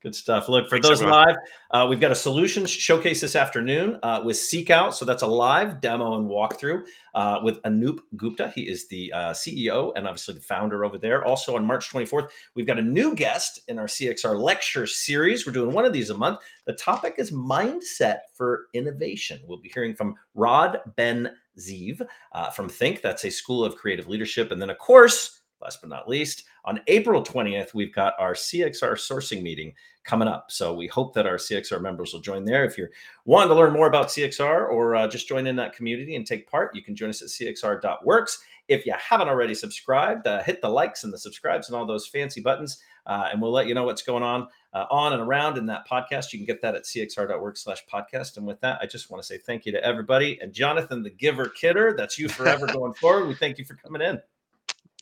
Good 0.04 0.14
stuff. 0.14 0.50
Look, 0.50 0.68
for 0.68 0.76
Thanks, 0.76 0.86
those 0.86 1.00
everyone. 1.00 1.28
live, 1.28 1.36
uh, 1.70 1.86
we've 1.88 1.98
got 1.98 2.10
a 2.10 2.14
solutions 2.14 2.68
showcase 2.68 3.22
this 3.22 3.34
afternoon 3.34 3.98
uh, 4.02 4.20
with 4.22 4.36
SeekOut. 4.36 4.92
So 4.92 5.06
that's 5.06 5.22
a 5.22 5.26
live 5.26 5.80
demo 5.80 6.18
and 6.18 6.28
walkthrough 6.28 6.82
uh, 7.14 7.40
with 7.42 7.62
Anoop 7.62 8.00
Gupta. 8.14 8.52
He 8.54 8.68
is 8.68 8.86
the 8.88 9.10
uh, 9.14 9.30
CEO 9.30 9.94
and 9.96 10.06
obviously 10.06 10.34
the 10.34 10.42
founder 10.42 10.84
over 10.84 10.98
there. 10.98 11.24
Also 11.24 11.56
on 11.56 11.64
March 11.64 11.88
24th, 11.88 12.28
we've 12.54 12.66
got 12.66 12.78
a 12.78 12.82
new 12.82 13.14
guest 13.14 13.60
in 13.68 13.78
our 13.78 13.86
CXR 13.86 14.38
lecture 14.38 14.86
series. 14.86 15.46
We're 15.46 15.54
doing 15.54 15.72
one 15.72 15.86
of 15.86 15.94
these 15.94 16.10
a 16.10 16.18
month. 16.18 16.40
The 16.66 16.74
topic 16.74 17.14
is 17.16 17.30
mindset 17.30 18.18
for 18.34 18.66
innovation. 18.74 19.40
We'll 19.46 19.56
be 19.56 19.70
hearing 19.72 19.94
from 19.94 20.16
Rod 20.34 20.80
Ben 20.96 21.30
Zeev 21.58 22.06
uh, 22.32 22.50
from 22.50 22.68
Think. 22.68 23.00
That's 23.00 23.24
a 23.24 23.30
school 23.30 23.64
of 23.64 23.76
creative 23.76 24.06
leadership. 24.06 24.52
And 24.52 24.60
then, 24.60 24.68
of 24.68 24.76
course, 24.76 25.40
last 25.60 25.80
but 25.80 25.90
not 25.90 26.08
least, 26.08 26.44
on 26.64 26.80
April 26.86 27.22
20th, 27.22 27.74
we've 27.74 27.94
got 27.94 28.14
our 28.18 28.34
CXR 28.34 28.94
sourcing 28.94 29.42
meeting 29.42 29.72
coming 30.04 30.28
up. 30.28 30.50
So 30.50 30.74
we 30.74 30.86
hope 30.86 31.14
that 31.14 31.26
our 31.26 31.36
CXR 31.36 31.80
members 31.80 32.12
will 32.12 32.20
join 32.20 32.44
there. 32.44 32.64
If 32.64 32.76
you're 32.76 32.90
wanting 33.24 33.48
to 33.48 33.54
learn 33.54 33.72
more 33.72 33.86
about 33.86 34.08
CXR 34.08 34.68
or 34.68 34.94
uh, 34.94 35.08
just 35.08 35.26
join 35.26 35.46
in 35.46 35.56
that 35.56 35.74
community 35.74 36.16
and 36.16 36.26
take 36.26 36.48
part, 36.48 36.74
you 36.74 36.82
can 36.82 36.94
join 36.94 37.10
us 37.10 37.22
at 37.22 37.28
cxr.works. 37.28 38.44
If 38.68 38.86
you 38.86 38.94
haven't 38.98 39.28
already 39.28 39.54
subscribed, 39.54 40.26
uh, 40.26 40.42
hit 40.42 40.62
the 40.62 40.68
likes 40.68 41.04
and 41.04 41.12
the 41.12 41.18
subscribes 41.18 41.68
and 41.68 41.76
all 41.76 41.84
those 41.84 42.06
fancy 42.06 42.40
buttons, 42.40 42.82
uh, 43.06 43.28
and 43.30 43.40
we'll 43.40 43.52
let 43.52 43.66
you 43.66 43.74
know 43.74 43.84
what's 43.84 44.02
going 44.02 44.22
on 44.22 44.48
uh, 44.72 44.86
on 44.90 45.12
and 45.12 45.20
around 45.20 45.58
in 45.58 45.66
that 45.66 45.86
podcast. 45.88 46.32
You 46.32 46.38
can 46.38 46.46
get 46.46 46.62
that 46.62 46.74
at 46.74 46.84
cxr.work 46.84 47.56
slash 47.58 47.84
podcast. 47.92 48.38
And 48.38 48.46
with 48.46 48.60
that, 48.60 48.78
I 48.80 48.86
just 48.86 49.10
want 49.10 49.22
to 49.22 49.26
say 49.26 49.36
thank 49.36 49.66
you 49.66 49.72
to 49.72 49.84
everybody. 49.84 50.38
And 50.40 50.52
Jonathan, 50.52 51.02
the 51.02 51.10
giver 51.10 51.48
kidder, 51.48 51.94
that's 51.96 52.18
you 52.18 52.28
forever 52.28 52.66
going 52.72 52.94
forward. 52.94 53.28
We 53.28 53.34
thank 53.34 53.58
you 53.58 53.66
for 53.66 53.74
coming 53.74 54.00
in. 54.00 54.20